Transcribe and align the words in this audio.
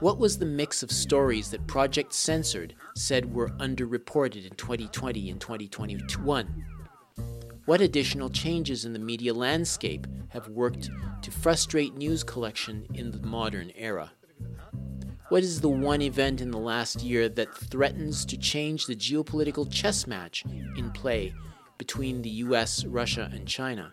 What 0.00 0.18
was 0.18 0.38
the 0.38 0.46
mix 0.46 0.84
of 0.84 0.92
stories 0.92 1.50
that 1.50 1.66
Project 1.66 2.12
Censored 2.12 2.76
said 2.94 3.34
were 3.34 3.48
underreported 3.58 4.46
in 4.46 4.54
2020 4.54 5.28
and 5.28 5.40
2021? 5.40 6.64
What 7.64 7.80
additional 7.80 8.30
changes 8.30 8.84
in 8.84 8.92
the 8.92 9.00
media 9.00 9.34
landscape 9.34 10.06
have 10.28 10.48
worked 10.50 10.88
to 11.22 11.30
frustrate 11.32 11.96
news 11.96 12.22
collection 12.22 12.86
in 12.94 13.10
the 13.10 13.26
modern 13.26 13.72
era? 13.74 14.12
What 15.30 15.42
is 15.42 15.60
the 15.60 15.68
one 15.68 16.00
event 16.00 16.40
in 16.40 16.52
the 16.52 16.58
last 16.58 17.02
year 17.02 17.28
that 17.30 17.52
threatens 17.56 18.24
to 18.26 18.38
change 18.38 18.86
the 18.86 18.94
geopolitical 18.94 19.68
chess 19.68 20.06
match 20.06 20.44
in 20.76 20.92
play 20.92 21.34
between 21.76 22.22
the 22.22 22.30
US, 22.46 22.84
Russia, 22.84 23.28
and 23.32 23.48
China? 23.48 23.92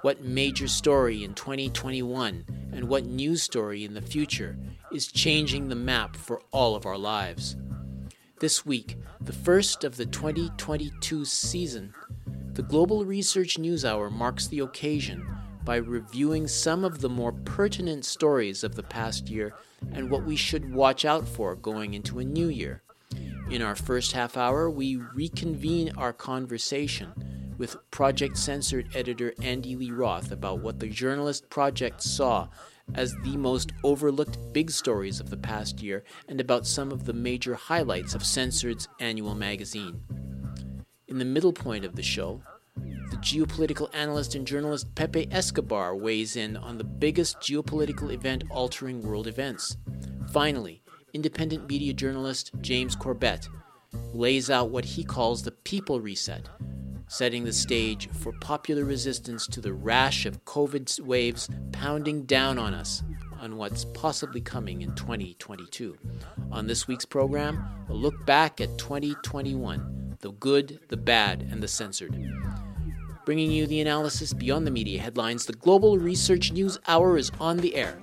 What 0.00 0.24
major 0.24 0.68
story 0.68 1.22
in 1.22 1.34
2021 1.34 2.46
and 2.72 2.88
what 2.88 3.04
news 3.04 3.42
story 3.42 3.84
in 3.84 3.94
the 3.94 4.02
future 4.02 4.56
is 4.92 5.06
changing 5.06 5.68
the 5.68 5.74
map 5.74 6.16
for 6.16 6.40
all 6.50 6.74
of 6.74 6.86
our 6.86 6.98
lives? 6.98 7.56
This 8.40 8.64
week, 8.64 8.96
the 9.20 9.32
first 9.32 9.84
of 9.84 9.96
the 9.96 10.06
2022 10.06 11.24
season, 11.24 11.94
the 12.54 12.62
Global 12.62 13.04
Research 13.04 13.58
News 13.58 13.84
Hour 13.84 14.10
marks 14.10 14.46
the 14.46 14.60
occasion 14.60 15.26
by 15.64 15.76
reviewing 15.76 16.48
some 16.48 16.84
of 16.84 17.00
the 17.00 17.08
more 17.08 17.32
pertinent 17.32 18.04
stories 18.04 18.64
of 18.64 18.74
the 18.74 18.82
past 18.82 19.28
year 19.28 19.54
and 19.92 20.10
what 20.10 20.24
we 20.24 20.36
should 20.36 20.74
watch 20.74 21.04
out 21.04 21.28
for 21.28 21.54
going 21.54 21.94
into 21.94 22.18
a 22.18 22.24
new 22.24 22.48
year. 22.48 22.82
In 23.50 23.62
our 23.62 23.74
first 23.74 24.12
half 24.12 24.36
hour, 24.36 24.70
we 24.70 24.96
reconvene 24.96 25.92
our 25.96 26.12
conversation 26.12 27.12
with 27.60 27.76
Project 27.90 28.38
Censored 28.38 28.88
editor 28.96 29.34
Andy 29.42 29.76
Lee 29.76 29.90
Roth 29.90 30.32
about 30.32 30.60
what 30.60 30.80
the 30.80 30.88
journalist 30.88 31.50
project 31.50 32.02
saw 32.02 32.48
as 32.94 33.14
the 33.22 33.36
most 33.36 33.70
overlooked 33.84 34.38
big 34.54 34.70
stories 34.70 35.20
of 35.20 35.28
the 35.28 35.36
past 35.36 35.82
year 35.82 36.02
and 36.26 36.40
about 36.40 36.66
some 36.66 36.90
of 36.90 37.04
the 37.04 37.12
major 37.12 37.54
highlights 37.54 38.14
of 38.14 38.24
Censored's 38.24 38.88
annual 38.98 39.34
magazine. 39.34 40.00
In 41.06 41.18
the 41.18 41.24
middle 41.26 41.52
point 41.52 41.84
of 41.84 41.96
the 41.96 42.02
show, 42.02 42.42
the 42.76 43.18
geopolitical 43.18 43.94
analyst 43.94 44.34
and 44.34 44.46
journalist 44.46 44.94
Pepe 44.94 45.28
Escobar 45.30 45.94
weighs 45.94 46.36
in 46.36 46.56
on 46.56 46.78
the 46.78 46.84
biggest 46.84 47.40
geopolitical 47.40 48.10
event 48.10 48.42
altering 48.48 49.02
world 49.02 49.26
events. 49.26 49.76
Finally, 50.32 50.82
independent 51.12 51.68
media 51.68 51.92
journalist 51.92 52.52
James 52.62 52.96
Corbett 52.96 53.48
lays 54.14 54.48
out 54.48 54.70
what 54.70 54.86
he 54.86 55.04
calls 55.04 55.42
the 55.42 55.50
people 55.50 56.00
reset, 56.00 56.48
setting 57.10 57.42
the 57.42 57.52
stage 57.52 58.08
for 58.10 58.32
popular 58.34 58.84
resistance 58.84 59.48
to 59.48 59.60
the 59.60 59.72
rash 59.72 60.26
of 60.26 60.44
COVID 60.44 61.00
waves 61.00 61.48
pounding 61.72 62.22
down 62.22 62.56
on 62.56 62.72
us 62.72 63.02
on 63.40 63.56
what's 63.56 63.84
possibly 63.86 64.40
coming 64.40 64.82
in 64.82 64.94
2022. 64.94 65.98
On 66.52 66.68
this 66.68 66.86
week's 66.86 67.04
program, 67.04 67.64
a 67.88 67.92
look 67.92 68.24
back 68.26 68.60
at 68.60 68.78
2021 68.78 70.16
the 70.20 70.30
good, 70.32 70.78
the 70.88 70.96
bad, 70.96 71.48
and 71.50 71.60
the 71.60 71.66
censored. 71.66 72.14
Bringing 73.24 73.50
you 73.50 73.66
the 73.66 73.80
analysis 73.80 74.32
beyond 74.32 74.64
the 74.64 74.70
media 74.70 75.00
headlines, 75.00 75.46
the 75.46 75.54
Global 75.54 75.98
Research 75.98 76.52
News 76.52 76.78
Hour 76.86 77.18
is 77.18 77.32
on 77.40 77.56
the 77.56 77.74
air. 77.74 77.98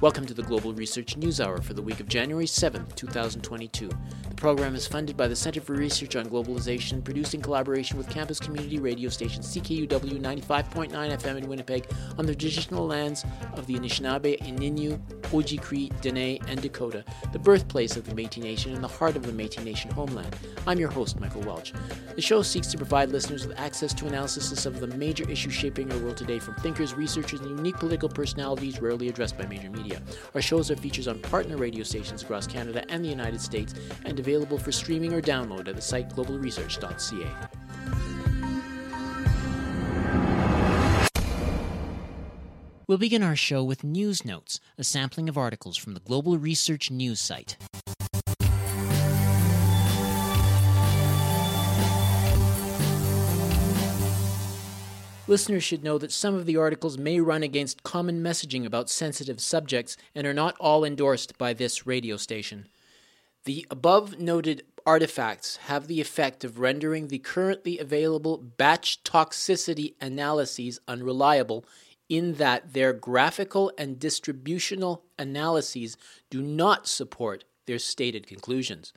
Welcome 0.00 0.26
to 0.26 0.34
the 0.34 0.42
Global 0.42 0.74
Research 0.74 1.16
News 1.16 1.40
Hour 1.40 1.62
for 1.62 1.72
the 1.72 1.80
week 1.80 2.00
of 2.00 2.08
January 2.08 2.46
7th, 2.46 2.96
2022. 2.96 3.88
The 4.28 4.34
program 4.34 4.74
is 4.74 4.88
funded 4.88 5.16
by 5.16 5.28
the 5.28 5.36
Center 5.36 5.60
for 5.60 5.74
Research 5.74 6.16
on 6.16 6.26
Globalization, 6.26 7.02
produced 7.02 7.32
in 7.32 7.40
collaboration 7.40 7.96
with 7.96 8.10
campus 8.10 8.40
community 8.40 8.80
radio 8.80 9.08
station 9.08 9.40
CKUW 9.42 10.20
95.9 10.20 10.90
FM 10.90 11.36
in 11.36 11.48
Winnipeg 11.48 11.86
on 12.18 12.26
the 12.26 12.34
traditional 12.34 12.86
lands 12.86 13.24
of 13.54 13.66
the 13.66 13.74
Anishinaabe, 13.74 14.42
Ininu, 15.24 15.58
Ojibwe, 15.58 16.00
Dene, 16.00 16.38
and 16.48 16.60
Dakota, 16.60 17.04
the 17.32 17.38
birthplace 17.38 17.96
of 17.96 18.04
the 18.04 18.14
Métis 18.14 18.42
Nation 18.42 18.74
and 18.74 18.82
the 18.82 18.88
heart 18.88 19.16
of 19.16 19.24
the 19.24 19.32
Métis 19.32 19.64
Nation 19.64 19.90
homeland. 19.90 20.36
I'm 20.66 20.78
your 20.78 20.90
host, 20.90 21.20
Michael 21.20 21.42
Welch. 21.42 21.72
The 22.14 22.22
show 22.22 22.42
seeks 22.42 22.68
to 22.68 22.76
provide 22.76 23.10
listeners 23.10 23.46
with 23.46 23.58
access 23.58 23.92
to 23.94 24.06
analysis 24.06 24.66
of 24.66 24.80
the 24.80 24.86
major 24.86 25.28
issues 25.30 25.52
shaping 25.52 25.90
our 25.92 25.98
world 25.98 26.16
today 26.16 26.38
from 26.38 26.54
thinkers, 26.56 26.94
researchers, 26.94 27.40
and 27.40 27.50
unique 27.50 27.76
political 27.76 28.08
personalities 28.08 28.80
rarely 28.80 29.08
addressed 29.08 29.38
by 29.38 29.46
major 29.46 29.70
media. 29.70 30.00
Our 30.34 30.42
shows 30.42 30.70
are 30.70 30.76
features 30.76 31.08
on 31.08 31.18
partner 31.20 31.56
radio 31.56 31.82
stations 31.82 32.22
across 32.22 32.46
Canada 32.46 32.84
and 32.88 33.04
the 33.04 33.08
United 33.08 33.40
States 33.40 33.74
and 34.04 34.18
available 34.18 34.58
for 34.58 34.72
streaming 34.72 35.12
or 35.12 35.20
download 35.20 35.68
at 35.68 35.76
the 35.76 35.82
site 35.82 36.10
globalresearch.ca. 36.10 37.63
We'll 42.86 42.98
begin 42.98 43.22
our 43.22 43.34
show 43.34 43.64
with 43.64 43.82
News 43.82 44.26
Notes, 44.26 44.60
a 44.76 44.84
sampling 44.84 45.30
of 45.30 45.38
articles 45.38 45.78
from 45.78 45.94
the 45.94 46.00
Global 46.00 46.36
Research 46.36 46.90
News 46.90 47.18
site. 47.18 47.56
Listeners 55.26 55.64
should 55.64 55.82
know 55.82 55.96
that 55.96 56.12
some 56.12 56.34
of 56.34 56.44
the 56.44 56.58
articles 56.58 56.98
may 56.98 57.20
run 57.20 57.42
against 57.42 57.82
common 57.84 58.22
messaging 58.22 58.66
about 58.66 58.90
sensitive 58.90 59.40
subjects 59.40 59.96
and 60.14 60.26
are 60.26 60.34
not 60.34 60.54
all 60.60 60.84
endorsed 60.84 61.38
by 61.38 61.54
this 61.54 61.86
radio 61.86 62.18
station. 62.18 62.68
The 63.46 63.66
above 63.70 64.18
noted 64.18 64.62
artifacts 64.84 65.56
have 65.68 65.86
the 65.86 66.02
effect 66.02 66.44
of 66.44 66.58
rendering 66.58 67.08
the 67.08 67.18
currently 67.18 67.78
available 67.78 68.36
batch 68.36 69.02
toxicity 69.04 69.94
analyses 70.02 70.78
unreliable 70.86 71.64
in 72.08 72.34
that 72.34 72.72
their 72.72 72.92
graphical 72.92 73.72
and 73.78 73.98
distributional 73.98 75.04
analyses 75.18 75.96
do 76.30 76.42
not 76.42 76.86
support 76.86 77.44
their 77.66 77.78
stated 77.78 78.26
conclusions. 78.26 78.92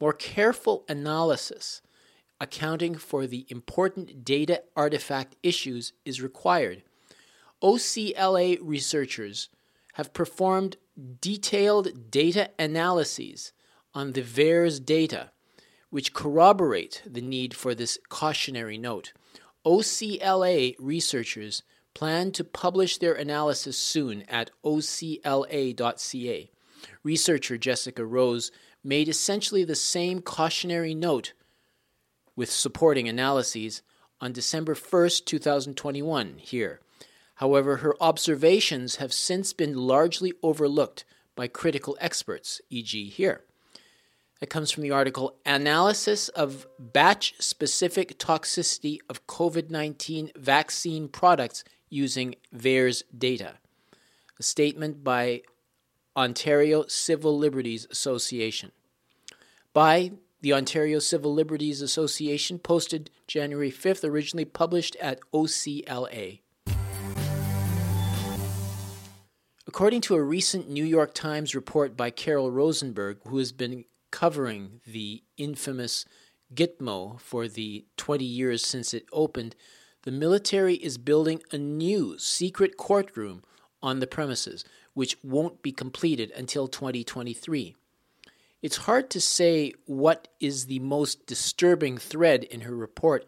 More 0.00 0.12
careful 0.12 0.84
analysis 0.88 1.80
accounting 2.40 2.96
for 2.96 3.26
the 3.26 3.46
important 3.48 4.24
data 4.24 4.62
artifact 4.76 5.36
issues 5.42 5.92
is 6.04 6.20
required. 6.20 6.82
OCLA 7.62 8.58
researchers 8.60 9.48
have 9.94 10.12
performed 10.12 10.76
detailed 11.20 12.10
data 12.10 12.50
analyses 12.58 13.52
on 13.94 14.12
the 14.12 14.22
VAERS 14.22 14.84
data, 14.84 15.30
which 15.88 16.12
corroborate 16.12 17.02
the 17.06 17.22
need 17.22 17.54
for 17.54 17.74
this 17.74 17.98
cautionary 18.10 18.76
note. 18.76 19.14
OCLA 19.64 20.74
researchers 20.78 21.62
plan 21.96 22.30
to 22.30 22.44
publish 22.44 22.98
their 22.98 23.14
analysis 23.14 23.78
soon 23.78 24.22
at 24.28 24.50
ocla.ca. 24.62 26.50
Researcher 27.02 27.56
Jessica 27.56 28.04
Rose 28.04 28.52
made 28.84 29.08
essentially 29.08 29.64
the 29.64 29.74
same 29.74 30.20
cautionary 30.20 30.94
note 30.94 31.32
with 32.36 32.50
supporting 32.50 33.08
analyses 33.08 33.80
on 34.20 34.32
December 34.32 34.74
1st, 34.74 35.24
2021, 35.24 36.34
here. 36.36 36.80
However, 37.36 37.78
her 37.78 37.96
observations 37.98 38.96
have 38.96 39.14
since 39.14 39.54
been 39.54 39.74
largely 39.74 40.34
overlooked 40.42 41.06
by 41.34 41.48
critical 41.48 41.96
experts, 41.98 42.60
e.g., 42.68 43.08
here. 43.08 43.40
It 44.42 44.50
comes 44.50 44.70
from 44.70 44.82
the 44.82 44.90
article 44.90 45.38
Analysis 45.46 46.28
of 46.28 46.66
Batch 46.78 47.36
Specific 47.40 48.18
Toxicity 48.18 48.98
of 49.08 49.26
COVID 49.26 49.70
19 49.70 50.32
Vaccine 50.36 51.08
Products 51.08 51.64
Using 51.88 52.34
VAERS 52.54 53.02
Data. 53.16 53.54
A 54.38 54.42
statement 54.42 55.02
by 55.02 55.42
Ontario 56.16 56.84
Civil 56.88 57.38
Liberties 57.38 57.86
Association. 57.90 58.72
By 59.72 60.12
the 60.40 60.52
Ontario 60.52 60.98
Civil 60.98 61.34
Liberties 61.34 61.82
Association, 61.82 62.58
posted 62.58 63.10
January 63.26 63.70
5th, 63.70 64.08
originally 64.08 64.44
published 64.44 64.96
at 64.96 65.20
OCLA. 65.32 66.40
According 69.66 70.00
to 70.02 70.14
a 70.14 70.22
recent 70.22 70.70
New 70.70 70.84
York 70.84 71.12
Times 71.12 71.54
report 71.54 71.96
by 71.96 72.10
Carol 72.10 72.50
Rosenberg, 72.50 73.18
who 73.26 73.36
has 73.38 73.52
been 73.52 73.84
covering 74.10 74.80
the 74.86 75.22
infamous 75.36 76.06
Gitmo 76.54 77.20
for 77.20 77.48
the 77.48 77.84
20 77.98 78.24
years 78.24 78.64
since 78.64 78.94
it 78.94 79.04
opened, 79.12 79.54
the 80.06 80.12
military 80.12 80.76
is 80.76 80.98
building 80.98 81.42
a 81.50 81.58
new 81.58 82.16
secret 82.16 82.76
courtroom 82.76 83.42
on 83.82 83.98
the 83.98 84.06
premises, 84.06 84.64
which 84.94 85.18
won't 85.24 85.62
be 85.62 85.72
completed 85.72 86.30
until 86.36 86.68
2023. 86.68 87.74
It's 88.62 88.76
hard 88.76 89.10
to 89.10 89.20
say 89.20 89.72
what 89.86 90.28
is 90.38 90.66
the 90.66 90.78
most 90.78 91.26
disturbing 91.26 91.98
thread 91.98 92.44
in 92.44 92.60
her 92.60 92.76
report, 92.76 93.26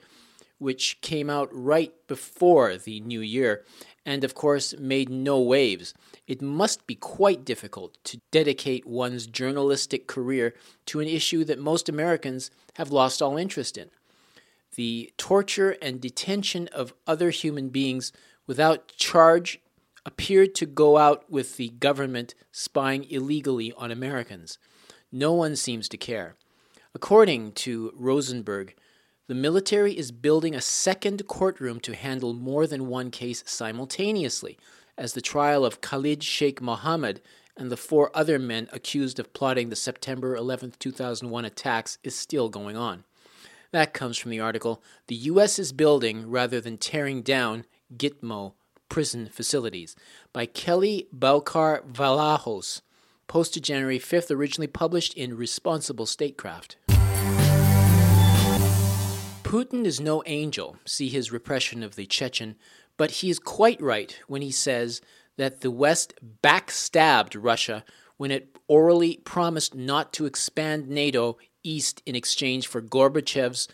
which 0.59 1.01
came 1.01 1.29
out 1.29 1.49
right 1.51 1.93
before 2.07 2.77
the 2.77 3.01
new 3.01 3.21
year 3.23 3.65
and, 4.07 4.23
of 4.23 4.37
course, 4.37 4.73
made 4.79 5.11
no 5.11 5.41
waves. 5.41 5.95
It 6.29 6.41
must 6.41 6.87
be 6.87 6.95
quite 6.95 7.45
difficult 7.45 7.99
to 8.05 8.21
dedicate 8.31 8.87
one's 8.87 9.27
journalistic 9.27 10.07
career 10.07 10.55
to 10.87 11.01
an 11.01 11.09
issue 11.09 11.43
that 11.43 11.59
most 11.59 11.89
Americans 11.89 12.53
have 12.75 12.93
lost 12.93 13.21
all 13.21 13.37
interest 13.37 13.77
in 13.77 13.91
the 14.79 15.13
torture 15.19 15.75
and 15.83 16.01
detention 16.01 16.69
of 16.69 16.95
other 17.05 17.31
human 17.31 17.69
beings 17.69 18.13
without 18.47 18.87
charge 18.97 19.61
appeared 20.07 20.55
to 20.55 20.67
go 20.67 20.97
out 20.97 21.29
with 21.29 21.57
the 21.57 21.71
government 21.71 22.33
spying 22.53 23.03
illegally 23.11 23.73
on 23.77 23.91
Americans. 23.91 24.57
No 25.11 25.33
one 25.33 25.57
seems 25.57 25.89
to 25.89 25.97
care. 25.97 26.37
According 26.95 27.55
to 27.55 27.93
Rosenberg, 27.97 28.77
the 29.27 29.35
military 29.35 29.99
is 29.99 30.13
building 30.13 30.55
a 30.55 30.61
second 30.61 31.27
courtroom 31.27 31.81
to 31.81 31.97
handle 31.97 32.33
more 32.33 32.69
than 32.69 32.87
one 32.87 33.11
case 33.11 33.43
simultaneously, 33.47 34.57
as 34.97 35.15
the 35.15 35.21
trial 35.21 35.65
of 35.65 35.81
Khalid 35.81 36.23
Sheikh 36.23 36.63
Mohammed 36.63 37.21
and 37.57 37.69
the 37.69 37.77
four 37.77 38.13
other 38.15 38.39
men 38.39 38.69
accused 38.73 39.19
of 39.19 39.33
plotting 39.33 39.71
the 39.71 39.77
September 39.77 40.37
11, 40.37 40.75
2001 40.79 41.45
attacks 41.45 41.99
is 42.05 42.15
still 42.15 42.49
going 42.49 42.77
on. 42.77 43.03
That 43.71 43.93
comes 43.93 44.17
from 44.17 44.31
the 44.31 44.41
article 44.41 44.83
The 45.09 45.15
U.S. 45.15 45.59
is 45.59 45.73
building 45.73 46.31
rather 46.31 46.61
than 46.61 46.79
tearing 46.79 47.23
down 47.23 47.67
Gitmo 47.95 48.55
prison 48.89 49.29
facilities 49.31 49.95
by 50.33 50.47
Kelley 50.47 51.07
Beaucar 51.13 51.83
Vlahos, 51.87 52.81
posted 53.27 53.65
January 53.65 53.99
5th, 53.99 54.31
originally 54.31 54.67
published 54.67 55.13
in 55.15 55.37
Responsible 55.37 56.07
Statecraft. 56.07 56.77
Putin 59.43 59.85
is 59.85 60.01
no 60.01 60.23
angel, 60.25 60.77
see 60.87 61.11
his 61.11 61.31
repression 61.31 61.83
of 61.83 61.95
the 61.97 62.07
Chechen, 62.07 62.57
but 62.97 63.11
he 63.11 63.29
is 63.29 63.39
quite 63.39 63.81
right 63.83 64.19
when 64.29 64.41
he 64.41 64.51
says 64.51 65.03
that 65.37 65.61
the 65.61 65.71
West 65.71 66.15
backstabbed 66.43 67.37
Russia 67.39 67.85
when 68.17 68.31
it 68.31 68.57
orally 68.67 69.19
promised 69.25 69.75
not 69.75 70.13
to 70.15 70.27
expand 70.27 70.89
NATO 70.89 71.37
east 71.69 72.03
in 72.07 72.15
exchange 72.15 72.67
for 72.67 72.81
Gorbachev's 72.81 73.69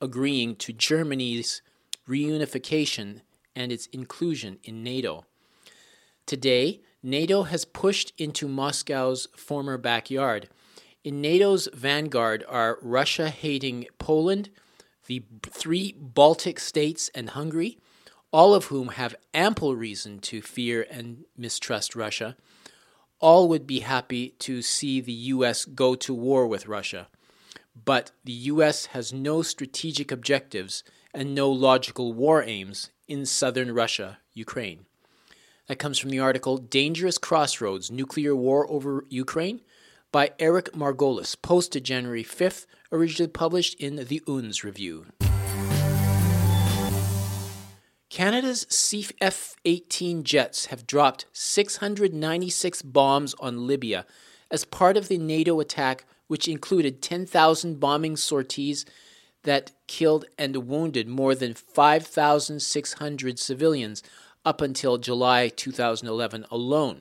agreeing 0.00 0.56
to 0.56 0.72
Germany's 0.72 1.62
reunification 2.08 3.20
and 3.56 3.72
its 3.72 3.86
inclusion 3.86 4.58
in 4.62 4.82
NATO. 4.82 5.24
Today, 6.26 6.80
NATO 7.02 7.42
has 7.42 7.64
pushed 7.64 8.12
into 8.18 8.46
Moscow's 8.46 9.26
former 9.36 9.76
backyard. 9.78 10.48
In 11.02 11.20
NATO's 11.20 11.68
vanguard 11.72 12.44
are 12.48 12.78
Russia 12.82 13.30
hating 13.30 13.86
Poland, 13.98 14.50
the 15.06 15.24
three 15.42 15.94
Baltic 15.98 16.60
states, 16.60 17.10
and 17.14 17.30
Hungary, 17.30 17.78
all 18.32 18.54
of 18.54 18.66
whom 18.66 18.88
have 18.88 19.16
ample 19.34 19.74
reason 19.74 20.20
to 20.20 20.40
fear 20.40 20.86
and 20.90 21.24
mistrust 21.36 21.96
Russia. 21.96 22.36
All 23.18 23.48
would 23.48 23.66
be 23.66 23.80
happy 23.80 24.30
to 24.40 24.62
see 24.62 25.00
the 25.00 25.12
U.S. 25.34 25.64
go 25.64 25.94
to 25.96 26.14
war 26.14 26.46
with 26.46 26.68
Russia. 26.68 27.08
But 27.84 28.10
the 28.24 28.32
U.S. 28.32 28.86
has 28.86 29.12
no 29.12 29.42
strategic 29.42 30.10
objectives 30.10 30.82
and 31.14 31.34
no 31.34 31.50
logical 31.50 32.12
war 32.12 32.42
aims 32.42 32.90
in 33.08 33.26
southern 33.26 33.72
Russia, 33.72 34.18
Ukraine. 34.32 34.86
That 35.68 35.78
comes 35.78 35.98
from 35.98 36.10
the 36.10 36.18
article 36.18 36.58
Dangerous 36.58 37.18
Crossroads 37.18 37.90
Nuclear 37.90 38.34
War 38.34 38.68
Over 38.70 39.04
Ukraine 39.08 39.60
by 40.12 40.32
Eric 40.38 40.72
Margolis, 40.72 41.36
posted 41.40 41.84
January 41.84 42.24
5th, 42.24 42.66
originally 42.90 43.30
published 43.30 43.74
in 43.80 43.96
the 43.96 44.20
Unz 44.26 44.64
Review. 44.64 45.06
Canada's 48.08 48.66
F 49.20 49.54
18 49.64 50.24
jets 50.24 50.66
have 50.66 50.86
dropped 50.86 51.26
696 51.32 52.82
bombs 52.82 53.34
on 53.38 53.68
Libya 53.68 54.04
as 54.50 54.64
part 54.64 54.96
of 54.96 55.06
the 55.06 55.18
NATO 55.18 55.60
attack, 55.60 56.04
which 56.30 56.46
included 56.46 57.02
10,000 57.02 57.80
bombing 57.80 58.16
sorties 58.16 58.86
that 59.42 59.72
killed 59.88 60.26
and 60.38 60.68
wounded 60.68 61.08
more 61.08 61.34
than 61.34 61.52
5,600 61.52 63.36
civilians 63.36 64.00
up 64.44 64.60
until 64.60 64.96
July 64.96 65.48
2011 65.48 66.46
alone 66.48 67.00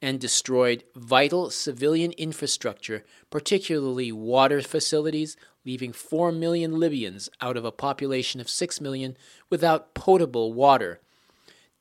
and 0.00 0.20
destroyed 0.20 0.84
vital 0.94 1.50
civilian 1.50 2.12
infrastructure, 2.12 3.02
particularly 3.30 4.12
water 4.12 4.62
facilities, 4.62 5.36
leaving 5.64 5.92
4 5.92 6.30
million 6.30 6.78
Libyans 6.78 7.28
out 7.40 7.56
of 7.56 7.64
a 7.64 7.72
population 7.72 8.40
of 8.40 8.48
6 8.48 8.80
million 8.80 9.16
without 9.50 9.92
potable 9.92 10.52
water. 10.52 11.00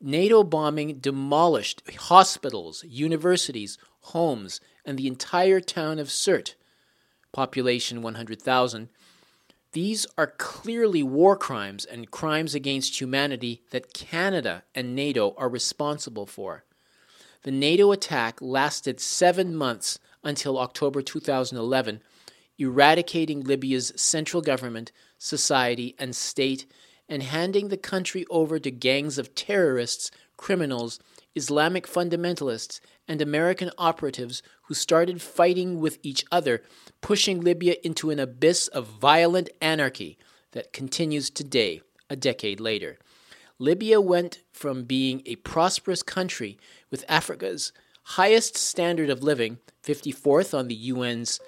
NATO 0.01 0.44
bombing 0.44 0.95
demolished 0.95 1.83
hospitals, 1.95 2.83
universities, 2.88 3.78
homes, 4.00 4.60
and 4.83 4.98
the 4.98 5.06
entire 5.06 5.60
town 5.60 6.00
of 6.00 6.07
Sirte, 6.07 6.56
population 7.31 8.01
100,000. 8.01 8.89
These 9.74 10.06
are 10.18 10.28
clearly 10.28 11.01
war 11.01 11.38
crimes 11.38 11.86
and 11.86 12.12
crimes 12.12 12.54
against 12.54 13.00
humanity 13.00 13.62
that 13.72 13.94
Canada 13.94 14.63
and 14.75 14.95
NATO 14.95 15.33
are 15.38 15.48
responsible 15.48 16.25
for. 16.25 16.66
The 17.44 17.51
NATO 17.51 17.92
attack 17.92 18.42
lasted 18.42 19.00
seven 19.00 19.56
months 19.56 19.98
until 20.24 20.60
October 20.60 21.01
2011, 21.01 22.01
eradicating 22.60 23.42
Libya's 23.42 23.94
central 23.95 24.42
government, 24.42 24.92
society, 25.18 25.95
and 25.98 26.16
state, 26.16 26.66
and 27.10 27.24
handing 27.24 27.69
the 27.69 27.78
country 27.78 28.25
over 28.30 28.60
to 28.60 28.72
gangs 28.72 29.18
of 29.18 29.33
terrorists, 29.33 30.12
criminals, 30.38 31.00
Islamic 31.36 31.88
fundamentalists, 31.88 32.80
and 33.07 33.22
American 33.22 33.72
operatives 33.78 34.44
who 34.63 34.74
started 34.74 35.22
fighting 35.22 35.80
with 35.80 35.98
each 36.04 36.25
other, 36.31 36.62
pushing 37.01 37.42
Libya 37.42 37.75
into 37.83 38.10
an 38.10 38.19
abyss 38.19 38.68
of 38.69 38.88
violent 38.88 39.50
anarchy 39.62 40.18
that 40.51 40.74
continues 40.74 41.30
today, 41.30 41.81
a 42.10 42.16
decade 42.16 42.60
later. 42.60 42.98
Libya 43.60 44.01
went 44.01 44.42
from 44.51 44.83
being 44.83 45.22
a 45.25 45.36
prosperous 45.38 46.04
country 46.04 46.57
with 46.89 47.06
Africa's 47.07 47.72
highest 48.04 48.57
standard 48.57 49.10
of 49.10 49.24
living, 49.24 49.60
54th 49.83 50.57
on 50.57 50.68
the 50.68 50.89
UN's 50.89 51.39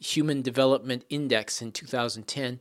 Human 0.00 0.42
Development 0.42 1.04
Index 1.08 1.62
in 1.62 1.72
2010, 1.72 2.60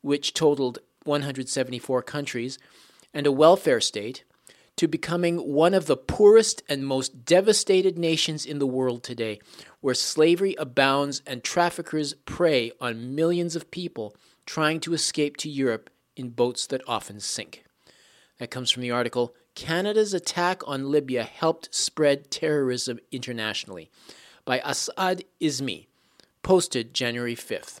which 0.00 0.32
totaled 0.32 0.78
174 1.04 2.02
countries, 2.02 2.58
and 3.12 3.26
a 3.26 3.32
welfare 3.32 3.80
state, 3.80 4.24
to 4.76 4.86
becoming 4.86 5.38
one 5.38 5.72
of 5.72 5.86
the 5.86 5.96
poorest 5.96 6.62
and 6.68 6.86
most 6.86 7.24
devastated 7.24 7.98
nations 7.98 8.44
in 8.44 8.58
the 8.58 8.66
world 8.66 9.02
today, 9.02 9.40
where 9.80 9.94
slavery 9.94 10.54
abounds 10.58 11.22
and 11.26 11.42
traffickers 11.42 12.14
prey 12.24 12.70
on 12.80 13.14
millions 13.14 13.56
of 13.56 13.70
people 13.70 14.14
trying 14.44 14.78
to 14.80 14.92
escape 14.92 15.36
to 15.38 15.48
Europe 15.48 15.90
in 16.14 16.28
boats 16.28 16.66
that 16.66 16.82
often 16.86 17.20
sink. 17.20 17.64
That 18.38 18.50
comes 18.50 18.70
from 18.70 18.82
the 18.82 18.90
article 18.90 19.34
Canada's 19.54 20.12
attack 20.12 20.60
on 20.66 20.90
Libya 20.90 21.24
helped 21.24 21.74
spread 21.74 22.30
terrorism 22.30 22.98
internationally 23.10 23.90
by 24.44 24.58
Asad 24.60 25.24
Ismi, 25.40 25.86
posted 26.42 26.92
January 26.92 27.34
5th. 27.34 27.80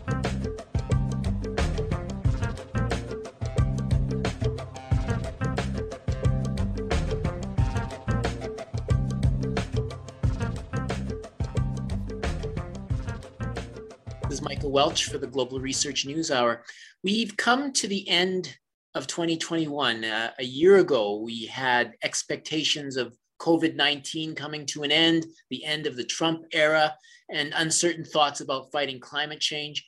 Welch 14.71 15.07
for 15.07 15.17
the 15.17 15.27
Global 15.27 15.59
Research 15.59 16.05
News 16.05 16.31
Hour. 16.31 16.63
We've 17.03 17.35
come 17.35 17.73
to 17.73 17.89
the 17.89 18.07
end 18.07 18.55
of 18.95 19.05
2021. 19.05 20.05
Uh, 20.05 20.31
a 20.39 20.43
year 20.45 20.77
ago, 20.77 21.17
we 21.17 21.45
had 21.47 21.95
expectations 22.03 22.95
of 22.95 23.17
COVID 23.41 23.75
19 23.75 24.33
coming 24.33 24.65
to 24.67 24.83
an 24.83 24.91
end, 24.91 25.25
the 25.49 25.65
end 25.65 25.87
of 25.87 25.97
the 25.97 26.05
Trump 26.05 26.45
era, 26.53 26.95
and 27.29 27.51
uncertain 27.57 28.05
thoughts 28.05 28.39
about 28.39 28.71
fighting 28.71 29.01
climate 29.01 29.41
change. 29.41 29.85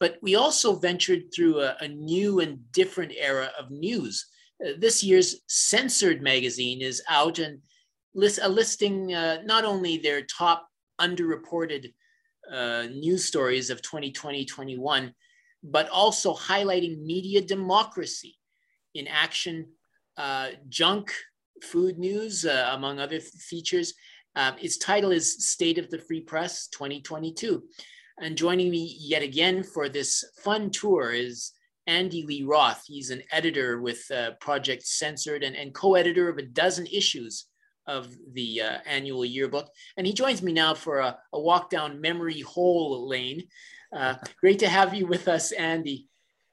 But 0.00 0.16
we 0.22 0.34
also 0.34 0.76
ventured 0.76 1.24
through 1.34 1.60
a, 1.60 1.76
a 1.80 1.88
new 1.88 2.40
and 2.40 2.58
different 2.72 3.12
era 3.14 3.50
of 3.58 3.70
news. 3.70 4.26
Uh, 4.64 4.70
this 4.78 5.04
year's 5.04 5.42
Censored 5.46 6.22
magazine 6.22 6.80
is 6.80 7.02
out 7.06 7.38
and 7.38 7.58
list, 8.14 8.40
a 8.42 8.48
listing 8.48 9.12
uh, 9.12 9.42
not 9.44 9.66
only 9.66 9.98
their 9.98 10.22
top 10.22 10.66
underreported 10.98 11.92
uh, 12.52 12.86
news 12.92 13.24
stories 13.24 13.70
of 13.70 13.82
2020 13.82 14.44
21, 14.44 15.14
but 15.62 15.88
also 15.88 16.34
highlighting 16.34 17.02
media 17.02 17.40
democracy 17.40 18.36
in 18.94 19.08
action, 19.08 19.66
uh, 20.16 20.48
junk 20.68 21.12
food 21.62 21.98
news, 21.98 22.44
uh, 22.44 22.70
among 22.72 22.98
other 22.98 23.20
features. 23.20 23.94
Um, 24.34 24.54
its 24.60 24.78
title 24.78 25.12
is 25.12 25.46
State 25.48 25.78
of 25.78 25.90
the 25.90 25.98
Free 25.98 26.20
Press 26.20 26.68
2022. 26.68 27.62
And 28.20 28.36
joining 28.36 28.70
me 28.70 28.96
yet 28.98 29.22
again 29.22 29.62
for 29.62 29.88
this 29.88 30.24
fun 30.42 30.70
tour 30.70 31.12
is 31.12 31.52
Andy 31.86 32.24
Lee 32.24 32.42
Roth. 32.42 32.84
He's 32.86 33.10
an 33.10 33.22
editor 33.32 33.80
with 33.80 34.04
uh, 34.10 34.32
Project 34.40 34.86
Censored 34.86 35.42
and, 35.42 35.56
and 35.56 35.74
co 35.74 35.94
editor 35.94 36.28
of 36.28 36.38
a 36.38 36.42
dozen 36.42 36.86
issues 36.86 37.46
of 37.86 38.16
the 38.32 38.62
uh, 38.62 38.78
annual 38.86 39.24
yearbook. 39.24 39.70
And 39.96 40.06
he 40.06 40.12
joins 40.12 40.42
me 40.42 40.52
now 40.52 40.74
for 40.74 41.00
a, 41.00 41.18
a 41.32 41.40
walk 41.40 41.70
down 41.70 42.00
memory 42.00 42.40
hole 42.40 43.08
lane. 43.08 43.44
Uh, 43.92 44.14
great 44.40 44.58
to 44.60 44.68
have 44.68 44.94
you 44.94 45.06
with 45.06 45.28
us, 45.28 45.52
Andy. 45.52 46.08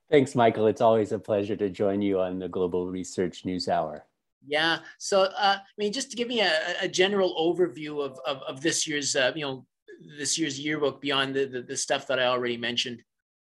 Thanks, 0.10 0.34
Michael. 0.34 0.68
It's 0.68 0.82
always 0.82 1.12
a 1.12 1.20
pleasure 1.20 1.56
to 1.56 1.70
join 1.70 2.02
you 2.02 2.20
on 2.20 2.40
the 2.40 2.50
Global 2.50 2.88
Research 2.88 3.46
News 3.46 3.68
Hour. 3.68 4.06
Yeah. 4.48 4.80
So, 4.98 5.24
uh, 5.24 5.58
I 5.60 5.62
mean, 5.78 5.94
just 5.94 6.10
to 6.12 6.18
give 6.18 6.28
me 6.28 6.42
a, 6.42 6.52
a 6.82 6.88
general 6.88 7.36
overview 7.36 8.04
of, 8.04 8.20
of, 8.26 8.42
of 8.44 8.62
this 8.62 8.88
year's, 8.88 9.16
uh, 9.16 9.32
you 9.36 9.46
know, 9.46 9.66
this 10.18 10.38
year's 10.38 10.60
yearbook 10.60 11.02
beyond 11.02 11.36
the, 11.36 11.46
the, 11.46 11.62
the 11.62 11.78
stuff 11.78 12.08
that 12.08 12.20
I 12.20 12.26
already 12.26 12.58
mentioned. 12.58 13.04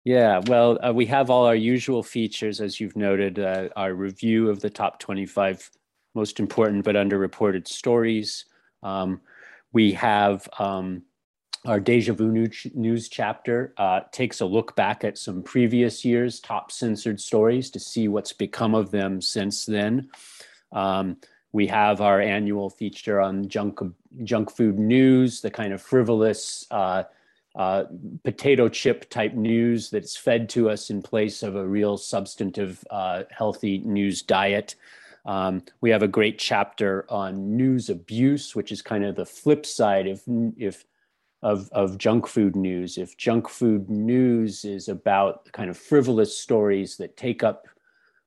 Yeah, 0.04 0.42
well, 0.48 0.78
uh, 0.86 0.92
we 0.94 1.06
have 1.06 1.30
all 1.30 1.46
our 1.46 1.56
usual 1.56 2.04
features, 2.04 2.60
as 2.60 2.80
you've 2.80 2.98
noted, 2.98 3.40
uh, 3.40 3.70
our 3.78 3.94
review 3.94 4.50
of 4.50 4.60
the 4.60 4.70
top 4.70 5.00
25 5.00 5.72
most 6.14 6.40
important 6.40 6.84
but 6.84 6.96
underreported 6.96 7.68
stories. 7.68 8.46
Um, 8.82 9.22
we 9.72 9.94
have 9.94 10.48
um, 10.60 11.04
our 11.66 11.80
Deja 11.80 12.14
Vu 12.14 12.30
news, 12.74 13.10
chapter 13.10 13.74
uh, 13.78 14.02
takes 14.12 14.42
a 14.42 14.46
look 14.46 14.76
back 14.76 15.04
at 15.04 15.18
some 15.18 15.42
previous 15.42 16.04
years' 16.04 16.40
top 16.40 16.72
censored 16.72 17.20
stories 17.20 17.72
to 17.72 17.80
see 17.80 18.08
what's 18.08 18.34
become 18.34 18.76
of 18.76 18.92
them 18.92 19.22
since 19.22 19.66
then. 19.66 20.10
Um, 20.72 21.18
we 21.54 21.68
have 21.68 22.02
our 22.02 22.20
annual 22.20 22.70
feature 22.70 23.22
on 23.22 23.48
junk 23.48 23.80
junk 24.24 24.52
food 24.52 24.78
news, 24.78 25.42
the 25.42 25.52
kind 25.52 25.72
of 25.72 25.82
frivolous 25.82 26.66
uh, 26.72 27.04
uh, 27.56 27.84
potato 28.24 28.68
chip 28.68 29.10
type 29.10 29.34
news 29.34 29.90
that's 29.90 30.18
fed 30.18 30.50
to 30.50 30.70
us 30.70 30.90
in 30.90 31.02
place 31.02 31.44
of 31.44 31.56
a 31.56 31.66
real 31.66 31.98
substantive, 31.98 32.84
uh, 32.90 33.24
healthy 33.30 33.78
news 33.80 34.22
diet. 34.24 34.76
Um, 35.26 35.64
we 35.82 35.90
have 35.90 36.04
a 36.04 36.08
great 36.08 36.38
chapter 36.38 37.06
on 37.10 37.56
news 37.56 37.90
abuse, 37.90 38.56
which 38.56 38.72
is 38.72 38.82
kind 38.82 39.06
of 39.06 39.16
the 39.16 39.26
flip 39.26 39.66
side 39.66 40.08
if 40.08 40.24
if 40.58 40.86
of, 41.42 41.70
of 41.72 41.98
junk 41.98 42.26
food 42.28 42.56
news. 42.56 42.98
If 42.98 43.18
junk 43.18 43.50
food 43.50 43.90
news 43.90 44.66
is 44.66 44.88
about 44.88 45.52
kind 45.52 45.70
of 45.70 45.78
frivolous 45.78 46.38
stories 46.38 46.98
that 46.98 47.18
take 47.18 47.44
up 47.44 47.68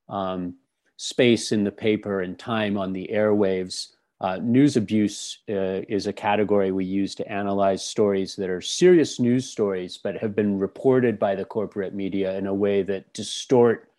um, 0.08 0.54
space 0.96 1.50
in 1.50 1.64
the 1.64 1.72
paper 1.72 2.20
and 2.20 2.38
time 2.38 2.76
on 2.76 2.92
the 2.92 3.08
airwaves, 3.12 3.92
uh, 4.20 4.36
news 4.36 4.76
abuse 4.76 5.38
uh, 5.48 5.80
is 5.88 6.06
a 6.06 6.12
category 6.12 6.72
we 6.72 6.84
use 6.84 7.14
to 7.14 7.30
analyze 7.30 7.84
stories 7.84 8.36
that 8.36 8.50
are 8.50 8.60
serious 8.60 9.18
news 9.18 9.46
stories, 9.46 9.98
but 10.02 10.16
have 10.16 10.34
been 10.34 10.58
reported 10.58 11.18
by 11.18 11.34
the 11.34 11.44
corporate 11.44 11.94
media 11.94 12.36
in 12.36 12.46
a 12.46 12.54
way 12.54 12.82
that 12.82 13.12
distort 13.12 13.90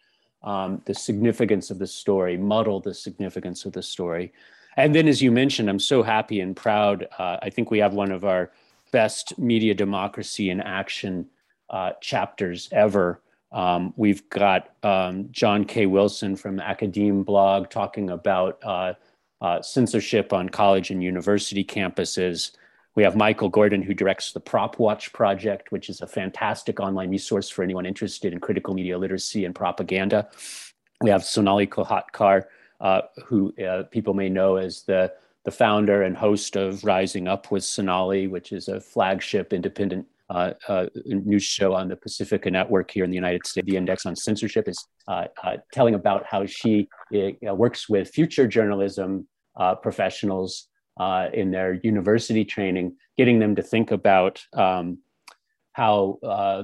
um, 0.43 0.81
the 0.85 0.93
significance 0.93 1.71
of 1.71 1.79
the 1.79 1.87
story, 1.87 2.37
muddle 2.37 2.79
the 2.79 2.93
significance 2.93 3.65
of 3.65 3.73
the 3.73 3.83
story. 3.83 4.33
And 4.75 4.93
then, 4.93 5.07
as 5.07 5.21
you 5.21 5.31
mentioned, 5.31 5.69
I'm 5.69 5.79
so 5.79 6.03
happy 6.03 6.39
and 6.39 6.55
proud. 6.55 7.07
Uh, 7.17 7.37
I 7.41 7.49
think 7.49 7.71
we 7.71 7.79
have 7.79 7.93
one 7.93 8.11
of 8.11 8.23
our 8.23 8.51
best 8.91 9.37
media 9.39 9.73
democracy 9.73 10.49
in 10.49 10.61
action 10.61 11.25
uh, 11.69 11.93
chapters 11.99 12.69
ever. 12.71 13.21
Um, 13.51 13.93
we've 13.95 14.29
got 14.29 14.73
um, 14.83 15.29
John 15.31 15.65
K. 15.65 15.85
Wilson 15.85 16.35
from 16.35 16.59
Academe 16.59 17.23
blog 17.23 17.69
talking 17.69 18.09
about 18.09 18.59
uh, 18.63 18.93
uh, 19.41 19.61
censorship 19.61 20.33
on 20.33 20.49
college 20.49 20.91
and 20.91 21.03
university 21.03 21.63
campuses. 21.63 22.51
We 22.97 23.03
have 23.03 23.15
Michael 23.15 23.49
Gordon, 23.49 23.83
who 23.83 23.93
directs 23.93 24.33
the 24.33 24.39
Prop 24.39 24.79
Watch 24.79 25.13
Project, 25.13 25.71
which 25.71 25.87
is 25.87 26.01
a 26.01 26.07
fantastic 26.07 26.79
online 26.79 27.11
resource 27.11 27.47
for 27.47 27.61
anyone 27.61 27.85
interested 27.85 28.33
in 28.33 28.39
critical 28.39 28.73
media 28.73 28.97
literacy 28.97 29.45
and 29.45 29.53
propaganda. 29.53 30.27
We 31.01 31.11
have 31.11 31.23
Sonali 31.23 31.67
Kolhatkar, 31.67 32.45
uh, 32.81 33.01
who 33.23 33.53
uh, 33.63 33.83
people 33.91 34.15
may 34.15 34.29
know 34.29 34.55
as 34.55 34.81
the, 34.81 35.13
the 35.45 35.51
founder 35.51 36.01
and 36.01 36.17
host 36.17 36.55
of 36.55 36.83
Rising 36.83 37.27
Up 37.27 37.51
with 37.51 37.63
Sonali, 37.63 38.25
which 38.25 38.51
is 38.51 38.67
a 38.67 38.81
flagship 38.81 39.53
independent 39.53 40.07
uh, 40.31 40.53
uh, 40.67 40.87
news 41.05 41.43
show 41.43 41.75
on 41.75 41.89
the 41.89 41.95
Pacifica 41.95 42.49
Network 42.49 42.89
here 42.89 43.03
in 43.03 43.11
the 43.11 43.15
United 43.15 43.45
States. 43.45 43.67
The 43.67 43.77
Index 43.77 44.07
on 44.07 44.15
Censorship 44.15 44.67
is 44.67 44.87
uh, 45.07 45.25
uh 45.43 45.57
telling 45.71 45.93
about 45.93 46.25
how 46.25 46.47
she 46.47 46.89
uh, 47.15 47.53
works 47.53 47.87
with 47.87 48.09
future 48.09 48.47
journalism 48.47 49.27
uh, 50.99 51.29
in 51.33 51.51
their 51.51 51.73
university 51.83 52.45
training, 52.45 52.95
getting 53.17 53.39
them 53.39 53.55
to 53.55 53.61
think 53.61 53.91
about 53.91 54.43
um, 54.53 54.99
how 55.73 56.19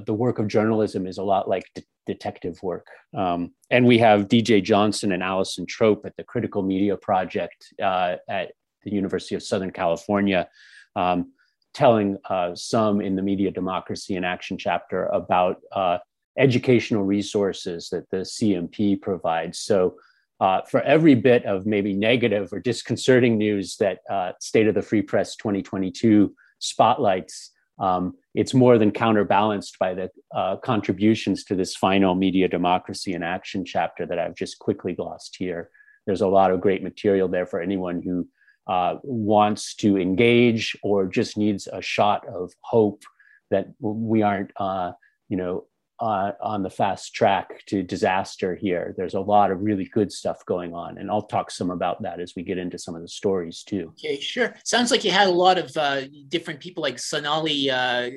the 0.06 0.14
work 0.14 0.38
of 0.38 0.48
journalism 0.48 1.06
is 1.06 1.18
a 1.18 1.22
lot 1.22 1.48
like 1.48 1.64
de- 1.74 1.82
detective 2.06 2.60
work. 2.62 2.86
Um, 3.16 3.52
and 3.70 3.86
we 3.86 3.98
have 3.98 4.28
DJ 4.28 4.62
Johnson 4.62 5.12
and 5.12 5.22
Allison 5.22 5.66
Trope 5.66 6.04
at 6.04 6.16
the 6.16 6.24
Critical 6.24 6.62
Media 6.62 6.96
Project 6.96 7.72
at 7.78 8.20
the 8.28 8.90
University 8.90 9.34
of 9.34 9.42
Southern 9.42 9.70
California. 9.70 10.48
Um, 10.96 11.32
telling 11.74 12.16
uh, 12.30 12.54
some 12.54 13.00
in 13.00 13.16
the 13.16 13.22
Media 13.22 13.50
Democracy 13.50 14.14
in 14.14 14.24
Action 14.24 14.56
chapter 14.56 15.06
about 15.06 15.60
uh, 15.72 15.98
educational 16.38 17.02
resources 17.02 17.90
that 17.90 18.08
the 18.10 18.18
CMP 18.18 19.00
provides. 19.00 19.58
So, 19.58 19.96
uh, 20.40 20.62
for 20.62 20.80
every 20.82 21.14
bit 21.14 21.44
of 21.44 21.66
maybe 21.66 21.94
negative 21.94 22.52
or 22.52 22.60
disconcerting 22.60 23.38
news 23.38 23.76
that 23.78 23.98
uh, 24.10 24.32
State 24.40 24.66
of 24.66 24.74
the 24.74 24.82
Free 24.82 25.02
Press 25.02 25.36
2022 25.36 26.34
spotlights, 26.58 27.52
um, 27.78 28.14
it's 28.34 28.54
more 28.54 28.78
than 28.78 28.90
counterbalanced 28.90 29.78
by 29.78 29.94
the 29.94 30.10
uh, 30.34 30.56
contributions 30.56 31.44
to 31.44 31.54
this 31.54 31.76
final 31.76 32.14
Media 32.14 32.48
Democracy 32.48 33.14
in 33.14 33.22
Action 33.22 33.64
chapter 33.64 34.06
that 34.06 34.18
I've 34.18 34.34
just 34.34 34.58
quickly 34.58 34.92
glossed 34.92 35.36
here. 35.38 35.70
There's 36.06 36.20
a 36.20 36.28
lot 36.28 36.50
of 36.50 36.60
great 36.60 36.82
material 36.82 37.28
there 37.28 37.46
for 37.46 37.60
anyone 37.60 38.02
who 38.02 38.28
uh, 38.66 38.96
wants 39.02 39.74
to 39.76 39.98
engage 39.98 40.76
or 40.82 41.06
just 41.06 41.36
needs 41.36 41.68
a 41.72 41.82
shot 41.82 42.26
of 42.28 42.52
hope 42.60 43.02
that 43.50 43.68
we 43.80 44.22
aren't, 44.22 44.50
uh, 44.56 44.92
you 45.28 45.36
know, 45.36 45.64
uh, 46.00 46.32
on 46.40 46.62
the 46.62 46.70
fast 46.70 47.14
track 47.14 47.64
to 47.66 47.82
disaster 47.82 48.54
here. 48.54 48.94
There's 48.96 49.14
a 49.14 49.20
lot 49.20 49.50
of 49.50 49.62
really 49.62 49.84
good 49.84 50.10
stuff 50.10 50.44
going 50.46 50.74
on, 50.74 50.98
and 50.98 51.10
I'll 51.10 51.22
talk 51.22 51.50
some 51.50 51.70
about 51.70 52.02
that 52.02 52.20
as 52.20 52.34
we 52.36 52.42
get 52.42 52.58
into 52.58 52.78
some 52.78 52.94
of 52.94 53.02
the 53.02 53.08
stories 53.08 53.62
too. 53.62 53.92
Okay, 53.98 54.20
sure. 54.20 54.54
Sounds 54.64 54.90
like 54.90 55.04
you 55.04 55.10
had 55.10 55.28
a 55.28 55.32
lot 55.32 55.58
of 55.58 55.76
uh, 55.76 56.02
different 56.28 56.60
people, 56.60 56.82
like 56.82 56.98
Sonali 56.98 57.70
uh, 57.70 58.10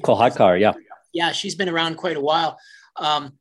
Kolhatkar. 0.00 0.60
Yeah, 0.60 0.74
yeah, 1.12 1.32
she's 1.32 1.54
been 1.54 1.68
around 1.68 1.96
quite 1.96 2.16
a 2.16 2.20
while. 2.20 2.58
Um, 2.96 3.32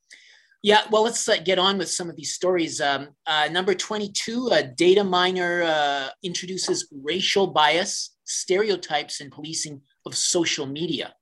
yeah, 0.63 0.81
well, 0.89 1.03
let's 1.03 1.29
uh, 1.29 1.37
get 1.37 1.59
on 1.59 1.77
with 1.77 1.91
some 1.91 2.09
of 2.09 2.15
these 2.15 2.33
stories. 2.33 2.81
Um, 2.81 3.09
uh, 3.27 3.49
number 3.51 3.75
22, 3.75 4.47
a 4.47 4.63
Dataminr 4.63 5.63
uh, 5.63 6.09
introduces 6.23 6.91
racial 7.03 7.45
bias, 7.45 8.15
stereotypes, 8.23 9.21
and 9.21 9.31
policing 9.31 9.81
of 10.07 10.15
social 10.15 10.65
media. 10.65 11.13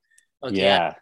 Okay. 0.42 0.62
Yeah. 0.62 0.94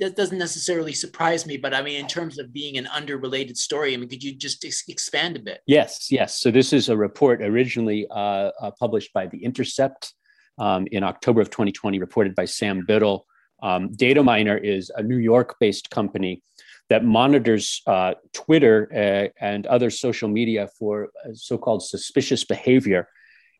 That 0.00 0.16
doesn't 0.16 0.38
necessarily 0.38 0.92
surprise 0.92 1.46
me, 1.46 1.56
but 1.56 1.72
I 1.72 1.82
mean, 1.82 1.98
in 1.98 2.06
terms 2.06 2.38
of 2.38 2.52
being 2.52 2.76
an 2.76 2.86
underrelated 2.88 3.56
story, 3.56 3.94
I 3.94 3.96
mean, 3.96 4.08
could 4.08 4.22
you 4.22 4.34
just 4.34 4.64
ex- 4.64 4.84
expand 4.88 5.36
a 5.36 5.40
bit? 5.40 5.60
Yes, 5.66 6.10
yes. 6.10 6.40
So 6.40 6.50
this 6.50 6.72
is 6.72 6.88
a 6.88 6.96
report 6.96 7.40
originally 7.40 8.06
uh, 8.10 8.50
uh, 8.60 8.70
published 8.78 9.12
by 9.14 9.26
The 9.26 9.42
Intercept 9.42 10.12
um, 10.58 10.86
in 10.92 11.02
October 11.02 11.40
of 11.40 11.50
2020, 11.50 11.98
reported 11.98 12.34
by 12.34 12.44
Sam 12.44 12.84
Biddle. 12.86 13.26
Um, 13.62 13.88
Dataminr 13.90 14.62
is 14.62 14.90
a 14.94 15.02
New 15.02 15.16
York-based 15.16 15.88
company 15.90 16.42
that 16.88 17.04
monitors 17.04 17.82
uh, 17.86 18.14
Twitter 18.32 18.88
uh, 18.94 19.28
and 19.44 19.66
other 19.66 19.90
social 19.90 20.28
media 20.28 20.68
for 20.78 21.08
uh, 21.24 21.30
so 21.34 21.58
called 21.58 21.82
suspicious 21.82 22.44
behavior. 22.44 23.08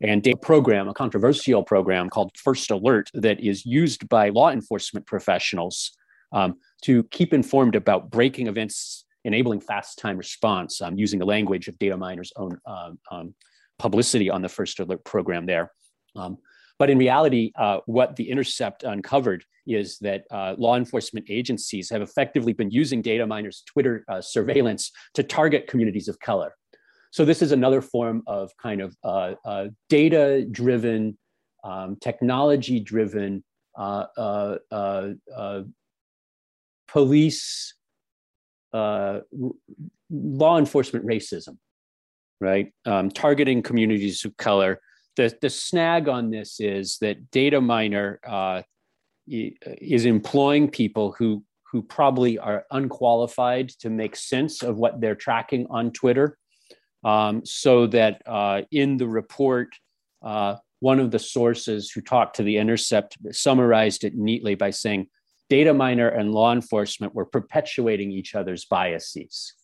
And 0.02 0.26
a 0.26 0.36
program, 0.36 0.88
a 0.88 0.94
controversial 0.94 1.62
program 1.62 2.10
called 2.10 2.36
First 2.36 2.70
Alert, 2.70 3.10
that 3.14 3.40
is 3.40 3.64
used 3.64 4.08
by 4.08 4.28
law 4.28 4.50
enforcement 4.50 5.06
professionals 5.06 5.96
um, 6.32 6.54
to 6.82 7.02
keep 7.04 7.32
informed 7.32 7.74
about 7.74 8.10
breaking 8.10 8.46
events, 8.46 9.04
enabling 9.24 9.60
fast 9.60 9.98
time 9.98 10.16
response, 10.16 10.80
um, 10.80 10.96
using 10.96 11.18
the 11.18 11.26
language 11.26 11.68
of 11.68 11.78
Dataminr's 11.78 12.32
own 12.36 12.58
um, 12.66 12.98
um, 13.10 13.34
publicity 13.78 14.30
on 14.30 14.42
the 14.42 14.48
First 14.48 14.80
Alert 14.80 15.04
program 15.04 15.46
there. 15.46 15.72
Um, 16.14 16.38
but 16.78 16.90
in 16.90 16.98
reality, 16.98 17.52
uh, 17.58 17.78
what 17.86 18.16
the 18.16 18.30
Intercept 18.30 18.84
uncovered 18.84 19.44
is 19.66 19.98
that 19.98 20.24
uh, 20.30 20.54
law 20.58 20.76
enforcement 20.76 21.26
agencies 21.28 21.90
have 21.90 22.02
effectively 22.02 22.52
been 22.52 22.70
using 22.70 23.02
Dataminr's 23.02 23.62
Twitter 23.62 24.04
uh, 24.08 24.20
surveillance 24.20 24.92
to 25.14 25.22
target 25.22 25.66
communities 25.66 26.08
of 26.08 26.18
color. 26.20 26.54
So 27.10 27.24
this 27.24 27.40
is 27.42 27.52
another 27.52 27.80
form 27.80 28.22
of 28.26 28.50
kind 28.62 28.80
of 28.80 28.94
uh, 29.02 29.34
uh, 29.44 29.66
data-driven, 29.88 31.16
technology-driven 36.88 37.72
uh, 38.72 39.20
police 39.32 39.52
law 40.10 40.58
enforcement 40.58 41.06
racism, 41.06 41.56
right? 42.40 42.72
Um, 42.84 43.10
targeting 43.10 43.62
communities 43.62 44.24
of 44.24 44.36
color 44.36 44.80
the, 45.16 45.36
the 45.40 45.50
snag 45.50 46.08
on 46.08 46.30
this 46.30 46.60
is 46.60 46.98
that 46.98 47.30
Dataminr 47.30 48.18
uh, 48.26 48.62
is 49.26 50.04
employing 50.04 50.70
people 50.70 51.14
who, 51.18 51.42
who 51.72 51.82
probably 51.82 52.38
are 52.38 52.64
unqualified 52.70 53.70
to 53.80 53.90
make 53.90 54.14
sense 54.14 54.62
of 54.62 54.76
what 54.76 55.00
they're 55.00 55.16
tracking 55.16 55.66
on 55.70 55.90
Twitter. 55.90 56.38
Um, 57.02 57.44
so 57.44 57.86
that 57.88 58.22
uh, 58.26 58.62
in 58.70 58.96
the 58.96 59.08
report, 59.08 59.68
uh, 60.22 60.56
one 60.80 61.00
of 61.00 61.10
the 61.10 61.18
sources 61.18 61.90
who 61.90 62.00
talked 62.00 62.36
to 62.36 62.42
The 62.42 62.58
Intercept 62.58 63.16
summarized 63.32 64.04
it 64.04 64.14
neatly 64.14 64.54
by 64.54 64.70
saying 64.70 65.08
Dataminr 65.50 66.18
and 66.18 66.32
law 66.32 66.52
enforcement 66.52 67.14
were 67.14 67.24
perpetuating 67.26 68.10
each 68.10 68.34
other's 68.34 68.64
biases. 68.64 69.54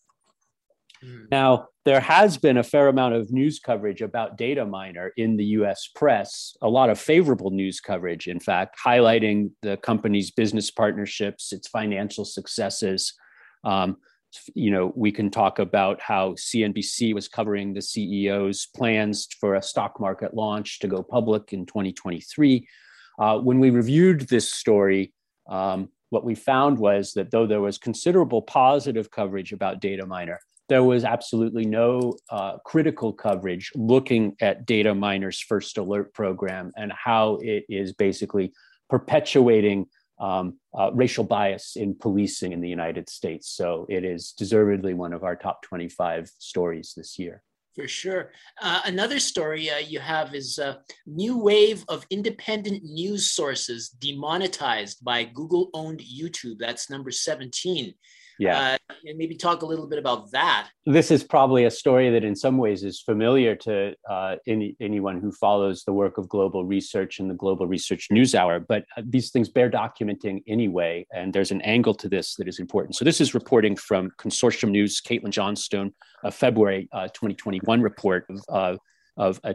Mm. 1.04 1.30
Now, 1.30 1.68
there 1.84 2.00
has 2.00 2.38
been 2.38 2.58
a 2.58 2.62
fair 2.62 2.88
amount 2.88 3.14
of 3.14 3.32
news 3.32 3.58
coverage 3.58 4.02
about 4.02 4.38
Dataminr 4.38 5.10
in 5.16 5.36
the 5.36 5.44
US 5.44 5.88
press, 5.94 6.56
a 6.62 6.68
lot 6.68 6.90
of 6.90 6.98
favorable 6.98 7.50
news 7.50 7.80
coverage, 7.80 8.28
in 8.28 8.38
fact, 8.38 8.76
highlighting 8.84 9.50
the 9.62 9.76
company's 9.78 10.30
business 10.30 10.70
partnerships, 10.70 11.52
its 11.52 11.68
financial 11.68 12.24
successes. 12.24 13.14
Um, 13.64 13.96
you 14.54 14.70
know, 14.70 14.92
we 14.96 15.12
can 15.12 15.30
talk 15.30 15.58
about 15.58 16.00
how 16.00 16.32
CNBC 16.32 17.14
was 17.14 17.28
covering 17.28 17.74
the 17.74 17.80
CEO's 17.80 18.66
plans 18.74 19.28
for 19.40 19.56
a 19.56 19.62
stock 19.62 20.00
market 20.00 20.34
launch 20.34 20.78
to 20.80 20.88
go 20.88 21.02
public 21.02 21.52
in 21.52 21.66
2023. 21.66 22.66
Uh, 23.18 23.38
when 23.38 23.60
we 23.60 23.70
reviewed 23.70 24.22
this 24.22 24.50
story, 24.50 25.12
um, 25.48 25.88
what 26.10 26.24
we 26.24 26.34
found 26.34 26.78
was 26.78 27.12
that 27.14 27.30
though 27.30 27.46
there 27.46 27.60
was 27.60 27.78
considerable 27.78 28.42
positive 28.42 29.10
coverage 29.10 29.52
about 29.52 29.80
Dataminr, 29.80 30.36
there 30.68 30.84
was 30.84 31.04
absolutely 31.04 31.64
no 31.64 32.14
uh, 32.30 32.58
critical 32.64 33.12
coverage 33.12 33.72
looking 33.74 34.36
at 34.40 34.66
Dataminr's 34.66 35.40
first 35.40 35.78
alert 35.78 36.14
program 36.14 36.70
and 36.76 36.92
how 36.92 37.38
it 37.42 37.64
is 37.68 37.92
basically 37.92 38.52
perpetuating 38.88 39.86
um, 40.20 40.58
uh, 40.78 40.90
racial 40.92 41.24
bias 41.24 41.76
in 41.76 41.94
policing 41.94 42.52
in 42.52 42.60
the 42.60 42.68
United 42.68 43.08
States. 43.08 43.50
So 43.50 43.86
it 43.88 44.04
is 44.04 44.32
deservedly 44.32 44.94
one 44.94 45.12
of 45.12 45.24
our 45.24 45.34
top 45.34 45.62
25 45.62 46.30
stories 46.38 46.94
this 46.96 47.18
year. 47.18 47.42
For 47.74 47.88
sure. 47.88 48.32
Uh, 48.60 48.82
another 48.84 49.18
story 49.18 49.70
uh, 49.70 49.78
you 49.78 49.98
have 49.98 50.34
is 50.34 50.58
a 50.58 50.80
new 51.06 51.38
wave 51.38 51.84
of 51.88 52.04
independent 52.10 52.84
news 52.84 53.30
sources 53.30 53.88
demonetized 53.88 55.02
by 55.02 55.24
Google 55.24 55.70
owned 55.72 56.00
YouTube. 56.00 56.58
That's 56.58 56.90
number 56.90 57.10
17 57.10 57.94
yeah. 58.38 58.74
Uh, 58.74 58.96
and 59.04 59.18
maybe 59.18 59.34
talk 59.34 59.62
a 59.62 59.66
little 59.66 59.86
bit 59.86 59.98
about 59.98 60.30
that. 60.32 60.68
This 60.86 61.10
is 61.10 61.22
probably 61.22 61.64
a 61.64 61.70
story 61.70 62.10
that 62.10 62.24
in 62.24 62.34
some 62.34 62.58
ways 62.58 62.84
is 62.84 63.00
familiar 63.00 63.54
to 63.56 63.94
uh, 64.08 64.36
any, 64.46 64.76
anyone 64.80 65.20
who 65.20 65.32
follows 65.32 65.84
the 65.84 65.92
work 65.92 66.18
of 66.18 66.28
global 66.28 66.64
research 66.64 67.20
and 67.20 67.30
the 67.30 67.34
global 67.34 67.66
research 67.66 68.08
news 68.10 68.34
hour 68.34 68.60
but 68.60 68.84
uh, 68.96 69.02
these 69.04 69.30
things 69.30 69.48
bear 69.48 69.70
documenting 69.70 70.42
anyway 70.46 71.06
and 71.12 71.32
there's 71.32 71.50
an 71.50 71.60
angle 71.62 71.94
to 71.94 72.08
this 72.08 72.36
that 72.36 72.48
is 72.48 72.58
important. 72.58 72.96
So 72.96 73.04
this 73.04 73.20
is 73.20 73.34
reporting 73.34 73.76
from 73.76 74.10
consortium 74.18 74.70
news 74.70 75.00
caitlin 75.00 75.30
johnstone 75.30 75.92
a 76.24 76.30
february 76.30 76.88
uh, 76.92 77.08
2021 77.08 77.80
report 77.80 78.26
of, 78.28 78.40
uh, 78.48 78.76
of 79.16 79.40
a 79.44 79.54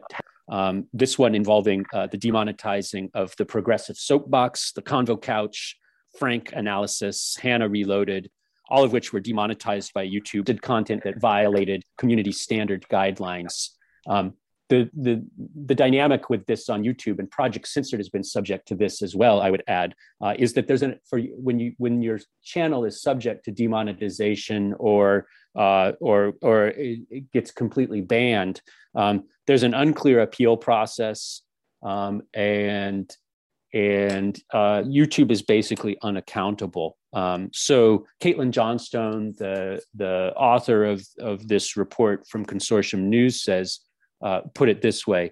um, 0.50 0.88
this 0.94 1.20
one 1.20 1.36
involving 1.36 1.86
uh, 1.94 2.08
the 2.08 2.18
demonetizing 2.18 3.10
of 3.14 3.36
the 3.38 3.46
progressive 3.46 3.98
soapbox 3.98 4.72
the 4.74 4.82
convo 4.82 5.22
couch 5.22 5.76
frank 6.18 6.52
analysis 6.54 7.38
hannah 7.42 7.68
reloaded 7.68 8.30
all 8.70 8.84
of 8.84 8.92
which 8.92 9.14
were 9.14 9.20
demonetized 9.20 9.94
by 9.94 10.06
YouTube, 10.06 10.46
did 10.46 10.62
content 10.62 11.04
that 11.04 11.20
violated 11.20 11.84
community 11.98 12.32
standard 12.32 12.86
guidelines. 12.92 13.70
Um, 14.08 14.34
the, 14.70 14.90
the, 14.94 15.26
the 15.66 15.76
dynamic 15.76 16.30
with 16.30 16.46
this 16.46 16.68
on 16.70 16.84
YouTube 16.84 17.20
and 17.20 17.32
Project 17.32 17.68
Censored 17.68 18.00
has 18.00 18.10
been 18.10 18.24
subject 18.24 18.68
to 18.68 18.76
this 18.76 19.02
as 19.02 19.16
well. 19.16 19.42
I 19.42 19.50
would 19.50 19.64
add 19.68 19.96
uh, 20.22 20.34
is 20.38 20.54
that 20.54 20.68
there's 20.68 20.82
an 20.82 21.00
for 21.10 21.20
when 21.20 21.60
you 21.60 21.74
when 21.78 22.02
your 22.02 22.20
channel 22.44 22.84
is 22.84 23.02
subject 23.02 23.46
to 23.46 23.52
demonetization 23.52 24.74
or 24.78 25.28
uh, 25.58 25.94
or 26.02 26.34
or 26.42 26.68
it 26.68 27.32
gets 27.32 27.52
completely 27.52 28.02
banned. 28.02 28.62
Um, 28.94 29.26
there's 29.46 29.64
an 29.64 29.74
unclear 29.74 30.20
appeal 30.20 30.58
process, 30.58 31.44
um, 31.82 32.24
and 32.34 33.10
and 33.78 34.42
uh, 34.56 34.82
YouTube 34.82 35.30
is 35.30 35.44
basically 35.44 35.98
unaccountable. 36.02 36.98
Um, 37.14 37.52
so 37.54 38.08
Caitlin 38.20 38.50
Johnstone, 38.50 39.36
the 39.38 39.80
the 39.94 40.34
author 40.36 40.84
of 40.86 41.06
of 41.20 41.48
this 41.48 41.78
report 41.78 42.28
from 42.28 42.44
Consortium 42.44 43.02
News, 43.02 43.44
says, 43.44 43.80
uh, 44.26 44.42
put 44.56 44.70
it 44.70 44.82
this 44.82 45.06
way. 45.06 45.32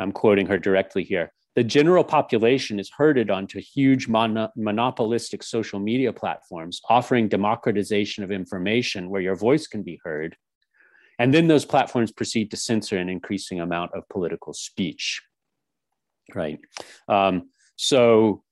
I'm 0.00 0.10
quoting 0.10 0.46
her 0.46 0.58
directly 0.58 1.04
here. 1.04 1.32
The 1.54 1.62
general 1.62 2.02
population 2.02 2.80
is 2.80 2.90
herded 2.96 3.30
onto 3.30 3.60
huge 3.60 4.08
mon- 4.08 4.48
monopolistic 4.56 5.44
social 5.44 5.78
media 5.78 6.12
platforms, 6.12 6.80
offering 6.90 7.28
democratization 7.28 8.24
of 8.24 8.32
information 8.32 9.08
where 9.08 9.20
your 9.20 9.36
voice 9.36 9.68
can 9.68 9.84
be 9.84 10.00
heard. 10.02 10.36
And 11.20 11.32
then 11.32 11.46
those 11.46 11.64
platforms 11.64 12.10
proceed 12.10 12.50
to 12.50 12.56
censor 12.56 12.98
an 12.98 13.08
increasing 13.08 13.60
amount 13.60 13.92
of 13.94 14.02
political 14.08 14.52
speech. 14.52 15.22
Right. 16.34 16.58
Um, 17.06 17.50
so 17.76 18.42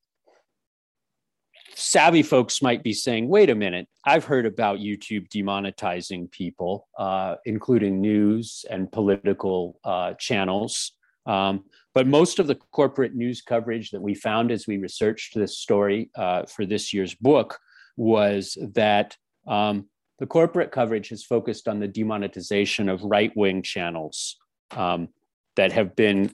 savvy 1.74 2.22
folks 2.22 2.62
might 2.62 2.82
be 2.82 2.92
saying, 2.92 3.28
wait 3.28 3.50
a 3.50 3.54
minute, 3.54 3.88
I've 4.04 4.24
heard 4.24 4.46
about 4.46 4.78
YouTube 4.78 5.28
demonetizing 5.28 6.30
people, 6.30 6.88
uh, 6.98 7.36
including 7.44 8.00
news 8.00 8.64
and 8.70 8.90
political 8.90 9.78
uh, 9.84 10.14
channels. 10.14 10.92
Um, 11.26 11.64
but 11.94 12.06
most 12.06 12.38
of 12.38 12.46
the 12.46 12.54
corporate 12.54 13.14
news 13.14 13.42
coverage 13.42 13.90
that 13.90 14.02
we 14.02 14.14
found 14.14 14.50
as 14.50 14.66
we 14.66 14.78
researched 14.78 15.34
this 15.34 15.58
story 15.58 16.10
uh, 16.16 16.44
for 16.46 16.66
this 16.66 16.92
year's 16.92 17.14
book 17.14 17.58
was 17.96 18.56
that 18.74 19.16
um, 19.46 19.86
the 20.18 20.26
corporate 20.26 20.72
coverage 20.72 21.08
has 21.10 21.24
focused 21.24 21.68
on 21.68 21.80
the 21.80 21.88
demonetization 21.88 22.88
of 22.88 23.02
right 23.02 23.32
wing 23.36 23.62
channels 23.62 24.36
um, 24.72 25.08
that 25.56 25.72
have 25.72 25.94
been 25.94 26.32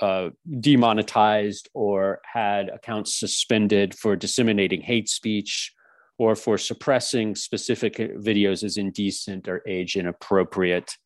uh, 0.00 0.30
demonetized 0.60 1.68
or 1.74 2.20
had 2.24 2.68
accounts 2.68 3.18
suspended 3.18 3.94
for 3.94 4.16
disseminating 4.16 4.80
hate 4.80 5.08
speech 5.08 5.72
or 6.18 6.36
for 6.36 6.58
suppressing 6.58 7.34
specific 7.34 7.96
videos 7.96 8.62
as 8.62 8.76
indecent 8.76 9.48
or 9.48 9.62
age 9.66 9.96
inappropriate. 9.96 10.96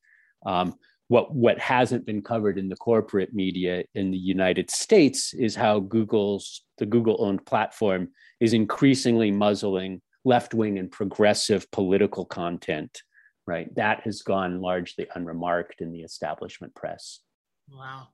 Um, 0.45 0.75
what, 1.09 1.35
what 1.35 1.59
hasn't 1.59 2.05
been 2.05 2.23
covered 2.23 2.59
in 2.59 2.69
the 2.69 2.77
corporate 2.77 3.33
media 3.33 3.85
in 3.95 4.11
the 4.11 4.19
United 4.19 4.71
States 4.71 5.33
is 5.33 5.55
how 5.55 5.81
Google's, 5.81 6.65
the 6.77 6.87
Google 6.87 7.17
owned 7.21 7.47
platform 7.47 8.09
is 8.41 8.53
increasingly 8.53 9.31
muzzling 9.31 10.03
left 10.25 10.53
wing 10.53 10.79
and 10.79 10.91
progressive 10.91 11.71
political 11.71 12.27
content, 12.27 13.03
right? 13.47 13.75
That 13.77 14.01
has 14.01 14.21
gone 14.21 14.61
largely 14.61 15.07
unremarked 15.15 15.81
in 15.81 15.93
the 15.93 16.01
establishment 16.01 16.75
press. 16.75 17.21
Wow. 17.71 18.09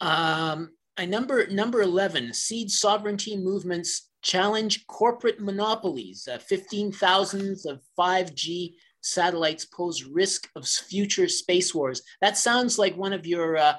Um, 0.00 0.70
I 0.96 1.06
number 1.06 1.46
number 1.48 1.82
11, 1.82 2.34
seed 2.34 2.70
sovereignty 2.70 3.36
movements 3.36 4.10
challenge 4.22 4.86
corporate 4.86 5.40
monopolies. 5.40 6.28
Uh, 6.30 6.38
15,000 6.38 7.58
of 7.66 7.80
5G 7.98 8.74
satellites 9.00 9.66
pose 9.66 10.02
risk 10.04 10.48
of 10.56 10.66
future 10.66 11.28
space 11.28 11.74
wars. 11.74 12.02
That 12.20 12.38
sounds 12.38 12.78
like 12.78 12.96
one 12.96 13.12
of 13.12 13.26
your 13.26 13.56
uh, 13.56 13.74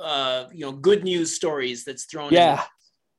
uh, 0.00 0.46
you 0.52 0.64
know 0.64 0.72
good 0.72 1.04
news 1.04 1.34
stories 1.34 1.84
that's 1.84 2.04
thrown. 2.04 2.32
Yeah, 2.32 2.54
in 2.54 2.58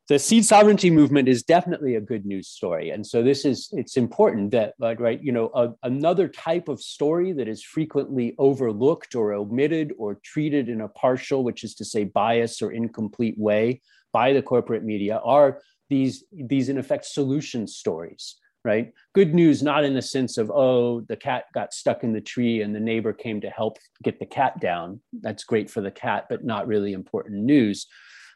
the 0.08 0.18
seed 0.18 0.46
sovereignty 0.46 0.90
movement 0.90 1.28
is 1.28 1.44
definitely 1.44 1.96
a 1.96 2.02
good 2.02 2.26
news 2.26 2.48
story. 2.48 2.92
And 2.92 3.06
so 3.06 3.22
this 3.22 3.44
is 3.44 3.70
it's 3.74 3.98
important 3.98 4.52
that 4.52 4.74
like 4.80 5.00
right 5.00 5.22
you 5.22 5.32
know 5.32 5.52
a, 5.54 5.74
another 5.84 6.28
type 6.28 6.70
of 6.70 6.82
story 6.82 7.34
that 7.34 7.48
is 7.48 7.64
frequently 7.64 8.36
overlooked 8.38 9.16
or 9.16 9.34
omitted 9.34 9.94
or 9.98 10.16
treated 10.24 10.70
in 10.70 10.82
a 10.82 10.88
partial 10.88 11.44
which 11.44 11.64
is 11.64 11.76
to 11.76 11.86
say 11.86 12.06
bias 12.06 12.62
or 12.62 12.72
incomplete 12.72 13.38
way 13.38 13.82
by 14.14 14.32
the 14.32 14.42
corporate 14.42 14.84
media 14.84 15.18
are 15.24 15.62
these 15.90 16.24
these 16.32 16.70
in 16.70 16.78
effect 16.78 17.06
solution 17.06 17.68
stories 17.68 18.36
right? 18.66 18.92
Good 19.14 19.34
news 19.34 19.64
not 19.64 19.86
in 19.86 19.94
the 19.94 20.02
sense 20.02 20.38
of 20.38 20.52
oh 20.52 21.02
the 21.02 21.16
cat 21.16 21.46
got 21.54 21.74
stuck 21.74 22.04
in 22.04 22.12
the 22.12 22.22
tree 22.22 22.62
and 22.62 22.76
the 22.76 22.80
neighbor 22.80 23.14
came 23.14 23.40
to 23.42 23.50
help 23.50 23.78
get 24.04 24.20
the 24.20 24.26
cat 24.26 24.60
down. 24.60 25.00
That's 25.22 25.46
great 25.46 25.70
for 25.70 25.82
the 25.82 25.92
cat 25.92 26.26
but 26.30 26.44
not 26.44 26.68
really 26.68 26.94
important 26.94 27.44
news 27.44 27.88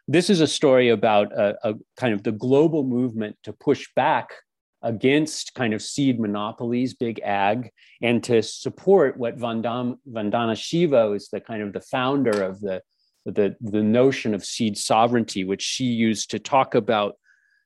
this 0.07 0.29
is 0.29 0.41
a 0.41 0.47
story 0.47 0.89
about 0.89 1.31
a, 1.31 1.57
a 1.69 1.73
kind 1.97 2.13
of 2.13 2.23
the 2.23 2.31
global 2.31 2.83
movement 2.83 3.37
to 3.43 3.53
push 3.53 3.87
back 3.95 4.31
against 4.83 5.53
kind 5.53 5.73
of 5.73 5.81
seed 5.81 6.19
monopolies, 6.19 6.93
big 6.93 7.19
ag, 7.23 7.69
and 8.01 8.23
to 8.23 8.41
support 8.41 9.17
what 9.17 9.37
Vandam, 9.37 9.97
Vandana 10.09 10.57
Shiva 10.57 11.11
is 11.11 11.29
the 11.29 11.39
kind 11.39 11.61
of 11.61 11.73
the 11.73 11.81
founder 11.81 12.41
of 12.41 12.59
the, 12.61 12.81
the, 13.25 13.55
the 13.61 13.83
notion 13.83 14.33
of 14.33 14.43
seed 14.43 14.77
sovereignty, 14.77 15.43
which 15.43 15.61
she 15.61 15.85
used 15.85 16.31
to 16.31 16.39
talk 16.39 16.73
about 16.73 17.15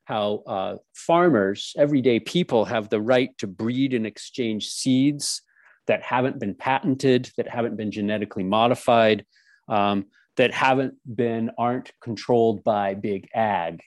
how 0.04 0.44
uh, 0.46 0.76
farmers, 0.94 1.74
everyday 1.78 2.20
people, 2.20 2.66
have 2.66 2.90
the 2.90 3.02
right 3.02 3.36
to 3.38 3.48
breed 3.48 3.94
and 3.94 4.06
exchange 4.06 4.68
seeds 4.68 5.42
that 5.88 6.04
haven't 6.04 6.40
been 6.40 6.54
patented, 6.54 7.32
that 7.38 7.48
haven't 7.48 7.78
been 7.78 7.92
genetically 7.92 8.44
modified. 8.44 9.26
Um, 9.68 10.06
that 10.38 10.54
haven't 10.54 10.96
been 11.16 11.52
aren't 11.58 11.92
controlled 12.02 12.64
by 12.64 12.94
big 12.94 13.28
ag 13.34 13.82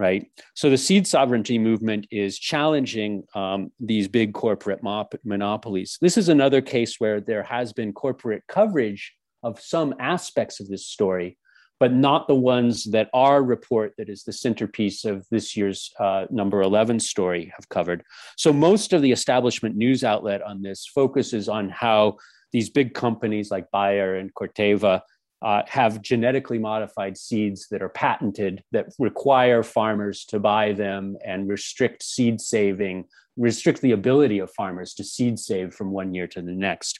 right? 0.00 0.30
So 0.54 0.70
the 0.70 0.78
seed 0.78 1.06
sovereignty 1.06 1.58
movement 1.58 2.06
is 2.10 2.38
challenging 2.38 3.24
um, 3.34 3.72
these 3.80 4.06
big 4.06 4.32
corporate 4.32 4.80
monopolies. 5.24 5.98
This 6.00 6.16
is 6.16 6.28
another 6.28 6.60
case 6.60 6.96
where 6.98 7.20
there 7.20 7.42
has 7.42 7.72
been 7.72 7.92
corporate 7.92 8.44
coverage 8.48 9.12
of 9.42 9.60
some 9.60 9.94
aspects 9.98 10.60
of 10.60 10.68
this 10.68 10.86
story, 10.86 11.36
but 11.80 11.92
not 11.92 12.28
the 12.28 12.34
ones 12.34 12.84
that 12.84 13.10
our 13.12 13.42
report, 13.42 13.92
that 13.98 14.08
is 14.08 14.22
the 14.22 14.32
centerpiece 14.32 15.04
of 15.04 15.26
this 15.30 15.56
year's 15.56 15.90
uh, 15.98 16.26
number 16.30 16.62
11 16.62 17.00
story, 17.00 17.52
have 17.56 17.68
covered. 17.68 18.04
So 18.36 18.52
most 18.52 18.92
of 18.92 19.02
the 19.02 19.12
establishment 19.12 19.76
news 19.76 20.04
outlet 20.04 20.42
on 20.42 20.62
this 20.62 20.86
focuses 20.86 21.48
on 21.48 21.70
how 21.70 22.18
these 22.52 22.70
big 22.70 22.94
companies 22.94 23.50
like 23.50 23.66
Bayer 23.72 24.16
and 24.16 24.32
Corteva 24.32 25.02
uh, 25.42 25.62
have 25.68 26.02
genetically 26.02 26.58
modified 26.58 27.16
seeds 27.16 27.68
that 27.70 27.82
are 27.82 27.88
patented 27.88 28.62
that 28.72 28.86
require 28.98 29.62
farmers 29.62 30.24
to 30.24 30.40
buy 30.40 30.72
them 30.72 31.16
and 31.24 31.48
restrict 31.48 32.02
seed 32.02 32.40
saving, 32.40 33.04
restrict 33.36 33.80
the 33.80 33.92
ability 33.92 34.40
of 34.40 34.50
farmers 34.52 34.94
to 34.94 35.04
seed 35.04 35.38
save 35.38 35.72
from 35.72 35.92
one 35.92 36.12
year 36.12 36.26
to 36.26 36.42
the 36.42 36.52
next. 36.52 36.98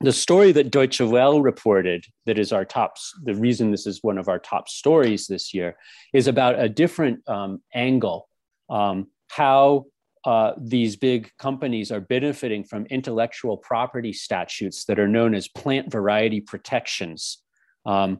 The 0.00 0.12
story 0.12 0.52
that 0.52 0.70
Deutsche 0.70 1.00
Welle 1.00 1.40
reported, 1.40 2.04
that 2.26 2.38
is 2.38 2.52
our 2.52 2.64
top, 2.64 2.96
the 3.22 3.34
reason 3.34 3.70
this 3.70 3.86
is 3.86 4.02
one 4.02 4.18
of 4.18 4.28
our 4.28 4.38
top 4.38 4.68
stories 4.68 5.26
this 5.26 5.54
year, 5.54 5.76
is 6.12 6.26
about 6.26 6.60
a 6.60 6.68
different 6.68 7.26
um, 7.28 7.62
angle. 7.74 8.28
Um, 8.68 9.08
how 9.28 9.86
uh, 10.24 10.52
these 10.58 10.96
big 10.96 11.30
companies 11.38 11.92
are 11.92 12.00
benefiting 12.00 12.64
from 12.64 12.86
intellectual 12.86 13.56
property 13.56 14.12
statutes 14.12 14.84
that 14.86 14.98
are 14.98 15.08
known 15.08 15.34
as 15.34 15.48
plant 15.48 15.90
variety 15.92 16.40
protections 16.40 17.42
um, 17.84 18.18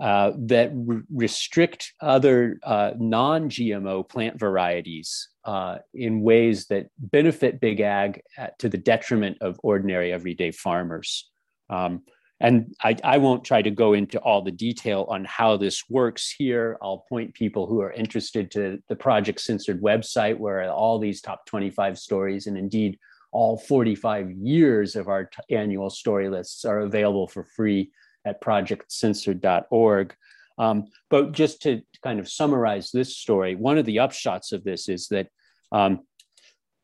uh, 0.00 0.32
that 0.36 0.70
re- 0.74 1.02
restrict 1.14 1.92
other 2.00 2.58
uh, 2.62 2.92
non 2.98 3.48
GMO 3.48 4.06
plant 4.08 4.38
varieties 4.38 5.28
uh, 5.44 5.78
in 5.94 6.22
ways 6.22 6.66
that 6.66 6.86
benefit 6.98 7.60
big 7.60 7.80
ag 7.80 8.20
at, 8.36 8.58
to 8.58 8.68
the 8.68 8.78
detriment 8.78 9.38
of 9.40 9.60
ordinary 9.62 10.12
everyday 10.12 10.50
farmers. 10.50 11.30
Um, 11.68 12.02
and 12.40 12.74
I, 12.82 12.96
I, 13.04 13.18
won't 13.18 13.44
try 13.44 13.60
to 13.60 13.70
go 13.70 13.92
into 13.92 14.18
all 14.20 14.40
the 14.40 14.50
detail 14.50 15.06
on 15.10 15.26
how 15.26 15.58
this 15.58 15.84
works 15.90 16.34
here. 16.36 16.78
I'll 16.80 17.04
point 17.08 17.34
people 17.34 17.66
who 17.66 17.82
are 17.82 17.92
interested 17.92 18.50
to 18.52 18.82
the 18.88 18.96
Project 18.96 19.40
Censored 19.40 19.82
website, 19.82 20.38
where 20.38 20.70
all 20.70 20.98
these 20.98 21.20
top 21.20 21.44
25 21.46 21.98
stories 21.98 22.46
and 22.46 22.56
indeed 22.56 22.98
all 23.30 23.58
45 23.58 24.30
years 24.32 24.96
of 24.96 25.08
our 25.08 25.26
t- 25.26 25.54
annual 25.54 25.90
story 25.90 26.30
lists 26.30 26.64
are 26.64 26.80
available 26.80 27.28
for 27.28 27.44
free 27.44 27.90
at 28.24 28.40
projectcensored.org. 28.40 30.14
Um, 30.58 30.86
but 31.10 31.32
just 31.32 31.62
to 31.62 31.82
kind 32.02 32.20
of 32.20 32.28
summarize 32.28 32.90
this 32.90 33.16
story, 33.16 33.54
one 33.54 33.78
of 33.78 33.84
the 33.84 33.96
upshots 33.96 34.52
of 34.52 34.64
this 34.64 34.88
is 34.88 35.08
that 35.08 35.28
um, 35.72 36.00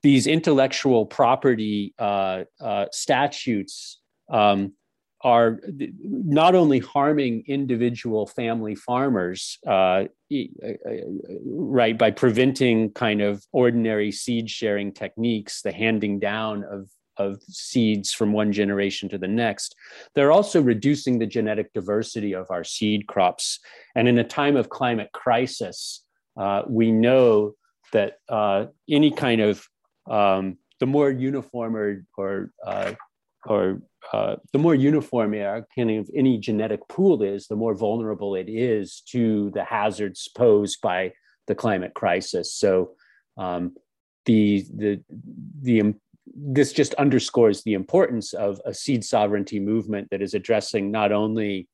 these 0.03 0.27
intellectual 0.27 1.07
property 1.07 1.95
uh, 1.99 2.45
uh, 2.61 2.87
statutes 2.92 4.01
um, 4.31 4.75
are 5.27 5.59
not 6.05 6.55
only 6.55 6.79
harming 6.79 7.43
individual 7.49 8.29
family 8.29 8.77
farmers, 8.77 9.59
uh, 9.67 10.05
uh, 10.33 10.45
uh, 10.62 10.93
right, 11.45 11.99
by 11.99 12.12
preventing 12.12 12.93
kind 12.93 13.21
of 13.21 13.45
ordinary 13.51 14.12
seed 14.12 14.49
sharing 14.49 14.93
techniques, 14.93 15.62
the 15.62 15.73
handing 15.73 16.21
down 16.21 16.62
of, 16.71 16.89
of 17.17 17.43
seeds 17.49 18.12
from 18.12 18.33
one 18.33 18.53
generation 18.53 19.09
to 19.09 19.19
the 19.19 19.27
next, 19.27 19.75
they're 20.15 20.31
also 20.31 20.62
reducing 20.62 21.19
the 21.19 21.27
genetic 21.27 21.73
diversity 21.73 22.33
of 22.33 22.47
our 22.49 22.62
seed 22.62 23.09
crops. 23.09 23.59
And 23.97 24.07
in 24.07 24.19
a 24.19 24.25
time 24.25 24.55
of 24.55 24.69
climate 24.69 25.11
crisis, 25.12 26.05
uh, 26.41 26.62
we 26.69 26.93
know 26.93 27.55
that 27.93 28.19
uh, 28.29 28.67
any 28.89 29.11
kind 29.11 29.41
of 29.41 29.67
um, 30.09 30.59
the 30.79 30.87
more 30.87 31.11
uniform 31.11 31.75
or, 31.75 32.05
or 32.17 32.53
uh, 32.65 32.93
or 33.49 33.83
uh, 34.13 34.37
the 34.53 34.59
more 34.59 34.75
uniform 34.75 35.33
kind 35.75 35.91
of 35.91 36.09
any 36.15 36.39
genetic 36.39 36.87
pool 36.89 37.23
is, 37.23 37.47
the 37.47 37.57
more 37.57 37.75
vulnerable 37.75 38.35
it 38.35 38.49
is 38.49 39.03
to 39.09 39.51
the 39.55 39.65
hazards 39.65 40.29
posed 40.37 40.81
by 40.81 41.13
the 41.47 41.55
climate 41.55 41.95
crisis. 41.95 42.55
So 42.55 42.93
um, 43.37 43.75
the 44.25 44.67
the 44.75 45.01
the 45.63 45.95
this 46.35 46.73
just 46.73 46.95
underscores 46.95 47.63
the 47.63 47.75
importance 47.75 48.33
of 48.33 48.61
a 48.65 48.75
seed 48.75 49.05
sovereignty 49.05 49.61
movement 49.61 50.09
that 50.11 50.23
is 50.23 50.35
addressing 50.35 50.91
not 50.91 51.13
only 51.13 51.69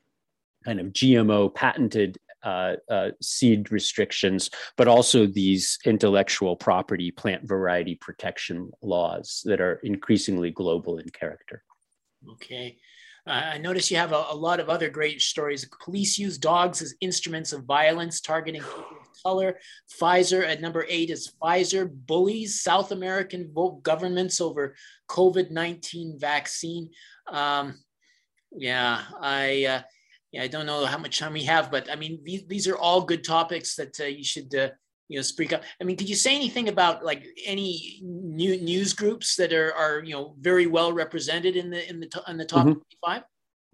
kind 0.64 0.78
of 0.78 0.88
GMO 0.88 1.52
patented 1.54 2.18
uh, 2.44 2.76
uh, 2.90 3.10
seed 3.20 3.70
restrictions, 3.70 4.50
but 4.76 4.88
also 4.88 5.26
these 5.26 5.78
intellectual 5.84 6.56
property 6.56 7.10
plant 7.10 7.46
variety 7.46 7.94
protection 7.96 8.70
laws 8.82 9.42
that 9.44 9.60
are 9.60 9.74
increasingly 9.84 10.50
global 10.50 10.98
in 10.98 11.08
character. 11.10 11.62
Okay. 12.32 12.76
Uh, 13.26 13.52
I 13.54 13.58
notice 13.58 13.90
you 13.90 13.96
have 13.98 14.12
a, 14.12 14.24
a, 14.30 14.34
lot 14.34 14.58
of 14.58 14.68
other 14.68 14.90
great 14.90 15.20
stories. 15.20 15.68
Police 15.84 16.18
use 16.18 16.38
dogs 16.38 16.82
as 16.82 16.94
instruments 17.00 17.52
of 17.52 17.64
violence, 17.64 18.20
targeting 18.20 18.62
people 18.62 18.96
of 19.00 19.22
color. 19.22 19.58
Pfizer 20.00 20.44
at 20.44 20.60
number 20.60 20.84
eight 20.88 21.10
is 21.10 21.32
Pfizer 21.40 21.88
bullies 21.88 22.62
South 22.62 22.90
American 22.90 23.54
governments 23.82 24.40
over 24.40 24.74
COVID 25.08 25.52
19 25.52 26.18
vaccine. 26.18 26.90
Um, 27.28 27.78
yeah, 28.50 29.02
I. 29.20 29.64
Uh, 29.66 29.82
yeah, 30.32 30.42
I 30.42 30.48
don't 30.48 30.66
know 30.66 30.84
how 30.86 30.98
much 30.98 31.18
time 31.18 31.34
we 31.34 31.44
have, 31.44 31.70
but 31.70 31.90
I 31.90 31.96
mean, 31.96 32.20
these, 32.24 32.44
these 32.46 32.66
are 32.66 32.76
all 32.76 33.02
good 33.02 33.22
topics 33.22 33.76
that 33.76 34.00
uh, 34.00 34.04
you 34.04 34.24
should 34.24 34.54
uh, 34.54 34.70
you 35.08 35.18
know 35.18 35.22
speak 35.22 35.52
up 35.52 35.62
i 35.80 35.84
mean 35.84 35.94
could 35.96 36.08
you 36.08 36.16
say 36.16 36.34
anything 36.34 36.68
about 36.68 37.04
like 37.04 37.26
any 37.44 38.00
new 38.02 38.58
news 38.58 38.94
groups 38.94 39.36
that 39.36 39.52
are 39.52 39.74
are 39.74 40.02
you 40.02 40.12
know 40.12 40.34
very 40.40 40.66
well 40.66 40.90
represented 40.92 41.54
in 41.54 41.68
the 41.68 41.86
in 41.88 42.00
the 42.00 42.22
in 42.28 42.38
the 42.38 42.44
top 42.44 42.60
mm-hmm. 42.66 42.80
25 43.02 43.22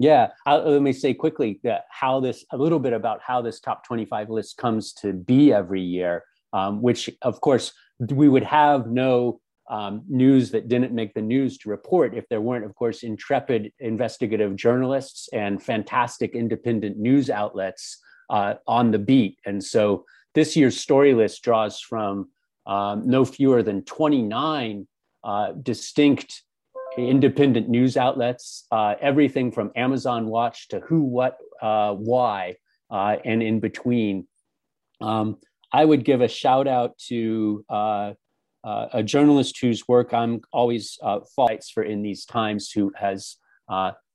yeah 0.01 0.29
I'll, 0.47 0.69
let 0.69 0.83
me 0.83 0.93
say 0.93 1.15
quickly 1.15 1.61
that 1.63 1.85
how 1.91 2.19
this 2.19 2.45
a 2.51 2.57
little 2.57 2.81
bit 2.81 2.93
about 2.93 3.21
how 3.23 3.41
this 3.41 3.61
top 3.61 3.87
25 3.87 4.31
list 4.31 4.57
comes 4.57 4.93
to 4.95 5.13
be 5.13 5.53
every 5.53 5.83
year 5.83 6.25
um, 6.53 6.83
which 6.83 7.09
of 7.23 7.41
course 7.41 7.73
we 8.01 8.29
would 8.29 8.45
have 8.45 8.89
no 8.89 9.41
um, 9.69 10.03
news 10.09 10.51
that 10.53 10.69
didn't 10.69 10.93
make 10.93 11.15
the 11.15 11.23
news 11.23 11.59
to 11.59 11.69
report 11.69 12.15
if 12.15 12.27
there 12.29 12.41
weren't, 12.41 12.65
of 12.65 12.75
course, 12.75 13.03
intrepid 13.03 13.73
investigative 13.81 14.57
journalists 14.57 15.29
and 15.33 15.63
fantastic 15.63 16.35
independent 16.35 16.97
news 16.97 17.29
outlets 17.29 17.99
uh, 18.31 18.55
on 18.67 18.91
the 18.91 18.99
beat. 18.99 19.39
And 19.45 19.63
so 19.63 20.05
this 20.35 20.57
year's 20.57 20.81
story 20.81 21.15
list 21.15 21.43
draws 21.43 21.81
from 21.81 22.31
um, 22.67 23.09
no 23.09 23.25
fewer 23.25 23.63
than 23.63 23.85
29 23.85 24.87
uh, 25.25 25.53
distinct 25.63 26.43
independent 26.97 27.69
news 27.69 27.97
outlets, 27.97 28.67
uh, 28.73 28.95
everything 29.01 29.53
from 29.53 29.71
Amazon 29.77 30.27
Watch 30.27 30.69
to 30.69 30.81
Who, 30.81 31.03
What, 31.03 31.39
uh, 31.63 31.93
Why, 31.93 32.57
uh, 32.91 33.17
and 33.25 33.43
in 33.43 33.61
between. 33.61 34.27
Um, 35.01 35.39
I 35.71 35.85
would 35.85 36.05
give 36.05 36.23
a 36.23 36.29
shout 36.29 36.67
out 36.67 36.99
to 37.09 37.65
uh, 38.65 38.69
uh, 38.69 38.89
a 38.93 39.03
journalist 39.03 39.59
whose 39.61 39.87
work 39.89 40.13
I'm 40.13 40.41
always 40.53 40.99
fights 41.35 41.71
for 41.71 41.83
in 41.83 42.03
these 42.03 42.25
times, 42.25 42.71
who 42.71 42.93
has 42.97 43.37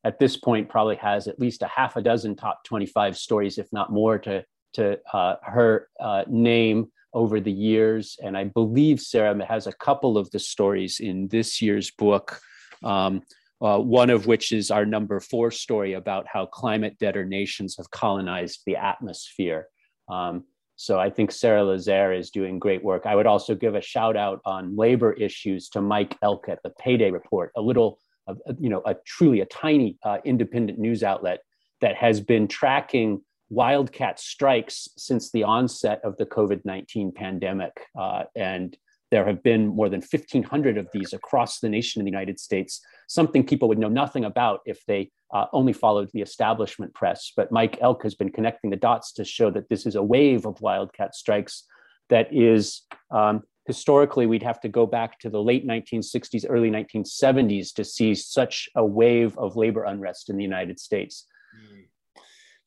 at 0.06 0.20
this 0.20 0.36
point 0.36 0.70
probably 0.70 0.98
has 0.98 1.28
at 1.28 1.40
least 1.40 1.62
a 1.62 1.68
half 1.68 1.96
a 1.96 2.02
dozen 2.02 2.36
top 2.36 2.64
25 2.66 3.18
stories, 3.18 3.58
if 3.58 3.72
not 3.72 3.92
more, 3.92 4.20
to 4.20 4.44
to 4.74 5.00
uh, 5.14 5.36
her 5.44 5.88
uh, 6.00 6.24
name 6.28 6.92
over 7.14 7.40
the 7.40 7.52
years. 7.52 8.18
And 8.24 8.36
I 8.36 8.46
believe 8.46 9.00
Sarah 9.00 9.46
has 9.46 9.68
a 9.68 9.74
couple 9.74 10.18
of 10.18 10.30
the 10.32 10.40
stories 10.40 11.00
in 11.00 11.28
this 11.28 11.62
year's 11.62 11.92
book. 11.92 12.40
Um, 12.84 13.22
uh, 13.62 13.78
one 13.78 14.10
of 14.10 14.26
which 14.26 14.52
is 14.52 14.72
our 14.72 14.86
number 14.86 15.22
four 15.22 15.50
story 15.50 15.94
about 15.94 16.26
how 16.28 16.46
climate 16.46 16.98
debtor 17.00 17.24
nations 17.24 17.76
have 17.78 17.90
colonized 17.92 18.62
the 18.66 18.76
atmosphere. 18.76 19.68
Um, 20.10 20.44
so 20.84 21.00
I 21.00 21.10
think 21.10 21.32
Sarah 21.32 21.62
Lazare 21.62 22.20
is 22.20 22.30
doing 22.30 22.60
great 22.60 22.84
work. 22.84 23.06
I 23.06 23.16
would 23.16 23.26
also 23.26 23.56
give 23.56 23.74
a 23.74 23.80
shout 23.82 24.18
out 24.18 24.42
on 24.44 24.76
labor 24.76 25.14
issues 25.14 25.70
to 25.70 25.82
Mike 25.82 26.18
Elk 26.22 26.50
at 26.50 26.62
the 26.62 26.72
Payday 26.72 27.10
Report, 27.10 27.54
a 27.56 27.62
little, 27.62 28.00
uh, 28.28 28.34
you 28.60 28.68
know, 28.68 28.82
a 28.86 28.94
truly 29.06 29.40
a 29.40 29.46
tiny 29.46 29.98
uh, 30.04 30.18
independent 30.26 30.80
news 30.80 31.02
outlet 31.02 31.40
that 31.80 31.96
has 31.96 32.20
been 32.20 32.50
tracking 32.50 33.22
wildcat 33.50 34.20
strikes 34.20 34.90
since 34.98 35.32
the 35.32 35.44
onset 35.44 36.02
of 36.04 36.18
the 36.18 36.26
COVID 36.26 36.66
19 36.66 37.14
pandemic. 37.14 37.86
Uh, 37.98 38.24
and 38.36 38.76
there 39.14 39.28
have 39.28 39.44
been 39.44 39.68
more 39.68 39.90
than 39.90 40.02
1,500 40.02 40.76
of 40.76 40.90
these 40.92 41.14
across 41.14 41.60
the 41.60 41.70
nation 41.70 42.02
in 42.02 42.06
the 42.06 42.10
United 42.10 42.40
States, 42.40 42.82
something 43.08 43.46
people 43.46 43.68
would 43.68 43.78
know 43.78 43.88
nothing 43.88 44.26
about 44.26 44.62
if 44.66 44.84
they 44.88 45.12
uh, 45.32 45.46
only 45.54 45.72
followed 45.72 46.10
the 46.14 46.22
establishment 46.22 46.92
press. 46.96 47.32
But 47.38 47.52
Mike 47.52 47.78
Elk 47.80 48.02
has 48.02 48.16
been 48.16 48.32
connecting 48.32 48.72
the 48.72 48.76
dots 48.76 49.14
to 49.14 49.24
show 49.24 49.52
that 49.52 49.70
this 49.70 49.86
is 49.86 49.94
a 49.94 50.02
wave 50.02 50.48
of 50.48 50.60
wildcat 50.62 51.14
strikes 51.14 51.66
that 52.10 52.34
is. 52.34 52.82
Um, 53.12 53.44
historically, 53.68 54.26
we'd 54.26 54.42
have 54.42 54.60
to 54.62 54.68
go 54.68 54.88
back 54.88 55.20
to 55.20 55.30
the 55.30 55.44
late 55.44 55.68
1960s, 55.68 56.48
early 56.50 56.72
1970s 56.72 57.72
to 57.76 57.84
see 57.84 58.16
such 58.16 58.68
a 58.76 58.84
wave 58.84 59.38
of 59.38 59.56
labor 59.56 59.84
unrest 59.84 60.32
in 60.32 60.38
the 60.38 60.44
United 60.44 60.80
States. 60.80 61.28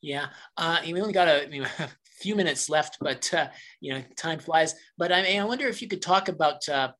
Yeah, 0.01 0.27
uh, 0.55 0.79
we 0.85 1.01
only 1.01 1.11
got 1.11 1.27
a, 1.27 1.49
few 2.19 2.35
minutes 2.35 2.69
left, 2.69 2.97
but 2.99 3.31
uh, 3.33 3.47
you 3.79 3.93
know, 3.93 4.03
time 4.15 4.39
flies. 4.39 4.75
But 4.97 5.11
I 5.11 5.21
mean, 5.23 5.41
I 5.41 5.45
wonder 5.45 5.67
if 5.67 5.81
you 5.81 5.87
could 5.87 6.01
talk 6.01 6.29
about. 6.29 6.67
Uh, 6.67 6.91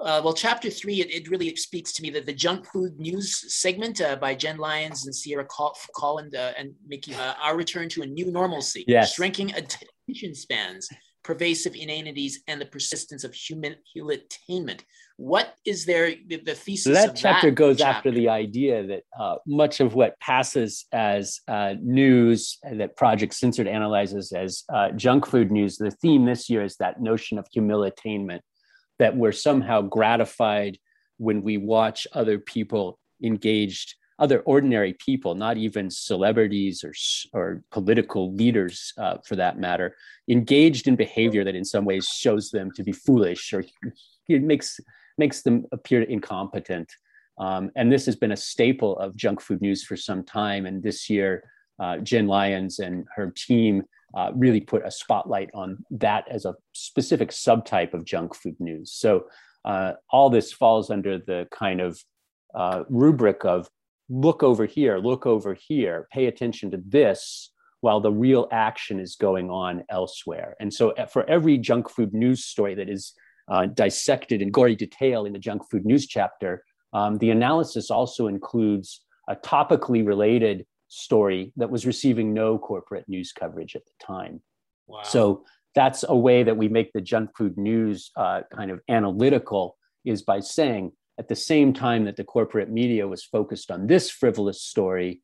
uh, 0.00 0.20
well, 0.24 0.34
chapter 0.34 0.68
three, 0.68 1.00
it, 1.00 1.10
it, 1.12 1.30
really 1.30 1.54
speaks 1.54 1.92
to 1.92 2.02
me 2.02 2.10
that 2.10 2.26
the 2.26 2.32
junk 2.32 2.66
food 2.66 2.98
news 2.98 3.54
segment 3.54 4.00
uh, 4.00 4.16
by 4.16 4.34
Jen 4.34 4.56
Lyons 4.56 5.06
and 5.06 5.14
Sierra 5.14 5.46
Collins 5.46 6.34
uh, 6.34 6.52
and 6.58 6.72
Mickey, 6.88 7.14
uh, 7.14 7.34
our 7.40 7.56
return 7.56 7.88
to 7.90 8.02
a 8.02 8.06
new 8.06 8.32
normalcy, 8.32 8.84
yes. 8.88 9.14
shrinking 9.14 9.52
attention 9.54 10.34
spans, 10.34 10.88
pervasive 11.22 11.76
inanities, 11.76 12.42
and 12.48 12.60
the 12.60 12.66
persistence 12.66 13.22
of 13.22 13.32
human 13.32 13.76
attainment. 13.96 14.84
What 15.22 15.54
is 15.64 15.84
there 15.84 16.12
the, 16.26 16.38
the 16.38 16.56
thesis? 16.56 16.92
that 16.96 17.14
chapter 17.14 17.50
that 17.50 17.54
goes 17.54 17.78
chapter? 17.78 17.96
after 17.96 18.10
the 18.10 18.28
idea 18.28 18.84
that 18.88 19.02
uh, 19.16 19.36
much 19.46 19.78
of 19.78 19.94
what 19.94 20.18
passes 20.18 20.86
as 20.90 21.38
uh, 21.46 21.74
news 21.80 22.58
that 22.64 22.96
Project 22.96 23.32
Censored 23.32 23.68
analyzes 23.68 24.32
as 24.32 24.64
uh, 24.74 24.90
junk 24.90 25.24
food 25.26 25.52
news. 25.52 25.76
The 25.76 25.92
theme 25.92 26.24
this 26.24 26.50
year 26.50 26.64
is 26.64 26.74
that 26.78 27.00
notion 27.00 27.38
of 27.38 27.46
humilitainment, 27.56 28.40
that 28.98 29.16
we're 29.16 29.30
somehow 29.30 29.82
gratified 29.82 30.78
when 31.18 31.42
we 31.42 31.56
watch 31.56 32.08
other 32.12 32.40
people 32.40 32.98
engaged 33.22 33.94
other 34.18 34.40
ordinary 34.40 34.94
people, 34.94 35.36
not 35.36 35.56
even 35.56 35.88
celebrities 35.88 36.82
or, 36.82 36.92
or 37.32 37.62
political 37.70 38.34
leaders 38.34 38.92
uh, 38.98 39.18
for 39.24 39.36
that 39.36 39.56
matter, 39.56 39.96
engaged 40.28 40.88
in 40.88 40.96
behavior 40.96 41.44
that 41.44 41.54
in 41.54 41.64
some 41.64 41.84
ways 41.84 42.06
shows 42.06 42.50
them 42.50 42.72
to 42.72 42.82
be 42.82 42.92
foolish 42.92 43.52
or 43.52 43.64
it 44.28 44.42
makes, 44.42 44.80
makes 45.18 45.42
them 45.42 45.64
appear 45.72 46.02
incompetent. 46.02 46.90
Um, 47.38 47.70
and 47.76 47.90
this 47.90 48.06
has 48.06 48.16
been 48.16 48.32
a 48.32 48.36
staple 48.36 48.98
of 48.98 49.16
junk 49.16 49.40
food 49.40 49.60
news 49.60 49.84
for 49.84 49.96
some 49.96 50.22
time. 50.24 50.66
And 50.66 50.82
this 50.82 51.08
year, 51.08 51.44
uh, 51.78 51.98
Jen 51.98 52.26
Lyons 52.26 52.78
and 52.78 53.06
her 53.14 53.32
team 53.34 53.82
uh, 54.14 54.30
really 54.34 54.60
put 54.60 54.86
a 54.86 54.90
spotlight 54.90 55.50
on 55.54 55.84
that 55.90 56.28
as 56.30 56.44
a 56.44 56.54
specific 56.72 57.30
subtype 57.30 57.94
of 57.94 58.04
junk 58.04 58.34
food 58.34 58.56
news. 58.60 58.92
So 58.92 59.24
uh, 59.64 59.94
all 60.10 60.28
this 60.28 60.52
falls 60.52 60.90
under 60.90 61.18
the 61.18 61.48
kind 61.50 61.80
of 61.80 61.98
uh, 62.54 62.84
rubric 62.88 63.44
of 63.44 63.68
look 64.08 64.42
over 64.42 64.66
here, 64.66 64.98
look 64.98 65.26
over 65.26 65.54
here, 65.54 66.06
pay 66.12 66.26
attention 66.26 66.70
to 66.72 66.82
this 66.86 67.50
while 67.80 68.00
the 68.00 68.12
real 68.12 68.48
action 68.52 69.00
is 69.00 69.16
going 69.16 69.50
on 69.50 69.82
elsewhere. 69.90 70.54
And 70.60 70.72
so 70.72 70.90
uh, 70.92 71.06
for 71.06 71.28
every 71.28 71.58
junk 71.58 71.88
food 71.88 72.12
news 72.12 72.44
story 72.44 72.74
that 72.74 72.88
is 72.88 73.14
uh, 73.48 73.66
dissected 73.66 74.42
in 74.42 74.50
gory 74.50 74.76
detail 74.76 75.24
in 75.24 75.32
the 75.32 75.38
junk 75.38 75.62
food 75.70 75.84
news 75.84 76.06
chapter, 76.06 76.64
um, 76.92 77.18
the 77.18 77.30
analysis 77.30 77.90
also 77.90 78.26
includes 78.26 79.02
a 79.28 79.36
topically 79.36 80.06
related 80.06 80.66
story 80.88 81.52
that 81.56 81.70
was 81.70 81.86
receiving 81.86 82.34
no 82.34 82.58
corporate 82.58 83.08
news 83.08 83.32
coverage 83.32 83.74
at 83.74 83.82
the 83.86 84.04
time. 84.04 84.42
Wow. 84.86 85.02
So 85.04 85.44
that's 85.74 86.04
a 86.06 86.16
way 86.16 86.42
that 86.42 86.56
we 86.56 86.68
make 86.68 86.92
the 86.92 87.00
junk 87.00 87.30
food 87.36 87.56
news 87.56 88.10
uh, 88.16 88.42
kind 88.54 88.70
of 88.70 88.80
analytical 88.88 89.76
is 90.04 90.22
by 90.22 90.40
saying 90.40 90.92
at 91.18 91.28
the 91.28 91.36
same 91.36 91.72
time 91.72 92.04
that 92.04 92.16
the 92.16 92.24
corporate 92.24 92.70
media 92.70 93.06
was 93.06 93.24
focused 93.24 93.70
on 93.70 93.86
this 93.86 94.10
frivolous 94.10 94.60
story, 94.60 95.22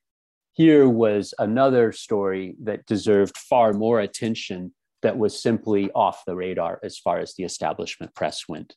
here 0.53 0.89
was 0.89 1.35
another 1.39 1.93
story 1.93 2.57
that 2.63 2.87
deserved 2.87 3.37
far 3.37 3.73
more 3.73 4.01
attention 4.01 4.73
that 5.03 5.19
was 5.19 5.41
simply 5.41 5.91
off 5.93 6.25
the 6.27 6.37
radar 6.37 6.81
as 6.83 6.99
far 6.99 7.19
as 7.19 7.35
the 7.35 7.45
establishment 7.45 8.15
press 8.15 8.49
went. 8.49 8.75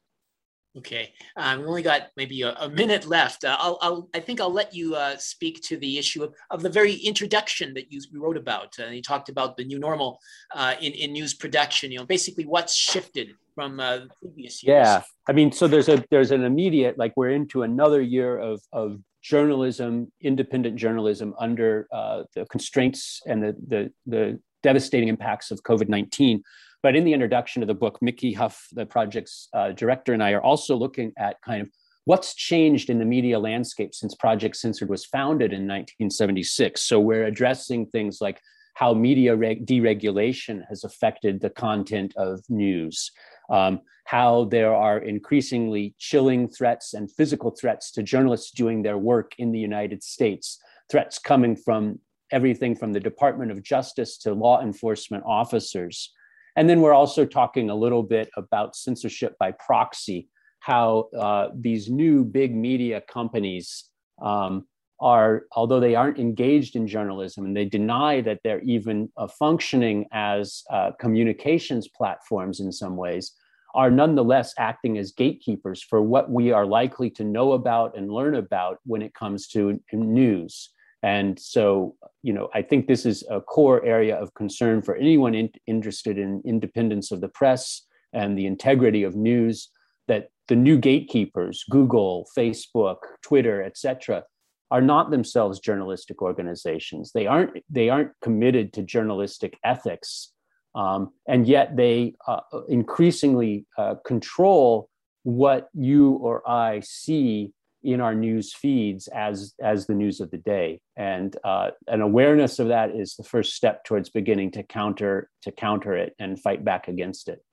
Okay, 0.78 1.14
um, 1.36 1.60
we 1.60 1.66
only 1.66 1.82
got 1.82 2.04
maybe 2.16 2.44
a, 2.44 2.54
a 2.54 2.70
minute 2.70 3.06
left. 3.06 3.44
Uh, 3.44 3.58
I'll, 3.60 3.78
I'll, 3.82 4.10
i 4.14 4.22
think 4.22 4.40
I'll 4.40 4.54
let 4.54 4.74
you 4.74 4.96
uh, 4.96 5.18
speak 5.18 5.62
to 5.64 5.76
the 5.76 5.98
issue 5.98 6.24
of, 6.24 6.34
of 6.50 6.62
the 6.62 6.70
very 6.70 6.94
introduction 6.94 7.74
that 7.74 7.92
you 7.92 8.00
wrote 8.14 8.38
about. 8.38 8.74
Uh, 8.80 8.86
you 8.86 9.02
talked 9.02 9.28
about 9.28 9.58
the 9.58 9.66
new 9.66 9.80
normal 9.80 10.18
uh, 10.56 10.76
in, 10.80 10.94
in 10.94 11.12
news 11.12 11.34
production. 11.34 11.92
You 11.92 12.00
know, 12.00 12.06
basically 12.06 12.46
what's 12.46 12.74
shifted 12.74 13.34
from 13.54 13.82
uh, 13.82 14.00
previous 14.22 14.64
years. 14.64 14.74
Yeah, 14.78 15.02
I 15.28 15.34
mean, 15.34 15.52
so 15.52 15.68
there's 15.68 15.90
a 15.90 16.06
there's 16.10 16.32
an 16.32 16.46
immediate 16.46 16.98
like 16.98 17.12
we're 17.18 17.32
into 17.32 17.64
another 17.64 18.02
year 18.02 18.40
of 18.40 18.62
of 18.72 19.02
journalism, 19.22 20.10
independent 20.22 20.78
journalism 20.78 21.36
under 21.38 21.88
uh, 21.92 22.24
the 22.34 22.46
constraints 22.46 23.22
and 23.28 23.44
the 23.44 23.56
the 23.68 23.92
the 24.06 24.40
devastating 24.63 25.10
impacts 25.10 25.52
of 25.52 25.63
COVID 25.63 25.89
nineteen. 25.89 26.43
But 26.84 26.95
in 26.95 27.04
the 27.04 27.13
introduction 27.13 27.62
of 27.62 27.67
the 27.67 27.76
book, 27.76 28.00
Mickey 28.02 28.34
Huff, 28.34 28.67
the 28.71 28.86
project's 28.86 29.50
uh, 29.54 29.71
director, 29.71 30.13
and 30.13 30.24
I 30.24 30.32
are 30.32 30.41
also 30.41 30.76
looking 30.76 31.13
at 31.17 31.39
kind 31.41 31.62
of 31.62 31.69
what's 32.06 32.34
changed 32.34 32.89
in 32.89 32.97
the 32.97 33.06
media 33.06 33.38
landscape 33.38 33.93
since 33.93 34.15
Project 34.15 34.56
Censored 34.56 34.89
was 34.89 35.06
founded 35.06 35.54
in 35.54 35.67
1976. 35.67 36.82
So 36.82 37.00
we're 37.00 37.26
addressing 37.26 37.86
things 37.86 38.19
like 38.19 38.41
how 38.74 38.93
media 38.93 39.36
reg- 39.36 39.65
deregulation 39.65 40.67
has 40.69 40.84
affected 40.84 41.39
the 41.39 41.50
content 41.50 42.13
of 42.17 42.41
news, 42.50 43.12
um, 43.50 43.82
how 44.06 44.45
there 44.45 44.74
are 44.74 44.97
increasingly 44.97 45.93
chilling 46.00 46.50
threats 46.50 46.93
and 46.93 47.12
physical 47.12 47.52
threats 47.52 47.91
to 47.91 48.02
journalists 48.02 48.52
doing 48.52 48.82
their 48.82 48.97
work 48.97 49.34
in 49.38 49.52
the 49.52 49.60
United 49.60 50.04
States, 50.04 50.58
threats 50.89 51.19
coming 51.19 51.56
from 51.56 52.00
everything 52.32 52.76
from 52.76 52.94
the 52.94 53.00
Department 53.00 53.52
of 53.52 53.63
Justice 53.63 54.17
to 54.20 54.34
law 54.34 54.62
enforcement 54.62 55.24
officers. 55.26 56.12
And 56.56 56.70
then 56.70 56.82
we're 56.82 56.94
also 56.94 57.26
talking 57.26 57.70
a 57.70 57.76
little 57.76 58.04
bit 58.04 58.30
about 58.38 58.76
censorship 58.76 59.38
by 59.39 59.54
proxy, 59.54 60.30
how 60.60 61.10
uh, 61.17 61.50
these 61.56 61.89
new 61.89 62.24
big 62.24 62.56
media 62.56 63.02
companies 63.02 63.86
um, 64.22 64.67
are, 65.00 65.44
although 65.54 65.80
they 65.80 65.96
aren't 65.96 66.20
engaged 66.20 66.76
in 66.76 66.88
journalism 66.88 67.46
and 67.46 67.58
they 67.58 67.65
deny 67.65 68.22
that 68.22 68.39
they're 68.44 68.62
even 68.62 69.10
uh, 69.17 69.28
functioning 69.28 70.06
as 70.12 70.63
uh, 70.70 70.91
communications 71.00 71.88
platforms 71.88 72.60
in 72.60 72.72
some 72.72 72.96
ways, 72.96 73.34
are 73.74 73.89
nonetheless 73.89 74.54
acting 74.58 74.98
as 74.98 75.13
gatekeepers 75.13 75.82
for 75.82 76.02
what 76.02 76.30
we 76.30 76.52
are 76.52 76.65
likely 76.65 77.10
to 77.10 77.24
know 77.24 77.54
about 77.54 77.98
and 77.98 78.12
learn 78.12 78.36
about 78.36 78.80
when 78.86 79.02
it 79.02 79.13
comes 79.13 79.48
to 79.48 79.80
news. 79.94 80.70
And 81.04 81.40
so, 81.40 81.96
you 82.22 82.34
know, 82.34 82.50
I 82.54 82.62
think 82.62 82.88
this 82.88 83.06
is 83.06 83.24
a 83.30 83.42
core 83.42 83.84
area 83.84 84.16
of 84.16 84.34
concern 84.34 84.82
for 84.82 84.96
anyone 84.96 85.34
in, 85.34 85.50
interested 85.66 86.18
in 86.18 86.42
independence 86.46 87.12
of 87.12 87.22
the 87.22 87.30
press 87.30 87.84
and 88.14 88.38
the 88.38 88.46
integrity 88.46 89.04
of 89.04 89.16
news. 89.16 89.70
That 90.08 90.30
the 90.48 90.56
new 90.56 90.78
gatekeepers, 90.78 91.64
Google, 91.70 92.28
Facebook, 92.38 92.98
Twitter, 93.24 93.64
etc., 93.64 94.24
are 94.70 94.82
not 94.82 95.12
themselves 95.12 95.60
journalistic 95.60 96.22
organizations. 96.22 97.12
They 97.14 97.28
aren't. 97.28 97.52
They 97.70 97.90
aren't 97.90 98.12
committed 98.22 98.74
to 98.74 98.84
journalistic 98.84 99.58
ethics, 99.64 100.34
um, 100.76 101.12
and 101.28 101.48
yet 101.48 101.78
they 101.78 102.16
uh, 102.28 102.42
increasingly 102.68 103.66
uh, 103.78 103.96
control 104.06 104.90
what 105.24 105.70
you 105.74 106.12
or 106.14 106.48
I 106.50 106.82
see 106.82 107.54
in 107.84 108.02
our 108.02 108.13
news 108.13 108.54
feeds 108.54 109.08
as 109.08 109.54
as 109.62 109.88
the 109.88 109.94
news 109.94 110.20
of 110.20 110.30
the 110.32 110.38
day. 110.38 110.80
And 110.96 111.36
uh, 111.44 111.72
an 111.88 112.02
awareness 112.02 112.60
of 112.60 112.67
that 112.67 112.96
is 112.96 113.15
the 113.15 113.24
first 113.24 113.54
step 113.56 113.84
towards 113.84 114.10
beginning 114.10 114.52
to 114.52 114.63
counter 114.63 115.30
to 115.44 115.52
counter 115.52 115.96
it 115.96 116.15
and 116.20 116.39
fight 116.39 116.63
back 116.63 116.88
against 116.88 117.28
it. 117.28 117.44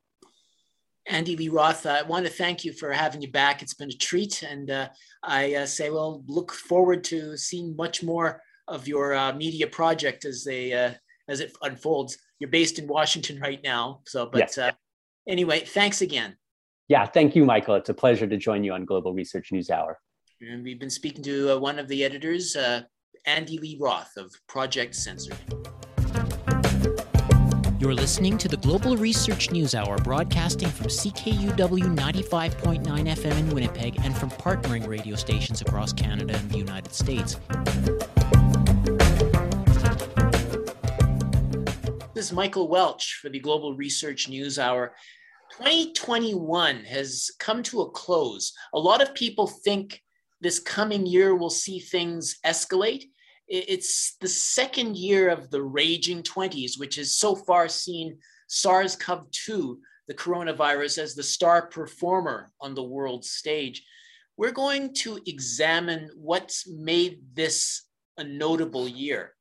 Andy 1.06 1.36
lee 1.36 1.48
roth 1.48 1.86
i 1.86 2.02
want 2.02 2.26
to 2.26 2.30
thank 2.32 2.64
you 2.64 2.72
for 2.72 2.92
having 2.92 3.22
you 3.22 3.30
back. 3.30 3.62
It's 3.62 3.74
been 3.74 3.88
a 3.88 3.92
treat. 3.92 4.42
And 4.42 4.70
uh, 4.70 4.88
i 5.22 5.54
uh, 5.54 5.66
say 5.66 5.90
well 5.90 6.22
look 6.26 6.52
forward 6.52 7.04
to 7.04 7.36
seeing 7.36 7.74
much 7.76 8.02
more 8.02 8.42
of 8.66 8.86
your 8.86 9.14
uh, 9.14 9.32
media 9.32 9.66
project 9.66 10.24
as 10.24 10.44
they 10.44 10.72
uh, 10.72 10.92
as 11.28 11.40
it 11.40 11.52
unfolds. 11.62 12.18
You're 12.38 12.50
based 12.50 12.78
in 12.78 12.86
washington 12.86 13.40
right 13.40 13.62
now 13.62 14.00
so 14.06 14.26
but. 14.26 14.56
Uh, 14.58 14.72
anyway 15.26 15.60
thanks 15.60 16.02
again. 16.02 16.36
Yeah 16.88 17.06
thank 17.06 17.34
you 17.34 17.46
michael. 17.46 17.76
It's 17.76 17.88
a 17.88 17.94
pleasure 17.94 18.26
to 18.26 18.36
join 18.36 18.62
you 18.62 18.72
on 18.74 18.84
global 18.84 19.14
research 19.14 19.52
news 19.52 19.70
hour 19.70 19.98
and 20.40 20.62
we've 20.62 20.78
been 20.78 20.90
speaking 20.90 21.22
to 21.24 21.56
uh, 21.56 21.58
one 21.58 21.80
of 21.80 21.88
the 21.88 22.04
editors, 22.04 22.54
uh, 22.54 22.82
Andy 23.26 23.58
Lee 23.58 23.76
Roth 23.80 24.12
of 24.16 24.32
Project 24.46 24.94
Censored. 24.94 25.36
You're 27.80 27.94
listening 27.94 28.38
to 28.38 28.48
the 28.48 28.58
Global 28.58 28.96
Research 28.96 29.50
News 29.50 29.74
Hour, 29.74 29.98
broadcasting 29.98 30.68
from 30.68 30.86
CKUW 30.86 31.96
95.9 31.96 32.82
FM 32.84 33.38
in 33.38 33.50
Winnipeg 33.50 33.98
and 34.04 34.16
from 34.16 34.30
partnering 34.30 34.86
radio 34.86 35.16
stations 35.16 35.60
across 35.60 35.92
Canada 35.92 36.36
and 36.36 36.50
the 36.50 36.58
United 36.58 36.92
States. 36.92 37.36
This 42.14 42.26
is 42.26 42.32
Michael 42.32 42.68
Welch 42.68 43.18
for 43.20 43.28
the 43.28 43.40
Global 43.40 43.76
Research 43.76 44.28
News 44.28 44.58
Hour. 44.58 44.94
2021 45.56 46.84
has 46.84 47.30
come 47.40 47.62
to 47.64 47.80
a 47.80 47.90
close. 47.90 48.52
A 48.72 48.78
lot 48.78 49.02
of 49.02 49.14
people 49.14 49.48
think 49.48 50.02
this 50.40 50.58
coming 50.58 51.06
year 51.06 51.34
we'll 51.34 51.50
see 51.50 51.80
things 51.80 52.38
escalate. 52.44 53.04
It's 53.48 54.16
the 54.20 54.28
second 54.28 54.96
year 54.96 55.30
of 55.30 55.50
the 55.50 55.62
raging 55.62 56.22
20s, 56.22 56.78
which 56.78 56.96
has 56.96 57.18
so 57.18 57.34
far 57.34 57.68
seen 57.68 58.18
SARS 58.46 58.94
CoV 58.94 59.30
2, 59.30 59.78
the 60.06 60.14
coronavirus, 60.14 60.98
as 60.98 61.14
the 61.14 61.22
star 61.22 61.66
performer 61.66 62.52
on 62.60 62.74
the 62.74 62.82
world 62.82 63.24
stage. 63.24 63.84
We're 64.36 64.52
going 64.52 64.94
to 64.96 65.18
examine 65.26 66.10
what's 66.14 66.68
made 66.68 67.20
this 67.34 67.84
a 68.18 68.24
notable 68.24 68.86
year. 68.86 69.32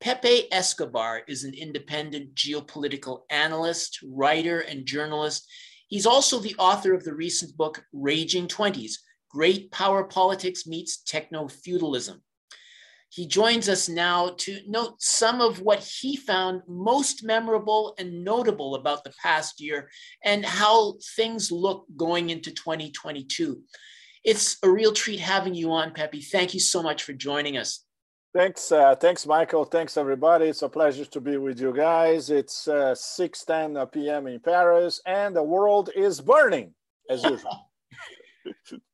Pepe 0.00 0.52
Escobar 0.52 1.22
is 1.26 1.44
an 1.44 1.54
independent 1.54 2.34
geopolitical 2.34 3.22
analyst, 3.30 4.00
writer, 4.04 4.60
and 4.60 4.86
journalist. 4.86 5.46
He's 5.88 6.06
also 6.06 6.38
the 6.38 6.54
author 6.58 6.94
of 6.94 7.04
the 7.04 7.14
recent 7.14 7.56
book, 7.56 7.82
Raging 7.92 8.48
Twenties 8.48 9.02
Great 9.30 9.70
Power 9.70 10.04
Politics 10.04 10.66
Meets 10.66 11.02
Techno 11.02 11.48
Feudalism. 11.48 12.22
He 13.10 13.26
joins 13.26 13.68
us 13.68 13.88
now 13.88 14.34
to 14.38 14.60
note 14.68 15.02
some 15.02 15.40
of 15.40 15.60
what 15.60 15.80
he 15.80 16.16
found 16.16 16.62
most 16.68 17.24
memorable 17.24 17.94
and 17.98 18.24
notable 18.24 18.76
about 18.76 19.02
the 19.02 19.12
past 19.20 19.60
year 19.60 19.90
and 20.24 20.44
how 20.44 20.94
things 21.16 21.50
look 21.50 21.86
going 21.96 22.30
into 22.30 22.52
2022. 22.52 23.62
It's 24.22 24.58
a 24.62 24.70
real 24.70 24.92
treat 24.92 25.18
having 25.18 25.54
you 25.54 25.72
on, 25.72 25.92
Pepe. 25.92 26.20
Thank 26.20 26.54
you 26.54 26.60
so 26.60 26.82
much 26.82 27.02
for 27.02 27.12
joining 27.12 27.56
us. 27.56 27.84
Thanks, 28.32 28.70
uh, 28.70 28.94
thanks, 28.94 29.26
Michael. 29.26 29.64
Thanks, 29.64 29.96
everybody. 29.96 30.46
It's 30.46 30.62
a 30.62 30.68
pleasure 30.68 31.04
to 31.04 31.20
be 31.20 31.36
with 31.36 31.60
you 31.60 31.74
guys. 31.74 32.30
It's 32.30 32.68
uh, 32.68 32.94
6:10 32.94 33.90
p.m. 33.90 34.28
in 34.28 34.38
Paris, 34.38 35.00
and 35.04 35.34
the 35.34 35.42
world 35.42 35.90
is 35.96 36.20
burning 36.20 36.74
as 37.08 37.24
usual. 37.24 37.70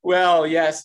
well, 0.03 0.47
yes. 0.47 0.85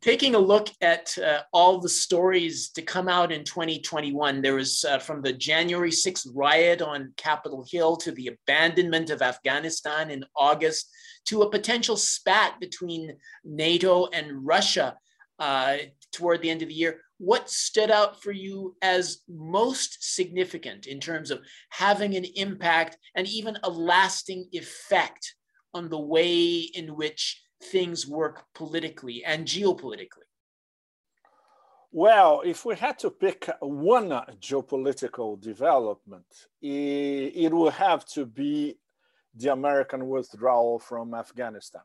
Taking 0.00 0.34
a 0.34 0.38
look 0.38 0.68
at 0.80 1.16
uh, 1.18 1.40
all 1.52 1.80
the 1.80 1.88
stories 1.88 2.70
to 2.70 2.82
come 2.82 3.08
out 3.08 3.32
in 3.32 3.44
2021, 3.44 4.42
there 4.42 4.54
was 4.54 4.84
uh, 4.84 4.98
from 4.98 5.22
the 5.22 5.32
January 5.32 5.90
6th 5.90 6.26
riot 6.34 6.82
on 6.82 7.12
Capitol 7.16 7.64
Hill 7.70 7.96
to 7.98 8.12
the 8.12 8.28
abandonment 8.28 9.10
of 9.10 9.22
Afghanistan 9.22 10.10
in 10.10 10.24
August 10.36 10.90
to 11.26 11.42
a 11.42 11.50
potential 11.50 11.96
spat 11.96 12.58
between 12.60 13.16
NATO 13.44 14.06
and 14.06 14.46
Russia 14.46 14.96
uh, 15.38 15.76
toward 16.12 16.42
the 16.42 16.50
end 16.50 16.62
of 16.62 16.68
the 16.68 16.74
year. 16.74 17.00
What 17.18 17.50
stood 17.50 17.90
out 17.90 18.22
for 18.22 18.32
you 18.32 18.76
as 18.82 19.18
most 19.28 20.14
significant 20.14 20.86
in 20.86 21.00
terms 21.00 21.30
of 21.30 21.40
having 21.70 22.16
an 22.16 22.24
impact 22.36 22.96
and 23.14 23.26
even 23.26 23.58
a 23.62 23.70
lasting 23.70 24.48
effect 24.52 25.34
on 25.74 25.88
the 25.88 26.00
way 26.00 26.58
in 26.74 26.96
which 26.96 27.42
things 27.62 28.06
work 28.06 28.44
politically 28.54 29.24
and 29.24 29.46
geopolitically? 29.46 30.28
Well, 31.92 32.42
if 32.44 32.64
we 32.64 32.76
had 32.76 33.00
to 33.00 33.10
pick 33.10 33.50
one 33.60 34.10
geopolitical 34.40 35.40
development, 35.40 36.26
it, 36.62 37.52
would 37.52 37.72
have 37.72 38.04
to 38.06 38.26
be 38.26 38.78
the 39.34 39.52
American 39.52 40.08
withdrawal 40.08 40.78
from 40.78 41.14
Afghanistan. 41.14 41.82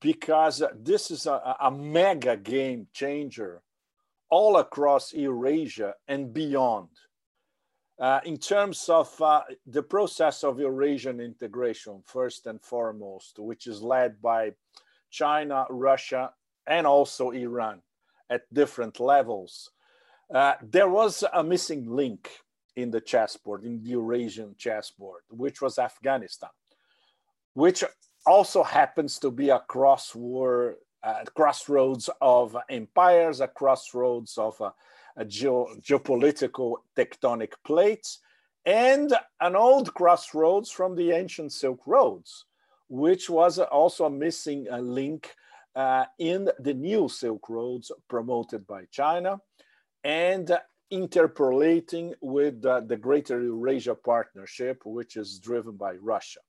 Because 0.00 0.62
this 0.80 1.10
is 1.10 1.26
a, 1.26 1.56
a 1.60 1.70
mega 1.72 2.36
game 2.36 2.86
changer 2.92 3.62
all 4.30 4.58
across 4.58 5.12
Eurasia 5.12 5.94
and 6.06 6.32
beyond. 6.32 6.88
Uh, 7.98 8.20
in 8.24 8.36
terms 8.36 8.88
of 8.88 9.20
uh, 9.22 9.42
the 9.66 9.82
process 9.82 10.42
of 10.42 10.58
Eurasian 10.58 11.20
integration, 11.20 12.02
first 12.04 12.46
and 12.46 12.60
foremost, 12.60 13.38
which 13.38 13.68
is 13.68 13.82
led 13.82 14.20
by 14.20 14.50
China, 15.10 15.64
Russia, 15.70 16.32
and 16.66 16.86
also 16.86 17.30
Iran 17.30 17.80
at 18.28 18.52
different 18.52 18.98
levels, 18.98 19.70
uh, 20.34 20.54
there 20.60 20.88
was 20.88 21.22
a 21.32 21.44
missing 21.44 21.88
link 21.88 22.28
in 22.74 22.90
the 22.90 23.00
chessboard, 23.00 23.62
in 23.62 23.80
the 23.80 23.90
Eurasian 23.90 24.56
chessboard, 24.58 25.22
which 25.30 25.62
was 25.62 25.78
Afghanistan, 25.78 26.50
which 27.52 27.84
also 28.26 28.64
happens 28.64 29.20
to 29.20 29.30
be 29.30 29.50
a 29.50 29.62
crossword, 29.70 30.74
uh, 31.04 31.22
crossroads 31.36 32.10
of 32.20 32.56
empires, 32.68 33.40
a 33.40 33.46
crossroads 33.46 34.36
of 34.36 34.60
uh, 34.60 34.70
geo- 35.22 35.68
geopolitical 35.80 36.78
tectonic 36.96 37.52
plates, 37.64 38.18
and 38.66 39.14
an 39.40 39.54
old 39.54 39.94
crossroads 39.94 40.70
from 40.70 40.96
the 40.96 41.12
ancient 41.12 41.52
Silk 41.52 41.80
Roads, 41.86 42.46
which 42.88 43.30
was 43.30 43.58
also 43.58 44.06
a 44.06 44.10
missing 44.10 44.66
uh, 44.70 44.78
link 44.78 45.34
uh, 45.76 46.06
in 46.18 46.48
the 46.58 46.74
new 46.74 47.08
Silk 47.08 47.48
Roads 47.48 47.92
promoted 48.08 48.66
by 48.66 48.84
China 48.90 49.38
and 50.02 50.56
interpolating 50.90 52.14
with 52.20 52.64
uh, 52.64 52.80
the 52.80 52.96
Greater 52.96 53.42
Eurasia 53.42 53.94
Partnership, 53.94 54.82
which 54.84 55.16
is 55.16 55.38
driven 55.38 55.76
by 55.76 55.94
Russia. 55.94 56.40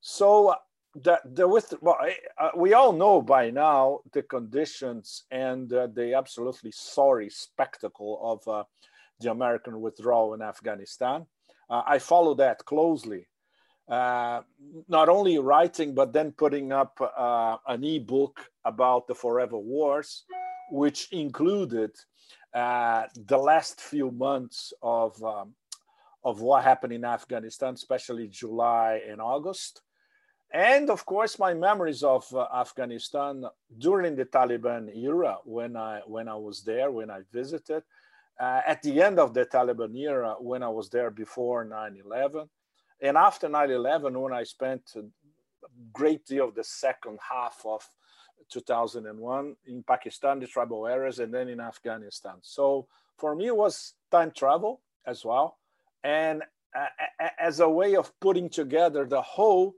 So 0.00 0.54
the, 0.94 1.20
the 1.24 1.46
with 1.46 1.72
well, 1.80 1.98
uh, 2.38 2.50
we 2.56 2.74
all 2.74 2.92
know 2.92 3.22
by 3.22 3.50
now 3.50 4.00
the 4.12 4.22
conditions 4.22 5.24
and 5.30 5.72
uh, 5.72 5.86
the 5.94 6.14
absolutely 6.14 6.72
sorry 6.72 7.30
spectacle 7.30 8.20
of 8.22 8.52
uh, 8.52 8.64
the 9.20 9.30
American 9.30 9.80
withdrawal 9.80 10.34
in 10.34 10.42
Afghanistan. 10.42 11.26
Uh, 11.68 11.82
I 11.86 11.98
follow 12.00 12.34
that 12.34 12.64
closely, 12.64 13.28
uh, 13.88 14.40
not 14.88 15.08
only 15.08 15.38
writing 15.38 15.94
but 15.94 16.12
then 16.12 16.32
putting 16.32 16.72
up 16.72 16.98
uh, 17.00 17.56
an 17.68 17.84
e-book 17.84 18.40
about 18.64 19.06
the 19.06 19.14
forever 19.14 19.58
wars, 19.58 20.24
which 20.72 21.08
included 21.12 21.92
the 22.52 23.38
last 23.38 23.80
few 23.80 24.10
months 24.10 24.72
of 24.82 25.22
um, 25.22 25.54
of 26.22 26.42
what 26.42 26.64
happened 26.64 26.92
in 26.92 27.04
Afghanistan, 27.04 27.74
especially 27.74 28.26
July 28.28 29.00
and 29.08 29.20
August 29.20 29.82
and 30.52 30.90
of 30.90 31.04
course 31.06 31.38
my 31.38 31.54
memories 31.54 32.02
of 32.02 32.24
uh, 32.34 32.46
afghanistan 32.54 33.44
during 33.78 34.16
the 34.16 34.24
taliban 34.24 34.90
era 34.96 35.36
when 35.44 35.76
i 35.76 36.00
when 36.06 36.28
i 36.28 36.34
was 36.34 36.62
there 36.62 36.90
when 36.90 37.10
i 37.10 37.20
visited 37.32 37.82
uh, 38.40 38.60
at 38.66 38.82
the 38.82 39.00
end 39.00 39.18
of 39.18 39.32
the 39.32 39.44
taliban 39.46 39.96
era 39.96 40.34
when 40.40 40.62
i 40.62 40.68
was 40.68 40.88
there 40.90 41.10
before 41.10 41.64
9-11 41.64 42.48
and 43.00 43.16
after 43.16 43.48
9-11 43.48 44.20
when 44.20 44.32
i 44.32 44.42
spent 44.42 44.82
a 44.96 45.02
great 45.92 46.24
deal 46.26 46.48
of 46.48 46.54
the 46.54 46.64
second 46.64 47.18
half 47.28 47.62
of 47.64 47.88
2001 48.50 49.56
in 49.66 49.82
pakistan 49.82 50.40
the 50.40 50.46
tribal 50.46 50.86
areas 50.86 51.18
and 51.20 51.32
then 51.32 51.48
in 51.48 51.60
afghanistan. 51.60 52.34
So 52.42 52.86
for 53.16 53.34
me 53.34 53.46
it 53.46 53.56
was 53.56 53.94
time 54.10 54.32
travel 54.32 54.80
as 55.06 55.24
well. 55.24 55.58
And 56.02 56.42
uh, 56.74 56.86
as 57.38 57.60
a 57.60 57.68
way 57.68 57.96
of 57.96 58.12
putting 58.20 58.48
together 58.48 59.04
the 59.04 59.22
whole 59.22 59.74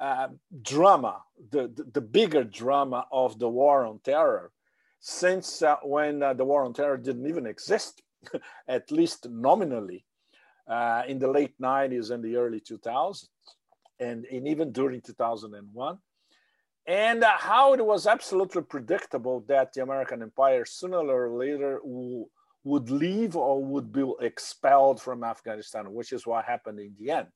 uh, 0.00 0.28
drama, 0.62 1.22
the, 1.50 1.68
the, 1.74 1.84
the, 1.92 2.00
bigger 2.00 2.44
drama 2.44 3.06
of 3.10 3.38
the 3.38 3.48
war 3.48 3.84
on 3.84 3.98
terror, 4.04 4.52
since 5.00 5.62
uh, 5.62 5.76
when 5.82 6.22
uh, 6.22 6.34
the 6.34 6.44
war 6.44 6.64
on 6.64 6.72
terror 6.72 6.96
didn't 6.96 7.26
even 7.26 7.46
exist, 7.46 8.02
at 8.68 8.90
least 8.90 9.28
nominally, 9.28 10.04
uh, 10.68 11.02
in 11.08 11.18
the 11.18 11.28
late 11.28 11.58
90s 11.60 12.10
and 12.10 12.22
the 12.22 12.36
early 12.36 12.60
2000s, 12.60 13.26
and, 14.00 14.24
and 14.26 14.46
even 14.46 14.72
during 14.72 15.00
2001. 15.00 15.98
And 16.86 17.22
uh, 17.22 17.32
how 17.36 17.74
it 17.74 17.84
was 17.84 18.06
absolutely 18.06 18.62
predictable 18.62 19.40
that 19.48 19.72
the 19.72 19.82
American 19.82 20.22
empire 20.22 20.64
sooner 20.64 20.98
or 20.98 21.30
later 21.30 21.80
would 22.64 22.90
leave 22.90 23.36
or 23.36 23.62
would 23.62 23.92
be 23.92 24.10
expelled 24.20 25.00
from 25.00 25.24
Afghanistan, 25.24 25.92
which 25.92 26.12
is 26.12 26.26
what 26.26 26.44
happened 26.44 26.78
in 26.80 26.94
the 26.98 27.10
end 27.10 27.28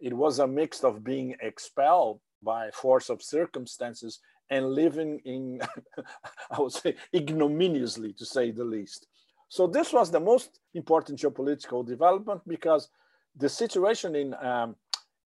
it 0.00 0.12
was 0.12 0.38
a 0.38 0.46
mix 0.46 0.82
of 0.84 1.04
being 1.04 1.34
expelled 1.40 2.20
by 2.42 2.70
force 2.70 3.10
of 3.10 3.22
circumstances 3.22 4.20
and 4.50 4.72
living 4.72 5.20
in, 5.24 5.60
I 6.50 6.60
would 6.60 6.72
say, 6.72 6.96
ignominiously, 7.14 8.12
to 8.14 8.24
say 8.24 8.50
the 8.50 8.64
least. 8.64 9.06
So 9.48 9.66
this 9.66 9.92
was 9.92 10.10
the 10.10 10.20
most 10.20 10.60
important 10.74 11.18
geopolitical 11.18 11.86
development 11.86 12.42
because 12.46 12.88
the 13.36 13.48
situation 13.48 14.16
in, 14.16 14.34
um, 14.34 14.76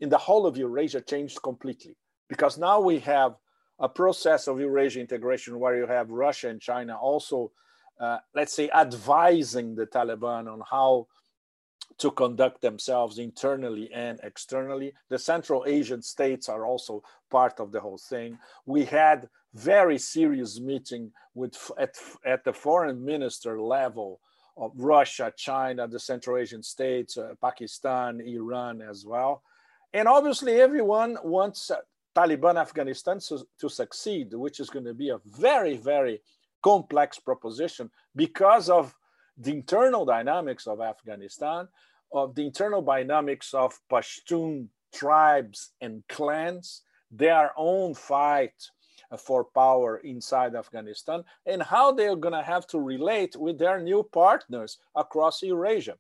in 0.01 0.09
the 0.09 0.19
whole 0.19 0.47
of 0.47 0.57
Eurasia 0.57 1.01
changed 1.01 1.43
completely. 1.43 1.97
Because 2.29 2.59
now 2.59 2.81
we 2.81 2.99
have 3.01 3.37
a 3.79 3.89
process 3.89 4.47
of 4.47 4.61
Eurasia 4.61 5.01
integration 5.01 5.59
where 5.59 5.77
you 5.77 5.87
have 5.87 6.11
Russia 6.11 6.49
and 6.49 6.61
China 6.61 6.97
also, 6.97 7.53
uh, 8.01 8.19
let's 8.35 8.55
say, 8.55 8.71
advising 8.71 9.75
the 9.75 9.87
Taliban 9.87 10.51
on 10.51 10.63
how 10.71 11.07
to 11.99 12.11
conduct 12.11 12.61
themselves 12.61 13.19
internally 13.19 13.93
and 13.93 14.21
externally. 14.23 14.93
The 15.09 15.19
Central 15.19 15.65
Asian 15.67 16.03
states 16.03 16.49
are 16.49 16.67
also 16.67 17.03
part 17.31 17.61
of 17.61 17.73
the 17.73 17.81
whole 17.81 17.99
thing. 17.99 18.39
We 18.67 18.85
had 18.85 19.29
very 19.55 19.99
serious 19.99 20.61
meeting 20.61 21.13
with 21.35 21.71
at, 21.79 21.97
at 22.27 22.45
the 22.45 22.53
foreign 22.53 23.05
minister 23.05 23.61
level 23.61 24.21
of 24.57 24.73
Russia, 24.77 25.33
China, 25.37 25.87
the 25.89 25.99
Central 25.99 26.37
Asian 26.37 26.63
states, 26.63 27.17
uh, 27.17 27.35
Pakistan, 27.41 28.21
Iran 28.21 28.83
as 28.83 29.05
well. 29.05 29.43
And 29.93 30.09
obviously 30.09 30.61
everyone 30.61 31.17
wants 31.23 31.71
uh, 31.71 31.77
Taliban 32.17 32.61
Afghanistan 32.61 33.19
to, 33.21 33.47
to 33.61 33.69
succeed, 33.69 34.33
which 34.33 34.61
is 34.61 34.71
going 34.71 34.85
to 34.85 34.95
be 34.95 35.11
a 35.11 35.21
very, 35.25 35.77
very 35.77 36.21
complex 36.63 37.19
proposition 37.19 37.91
because 38.15 38.71
of 38.71 38.95
the 39.37 39.53
internal 39.53 40.05
dynamics 40.05 40.67
of 40.67 40.81
Afghanistan, 40.81 41.69
of 42.13 42.35
the 42.35 42.47
internal 42.47 42.83
dynamics 42.83 43.55
of 43.55 43.79
Pashtun 43.91 44.69
tribes 44.93 45.73
and 45.81 46.03
clans, 46.09 46.83
their 47.11 47.53
own 47.57 47.95
fight 47.95 48.55
for 49.19 49.45
power 49.45 49.99
inside 49.99 50.55
Afghanistan 50.55 51.25
and 51.47 51.63
how 51.63 51.93
they're 51.93 52.17
going 52.17 52.35
to 52.35 52.43
have 52.43 52.67
to 52.69 52.81
relate 52.81 53.37
with 53.37 53.59
their 53.59 53.81
new 53.81 54.03
partners 54.03 54.79
across 54.95 55.43
Eurasia, 55.43 55.97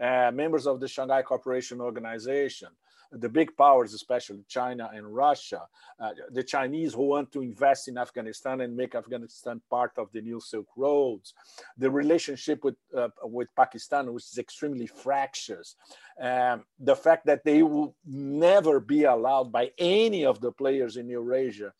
uh, 0.00 0.30
members 0.32 0.66
of 0.66 0.80
the 0.80 0.88
Shanghai 0.88 1.22
Cooperation 1.22 1.80
Organization, 1.80 2.68
the 3.12 3.28
big 3.28 3.56
powers, 3.56 3.94
especially 3.94 4.44
China 4.48 4.90
and 4.94 5.14
Russia, 5.14 5.62
uh, 6.00 6.10
the 6.30 6.42
Chinese 6.42 6.94
who 6.94 7.06
want 7.06 7.32
to 7.32 7.42
invest 7.42 7.88
in 7.88 7.98
Afghanistan 7.98 8.60
and 8.60 8.76
make 8.76 8.94
Afghanistan 8.94 9.60
part 9.70 9.92
of 9.96 10.10
the 10.12 10.20
new 10.20 10.40
Silk 10.40 10.68
Roads, 10.76 11.34
the 11.76 11.90
relationship 11.90 12.64
with, 12.64 12.76
uh, 12.96 13.08
with 13.22 13.48
Pakistan, 13.56 14.12
which 14.12 14.24
is 14.24 14.38
extremely 14.38 14.86
fractious, 14.86 15.76
um, 16.20 16.64
the 16.78 16.96
fact 16.96 17.26
that 17.26 17.44
they 17.44 17.62
will 17.62 17.94
never 18.04 18.80
be 18.80 19.04
allowed 19.04 19.52
by 19.52 19.70
any 19.78 20.24
of 20.24 20.40
the 20.40 20.52
players 20.52 20.96
in 20.96 21.08
Eurasia 21.08 21.72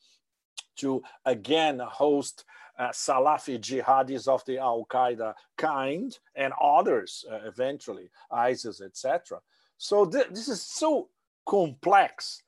to 0.77 1.03
again 1.25 1.79
host 1.79 2.45
uh, 2.79 2.89
Salafi 2.89 3.59
jihadis 3.59 4.29
of 4.29 4.45
the 4.45 4.59
Al 4.59 4.87
Qaeda 4.91 5.35
kind 5.57 6.17
and 6.35 6.53
others 6.61 7.25
uh, 7.31 7.39
eventually, 7.47 8.11
ISIS, 8.31 8.81
etc. 8.81 9.41
So 9.79 10.05
th- 10.05 10.29
this 10.31 10.49
is 10.49 10.63
so 10.63 11.09
complex 11.47 12.43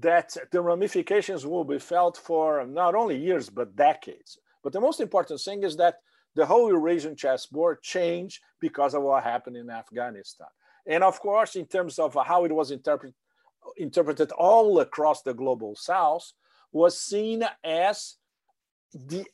that 0.00 0.36
the 0.52 0.60
ramifications 0.60 1.46
will 1.46 1.64
be 1.64 1.78
felt 1.78 2.16
for 2.16 2.64
not 2.66 2.94
only 2.94 3.16
years 3.16 3.50
but 3.50 3.76
decades. 3.76 4.38
But 4.62 4.72
the 4.72 4.80
most 4.80 5.00
important 5.00 5.40
thing 5.40 5.62
is 5.62 5.76
that 5.76 5.96
the 6.34 6.46
whole 6.46 6.68
Eurasian 6.68 7.16
chessboard 7.16 7.82
changed 7.82 8.42
because 8.60 8.94
of 8.94 9.02
what 9.02 9.24
happened 9.24 9.56
in 9.56 9.70
Afghanistan. 9.70 10.48
And 10.86 11.02
of 11.02 11.18
course, 11.20 11.56
in 11.56 11.66
terms 11.66 11.98
of 11.98 12.16
how 12.26 12.44
it 12.44 12.52
was 12.52 12.70
interpret, 12.70 13.14
interpreted 13.76 14.32
all 14.32 14.80
across 14.80 15.22
the 15.22 15.34
global 15.34 15.74
south, 15.74 16.32
was 16.72 17.00
seen 17.00 17.42
as 17.64 18.16
the 18.92 19.24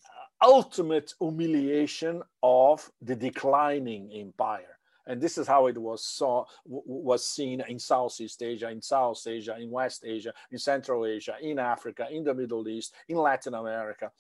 ultimate 0.43 1.13
humiliation 1.19 2.23
of 2.43 2.91
the 3.01 3.17
declining 3.17 4.11
empire 4.15 4.72
and 5.07 5.21
this 5.21 5.39
is 5.39 5.47
how 5.47 5.67
it 5.67 5.77
was 5.77 6.05
saw 6.05 6.45
was 6.65 7.27
seen 7.27 7.63
in 7.69 7.79
Southeast 7.79 8.43
Asia, 8.43 8.71
in 8.71 8.81
South 8.83 9.21
Asia, 9.27 9.57
in 9.59 9.71
West 9.71 10.05
Asia, 10.05 10.33
in 10.51 10.59
Central 10.59 11.07
Asia, 11.07 11.37
in 11.41 11.59
Africa, 11.59 12.07
in 12.11 12.25
the 12.25 12.35
Middle 12.35 12.67
East, 12.69 12.95
in 13.09 13.17
Latin 13.17 13.55
America. 13.55 14.11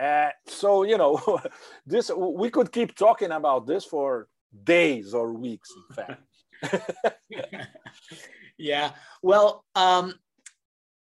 Uh, 0.00 0.30
so 0.46 0.82
you 0.82 0.98
know, 0.98 1.40
this 1.86 2.10
we 2.16 2.50
could 2.50 2.72
keep 2.72 2.94
talking 2.94 3.32
about 3.32 3.66
this 3.66 3.84
for 3.84 4.28
days 4.64 5.14
or 5.14 5.32
weeks, 5.32 5.70
in 5.76 5.96
fact. 5.96 6.22
yeah. 8.58 8.90
Well, 9.22 9.64
um, 9.74 10.14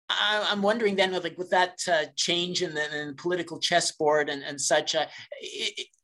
I, 0.10 0.48
am 0.52 0.62
wondering 0.62 0.96
then, 0.96 1.12
with 1.12 1.24
like 1.24 1.38
with 1.38 1.52
that 1.52 1.80
uh, 1.92 2.06
change 2.16 2.62
in 2.62 2.74
the, 2.74 3.00
in 3.00 3.08
the, 3.10 3.14
political 3.14 3.60
chessboard 3.60 4.30
and, 4.30 4.44
and 4.44 4.60
such, 4.60 4.96
uh, 4.96 5.06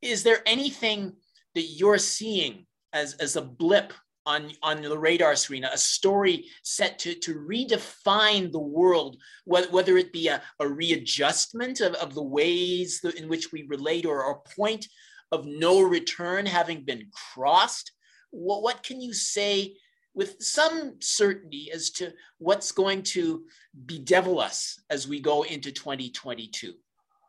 is 0.02 0.24
there 0.24 0.42
anything 0.46 1.14
that 1.56 1.64
you're 1.64 1.98
seeing 1.98 2.66
as, 2.96 3.14
as 3.16 3.36
a 3.36 3.42
blip 3.42 3.94
on, 4.26 4.52
on 4.64 4.82
the 4.82 4.98
radar 4.98 5.36
screen, 5.36 5.66
a 5.66 5.78
story 5.78 6.46
set 6.64 6.98
to, 7.00 7.14
to 7.14 7.36
redefine 7.36 8.52
the 8.52 8.60
world, 8.60 9.18
whether, 9.46 9.98
it 9.98 10.12
be 10.12 10.30
a, 10.30 10.42
a 10.60 10.68
readjustment 10.68 11.82
of, 11.82 11.94
of 11.96 12.16
the 12.16 12.24
ways 12.24 13.04
in 13.18 13.28
which 13.28 13.52
we 13.52 13.64
relate 13.64 14.06
or 14.06 14.32
a 14.32 14.50
point 14.56 14.88
of 15.32 15.46
no 15.46 15.82
return 15.82 16.46
having 16.46 16.84
been 16.84 17.08
crossed. 17.34 17.92
What, 18.32 18.64
what 18.64 18.82
can 18.82 19.00
you 19.00 19.14
say 19.14 19.76
with 20.16 20.42
some 20.42 20.96
certainty 21.02 21.70
as 21.72 21.92
to 21.92 22.14
what's 22.40 22.72
going 22.72 23.04
to 23.04 23.44
bedevil 23.74 24.40
us 24.40 24.82
as 24.90 25.08
we 25.08 25.20
go 25.20 25.44
into 25.44 25.72
2022? 25.72 26.74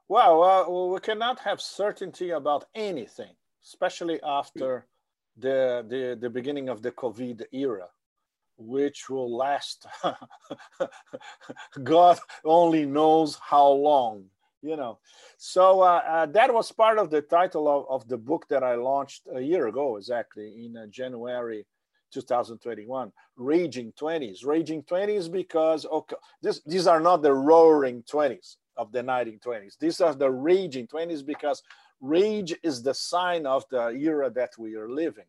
Well, 0.09 0.43
uh, 0.43 0.93
we 0.93 1.01
cannot 1.01 1.41
have 1.41 1.61
certainty 1.61 2.31
about 2.31 2.67
anything, 2.75 3.35
especially 3.65 4.21
after 4.23 4.87
the, 5.37 5.85
the, 5.89 6.19
the 6.21 6.31
beginning 6.31 6.69
of 6.69 6.83
the 6.83 6.93
COVID 6.93 7.43
era, 7.53 7.89
which 8.57 9.09
will 9.11 9.35
last, 9.37 9.87
God 11.83 12.19
only 12.45 12.87
knows 12.87 13.39
how 13.43 13.69
long, 13.69 14.25
you 14.63 14.77
know. 14.77 14.99
So 15.37 15.83
uh, 15.83 16.03
uh, 16.07 16.27
that 16.27 16.53
was 16.53 16.73
part 16.73 16.99
of 16.99 17.11
the 17.11 17.23
title 17.23 17.69
of, 17.69 17.87
of 17.91 18.09
the 18.09 18.17
book 18.17 18.47
that 18.49 18.63
I 18.63 18.75
launched 18.77 19.23
a 19.35 19.41
year 19.41 19.67
ago, 19.67 19.97
exactly 19.97 20.67
in 20.67 20.77
uh, 20.77 20.87
January 20.87 21.67
2021 22.13 23.13
raging 23.37 23.93
20s 23.93 24.47
raging 24.47 24.83
20s 24.83 25.31
because 25.31 25.85
okay 25.87 26.17
this, 26.43 26.63
these 26.65 26.87
are 26.87 27.01
not 27.01 27.23
the 27.23 27.33
roaring 27.33 28.03
20s 28.05 28.57
of 28.77 28.93
the 28.93 29.03
1920s 29.03 29.77
these 29.79 30.01
are 30.01 30.15
the 30.15 30.31
raging 30.31 30.87
20s 30.87 31.25
because 31.25 31.63
rage 32.01 32.55
is 32.63 32.83
the 32.83 32.95
sign 32.95 33.47
of 33.47 33.65
the 33.71 33.89
era 33.89 34.31
that 34.31 34.59
we 34.59 34.75
are 34.77 34.89
living. 34.89 35.25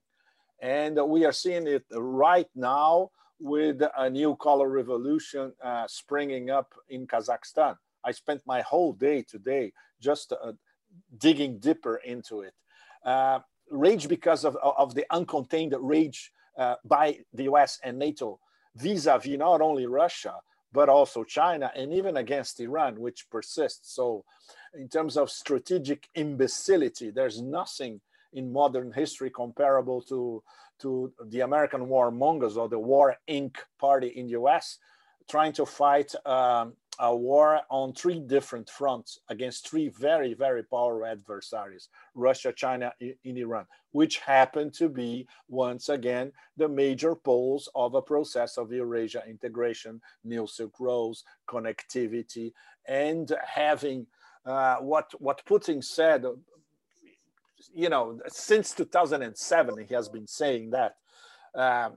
And 0.61 0.99
we 1.07 1.26
are 1.26 1.32
seeing 1.32 1.68
it 1.68 1.86
right 1.91 2.49
now 2.55 3.11
with 3.39 3.82
a 3.97 4.09
new 4.09 4.36
color 4.38 4.70
revolution 4.70 5.53
uh, 5.63 5.86
springing 5.88 6.49
up 6.49 6.74
in 6.89 7.05
Kazakhstan. 7.05 7.78
I 8.03 8.11
spent 8.11 8.41
my 8.45 8.61
whole 8.61 8.93
day 8.93 9.22
today 9.22 9.74
just 10.01 10.32
uh, 10.32 10.53
digging 11.18 11.59
deeper 11.59 11.97
into 11.97 12.41
it. 12.41 12.53
Uh, 13.03 13.39
rage 13.70 14.07
because 14.07 14.45
of, 14.45 14.55
of 14.55 14.95
the 14.95 15.05
uncontained 15.11 15.76
rage 15.80 16.32
uh, 16.57 16.76
by 16.86 17.20
the 17.34 17.43
US 17.43 17.80
and 17.84 17.99
NATO 17.99 18.39
vis-a-vis 18.76 19.34
-vis 19.34 19.38
not 19.38 19.61
only 19.61 19.86
Russia, 19.86 20.36
but 20.72 20.89
also 20.89 21.24
China 21.24 21.72
and 21.76 21.93
even 21.93 22.18
against 22.18 22.59
Iran, 22.59 22.99
which 22.99 23.30
persists. 23.30 23.93
So 23.95 24.24
in 24.74 24.88
terms 24.88 25.18
of 25.18 25.30
strategic 25.30 26.09
imbecility, 26.15 27.09
there's 27.09 27.41
nothing 27.41 28.01
in 28.34 28.51
modern 28.51 28.91
history 28.91 29.30
comparable 29.30 30.01
to, 30.01 30.43
to 30.80 31.11
the 31.28 31.41
American 31.41 31.88
warmongers 31.88 32.57
or 32.57 32.70
the 32.70 32.80
War 32.80 33.15
Inc. 33.28 33.55
party 33.80 34.07
in 34.07 34.28
the 34.28 34.34
US, 34.34 34.78
trying 35.30 35.53
to 35.53 35.65
fight 35.65 36.13
um, 36.26 36.74
a 36.99 37.15
war 37.15 37.61
on 37.70 37.93
three 37.93 38.20
different 38.20 38.70
fronts 38.70 39.20
against 39.30 39.70
three 39.70 39.89
very, 39.89 40.34
very 40.34 40.63
powerful 40.63 41.05
adversaries 41.05 41.89
Russia, 42.15 42.51
China, 42.51 42.91
in 42.99 43.38
Iran, 43.38 43.65
which 43.91 44.18
happen 44.20 44.72
to 44.72 44.89
be, 44.89 45.28
once 45.47 45.89
again, 45.89 46.32
the 46.57 46.68
major 46.68 47.13
poles 47.13 47.70
of 47.76 47.93
a 47.93 48.01
process 48.01 48.57
of 48.57 48.72
Eurasia 48.72 49.24
integration, 49.28 50.01
New 50.24 50.47
Silk 50.47 50.80
Roads, 50.80 51.24
connectivity, 51.47 52.53
and 52.88 53.32
having 53.45 54.07
uh, 54.48 54.78
what, 54.78 55.12
what 55.20 55.45
Putin 55.45 55.84
said, 55.84 56.26
you 57.76 57.89
know, 57.89 58.20
since 58.28 58.74
2007, 58.74 59.86
he 59.88 59.93
has 59.93 60.08
been 60.10 60.28
saying 60.28 60.70
that. 60.72 60.95
Uh, 61.54 61.89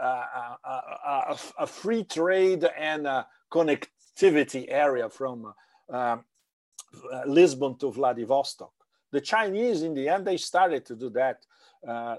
uh, 0.00 0.24
uh, 0.64 0.82
uh 1.06 1.36
a, 1.58 1.66
free 1.66 2.04
trade 2.04 2.64
and 2.78 3.08
connect 3.50 3.88
activity 4.12 4.68
area 4.70 5.08
from 5.08 5.52
Lisbon 7.26 7.76
to 7.78 7.90
Vladivostok. 7.90 8.72
The 9.10 9.20
Chinese, 9.20 9.82
in 9.82 9.94
the 9.94 10.08
end, 10.08 10.24
they 10.26 10.36
started 10.36 10.84
to 10.86 10.94
do 10.94 11.10
that 11.10 11.44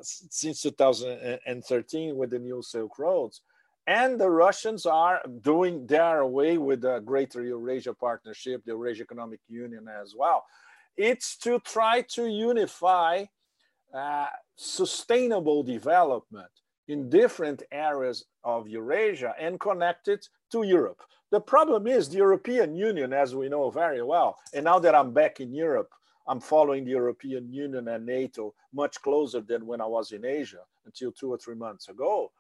since 0.02 0.62
2013 0.62 2.16
with 2.16 2.30
the 2.32 2.40
new 2.40 2.62
Silk 2.62 3.00
Roads. 3.00 3.42
And 3.90 4.22
the 4.22 4.30
Russians 4.30 4.86
are 4.86 5.20
doing 5.42 5.88
their 5.88 6.24
way 6.24 6.60
with 6.60 6.82
the 6.82 7.00
Greater 7.00 7.44
Eurasia 7.44 7.92
Partnership, 7.92 8.64
the 8.64 8.74
Eurasia 8.74 9.02
Economic 9.02 9.40
Union 9.48 9.88
as 9.88 10.14
well. 10.16 10.46
It's 10.96 11.36
to 11.38 11.60
try 11.62 12.04
to 12.14 12.28
unify 12.28 13.26
uh, 13.92 14.28
sustainable 14.56 15.64
development 15.64 16.52
in 16.88 17.10
different 17.10 17.64
areas 17.72 18.26
of 18.44 18.68
Eurasia 18.68 19.34
and 19.40 19.60
connect 19.60 20.08
it 20.08 20.28
to 20.52 20.62
Europe. 20.62 21.02
The 21.32 21.42
problem 21.42 21.88
is 21.88 22.10
the 22.10 22.18
European 22.18 22.76
Union, 22.76 23.12
as 23.12 23.34
we 23.34 23.50
know 23.50 23.72
very 23.72 24.04
well, 24.04 24.38
and 24.54 24.66
now 24.66 24.78
that 24.78 24.94
I'm 24.94 25.14
back 25.14 25.40
in 25.40 25.52
Europe, 25.52 25.90
I'm 26.28 26.40
following 26.40 26.86
the 26.86 26.92
European 26.92 27.52
Union 27.52 27.88
and 27.88 28.06
NATO 28.06 28.54
much 28.72 29.02
closer 29.02 29.42
than 29.42 29.66
when 29.66 29.82
I 29.82 29.88
was 29.88 30.12
in 30.12 30.26
Asia 30.26 30.62
until 30.86 31.12
two 31.12 31.32
or 31.34 31.40
three 31.40 31.56
months 31.56 31.90
ago. 31.90 32.32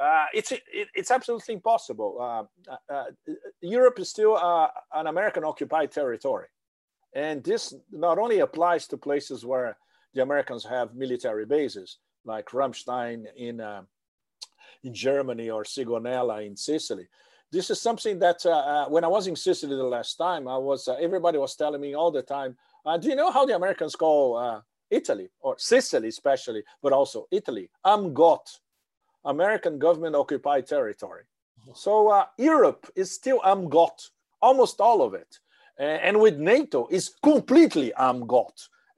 Uh, 0.00 0.24
it's 0.32 0.50
it, 0.50 0.62
it's 0.94 1.10
absolutely 1.10 1.54
impossible. 1.54 2.16
Uh, 2.18 2.76
uh, 2.90 3.04
Europe 3.60 3.98
is 3.98 4.08
still 4.08 4.34
uh, 4.34 4.66
an 4.94 5.06
American 5.06 5.44
occupied 5.44 5.92
territory, 5.92 6.46
and 7.14 7.44
this 7.44 7.74
not 7.92 8.18
only 8.18 8.38
applies 8.38 8.86
to 8.86 8.96
places 8.96 9.44
where 9.44 9.76
the 10.14 10.22
Americans 10.22 10.64
have 10.64 10.94
military 10.94 11.44
bases, 11.44 11.98
like 12.24 12.46
Ramstein 12.46 13.26
in 13.36 13.60
in 14.82 14.94
Germany 14.94 15.50
or 15.50 15.64
Sigonella 15.64 16.46
in 16.46 16.56
Sicily, 16.56 17.06
this 17.52 17.68
is 17.68 17.78
something 17.78 18.18
that 18.20 18.40
when 18.88 19.04
I 19.04 19.08
was 19.08 19.26
in 19.26 19.36
Sicily 19.36 19.76
the 19.76 19.84
last 19.84 20.16
time, 20.16 20.48
I 20.48 20.56
was 20.56 20.88
everybody 20.88 21.36
was 21.36 21.56
telling 21.56 21.80
me 21.82 21.94
all 21.94 22.10
the 22.10 22.22
time. 22.22 22.56
Do 23.00 23.08
you 23.08 23.16
know 23.16 23.30
how 23.30 23.44
the 23.44 23.54
Americans 23.54 23.96
call 23.96 24.62
Italy 24.88 25.28
or 25.40 25.56
Sicily, 25.58 26.08
especially, 26.08 26.62
but 26.82 26.94
also 26.94 27.26
Italy? 27.30 27.68
AMGOT, 27.84 28.60
American 29.24 29.78
government 29.78 30.16
occupied 30.16 30.66
territory. 30.66 31.24
So 31.74 32.08
uh, 32.08 32.26
Europe 32.38 32.90
is 32.96 33.12
still 33.12 33.40
AMGOT, 33.40 34.10
almost 34.40 34.80
all 34.80 35.02
of 35.02 35.14
it. 35.14 35.38
and 35.78 36.20
with 36.20 36.36
NATO 36.38 36.86
is 36.90 37.14
completely 37.22 37.92
armed 37.94 38.28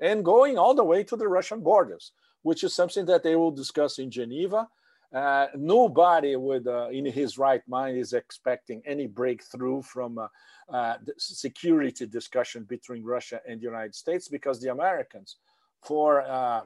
and 0.01 0.25
going 0.25 0.59
all 0.59 0.75
the 0.75 0.85
way 0.85 1.05
to 1.05 1.17
the 1.17 1.29
Russian 1.29 1.61
borders, 1.61 2.13
which 2.43 2.65
is 2.65 2.75
something 2.75 3.07
that 3.07 3.23
they 3.23 3.37
will 3.37 3.53
discuss 3.53 3.99
in 3.99 4.11
Geneva. 4.11 4.69
Uh, 5.15 5.47
nobody 5.55 6.37
with 6.37 6.67
uh, 6.67 6.89
in 6.89 7.05
his 7.05 7.37
right 7.37 7.63
mind 7.69 7.99
is 7.99 8.15
expecting 8.15 8.83
any 8.87 9.07
breakthrough 9.07 9.83
from 9.83 10.19
uh, 10.19 10.27
uh 10.73 10.97
security 11.19 12.07
discussion 12.07 12.65
between 12.65 13.05
Russia 13.05 13.41
and 13.47 13.61
the 13.61 13.65
United 13.65 13.95
States 13.95 14.29
because 14.29 14.59
the 14.59 14.71
Americans, 14.71 15.37
for 15.83 16.23
uh, 16.23 16.63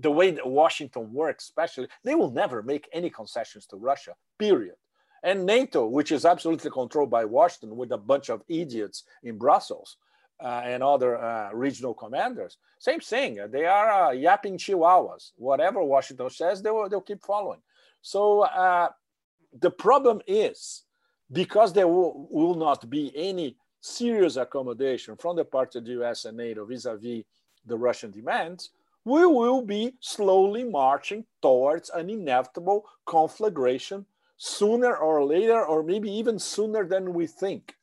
the 0.00 0.10
way 0.10 0.30
that 0.30 0.46
Washington 0.46 1.12
works, 1.12 1.44
especially, 1.44 1.88
they 2.04 2.14
will 2.14 2.30
never 2.30 2.62
make 2.62 2.88
any 2.92 3.10
concessions 3.10 3.66
to 3.66 3.76
Russia. 3.76 4.14
Period. 4.38 4.76
And 5.22 5.44
NATO, 5.44 5.86
which 5.86 6.12
is 6.12 6.24
absolutely 6.24 6.70
controlled 6.70 7.10
by 7.10 7.24
Washington 7.24 7.76
with 7.76 7.92
a 7.92 7.98
bunch 7.98 8.30
of 8.30 8.42
idiots 8.48 9.04
in 9.22 9.36
Brussels, 9.36 9.96
uh, 10.42 10.62
and 10.64 10.82
other 10.82 11.22
uh, 11.22 11.50
regional 11.52 11.94
commanders. 11.94 12.56
Same 12.78 13.00
thing. 13.00 13.38
They 13.50 13.66
are 13.66 14.06
uh, 14.06 14.10
yapping 14.12 14.56
chihuahuas. 14.56 15.32
Whatever 15.36 15.82
Washington 15.82 16.30
says, 16.30 16.62
they 16.62 16.70
will, 16.70 16.88
they'll 16.88 17.00
keep 17.00 17.22
following. 17.22 17.60
So 18.02 18.42
uh, 18.42 18.88
the 19.58 19.70
problem 19.70 20.20
is 20.26 20.84
because 21.30 21.72
there 21.72 21.88
will, 21.88 22.26
will, 22.30 22.54
not 22.54 22.88
be 22.88 23.12
any 23.14 23.56
serious 23.80 24.36
accommodation 24.36 25.16
from 25.16 25.36
the 25.36 25.44
part 25.44 25.76
of 25.76 25.84
the 25.84 26.02
US 26.02 26.24
and 26.24 26.36
NATO 26.36 26.64
vis-a-vis 26.64 27.24
the 27.66 27.76
Russian 27.76 28.10
demands, 28.10 28.70
we 29.04 29.24
will 29.26 29.62
be 29.62 29.94
slowly 30.00 30.64
marching 30.64 31.24
towards 31.40 31.90
an 31.90 32.10
inevitable 32.10 32.86
conflagration 33.06 34.06
sooner 34.36 34.96
or 34.96 35.24
later, 35.24 35.64
or 35.64 35.82
maybe 35.82 36.10
even 36.10 36.38
sooner 36.38 36.86
than 36.86 37.12
we 37.12 37.26
think. 37.26 37.74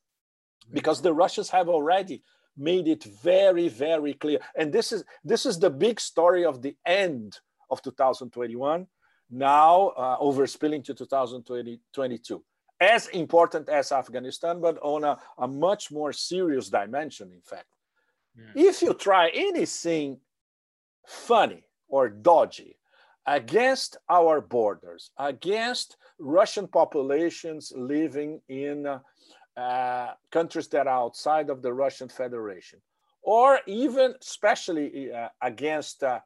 Because 0.72 1.02
the 1.02 1.14
Russians 1.14 1.50
have 1.50 1.70
already 1.70 2.24
made 2.58 2.88
it 2.88 3.04
very, 3.04 3.68
very 3.68 4.14
clear. 4.14 4.40
And 4.56 4.74
this 4.74 4.92
is 4.92 5.04
this 5.24 5.46
is 5.46 5.60
the 5.60 5.70
big 5.70 6.00
story 6.00 6.44
of 6.44 6.62
the 6.62 6.76
end 6.86 7.40
of 7.70 7.82
2021, 7.82 8.88
now 9.30 9.88
uh, 9.90 10.18
overspilling 10.20 10.84
to 10.86 10.94
2022. 10.94 12.44
As 12.80 13.08
important 13.08 13.70
as 13.70 13.92
Afghanistan, 13.92 14.62
but 14.62 14.78
on 14.82 15.04
a, 15.04 15.18
a 15.38 15.48
much 15.48 15.92
more 15.92 16.14
serious 16.14 16.70
dimension, 16.70 17.32
in 17.32 17.42
fact. 17.42 17.68
Yeah. 18.36 18.70
If 18.70 18.82
you 18.84 18.94
try 18.94 19.30
anything 19.34 20.20
funny 21.08 21.64
or 21.88 22.10
dodgy 22.10 22.78
against 23.26 23.98
our 24.10 24.42
borders, 24.42 25.12
against 25.18 25.98
Russian 26.20 26.68
populations 26.68 27.74
living 27.76 28.42
in 28.50 28.86
uh, 28.86 29.00
uh, 29.58 30.14
countries 30.32 30.68
that 30.68 30.86
are 30.86 31.06
outside 31.06 31.50
of 31.50 31.62
the 31.62 31.74
Russian 31.74 32.10
Federation, 32.10 32.80
or 33.22 33.60
even 33.66 34.14
especially 34.22 35.12
uh, 35.12 35.30
against 35.42 36.04
uh, 36.04 36.20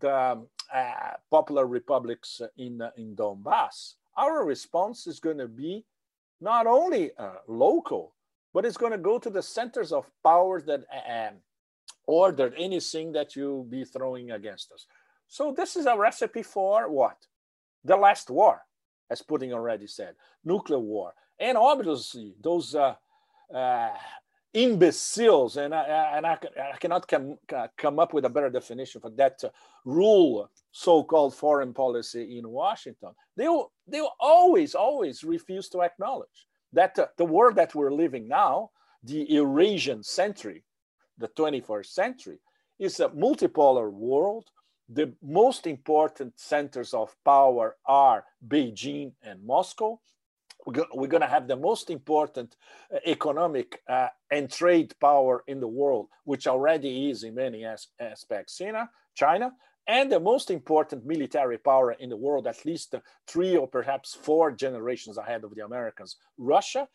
the 0.00 0.16
um, 0.16 0.46
uh, 0.72 1.14
popular 1.30 1.66
republics 1.66 2.40
in, 2.56 2.80
uh, 2.80 2.90
in 2.96 3.14
Donbass, 3.14 3.94
our 4.16 4.44
response 4.44 5.06
is 5.06 5.20
going 5.20 5.38
to 5.38 5.48
be 5.48 5.84
not 6.40 6.66
only 6.66 7.10
local, 7.46 8.14
but 8.52 8.64
it's 8.64 8.76
going 8.76 8.92
to 8.92 8.98
go 8.98 9.18
to 9.18 9.30
the 9.30 9.42
centers 9.42 9.92
of 9.92 10.10
power 10.24 10.60
that 10.60 10.80
um, 11.08 11.36
ordered 12.06 12.54
anything 12.56 13.12
that 13.12 13.36
you 13.36 13.66
be 13.68 13.84
throwing 13.84 14.30
against 14.30 14.72
us. 14.72 14.86
So 15.28 15.52
this 15.56 15.76
is 15.76 15.86
a 15.86 15.96
recipe 15.96 16.42
for 16.42 16.90
what? 16.90 17.16
The 17.84 17.96
last 17.96 18.30
war, 18.30 18.62
as 19.10 19.22
Putin 19.22 19.52
already 19.52 19.86
said, 19.86 20.14
nuclear 20.44 20.78
war. 20.78 21.14
And 21.38 21.56
obviously, 21.56 22.34
those 22.40 22.74
uh, 22.74 22.94
uh, 23.54 23.90
imbeciles, 24.52 25.56
and 25.56 25.74
I, 25.74 26.16
and 26.16 26.26
I, 26.26 26.38
I 26.74 26.76
cannot 26.78 27.08
come, 27.08 27.38
come 27.76 27.98
up 27.98 28.12
with 28.12 28.24
a 28.24 28.30
better 28.30 28.50
definition 28.50 29.00
for 29.00 29.10
that 29.10 29.42
uh, 29.42 29.48
rule 29.84 30.50
so-called 30.70 31.34
foreign 31.34 31.72
policy 31.72 32.38
in 32.38 32.48
Washington. 32.48 33.10
They 33.36 33.48
will, 33.48 33.72
they 33.86 34.00
will 34.00 34.14
always, 34.20 34.74
always 34.74 35.24
refuse 35.24 35.68
to 35.70 35.82
acknowledge 35.82 36.46
that 36.72 36.98
uh, 36.98 37.06
the 37.16 37.24
world 37.24 37.56
that 37.56 37.74
we're 37.74 37.92
living 37.92 38.28
now, 38.28 38.70
the 39.02 39.26
Eurasian 39.28 40.02
century, 40.02 40.62
the 41.22 41.28
21st 41.28 41.86
century, 41.86 42.38
is 42.78 43.00
a 43.00 43.08
multipolar 43.08 43.90
world. 43.90 44.50
The 44.88 45.14
most 45.22 45.66
important 45.66 46.38
centers 46.38 46.92
of 46.92 47.16
power 47.24 47.76
are 47.86 48.24
Beijing 48.46 49.12
and 49.22 49.42
Moscow 49.44 50.00
we're 50.66 51.08
going 51.08 51.22
to 51.22 51.26
have 51.26 51.48
the 51.48 51.56
most 51.56 51.90
important 51.90 52.56
uh, 52.92 52.98
economic 53.06 53.80
uh, 53.88 54.08
and 54.30 54.50
trade 54.50 54.94
power 55.00 55.42
in 55.46 55.60
the 55.60 55.68
world, 55.68 56.08
which 56.24 56.46
already 56.46 57.10
is 57.10 57.24
in 57.24 57.34
many 57.34 57.64
as- 57.64 57.88
aspects 57.98 58.58
China, 58.58 58.88
China, 59.14 59.52
and 59.86 60.12
the 60.12 60.20
most 60.20 60.50
important 60.50 61.04
military 61.04 61.58
power 61.58 61.92
in 61.92 62.08
the 62.08 62.16
world, 62.16 62.46
at 62.46 62.64
least 62.64 62.94
three 63.26 63.56
or 63.56 63.66
perhaps 63.66 64.14
four 64.14 64.52
generations 64.52 65.18
ahead 65.18 65.42
of 65.42 65.54
the 65.54 65.64
Americans, 65.64 66.16
Russia, 66.38 66.86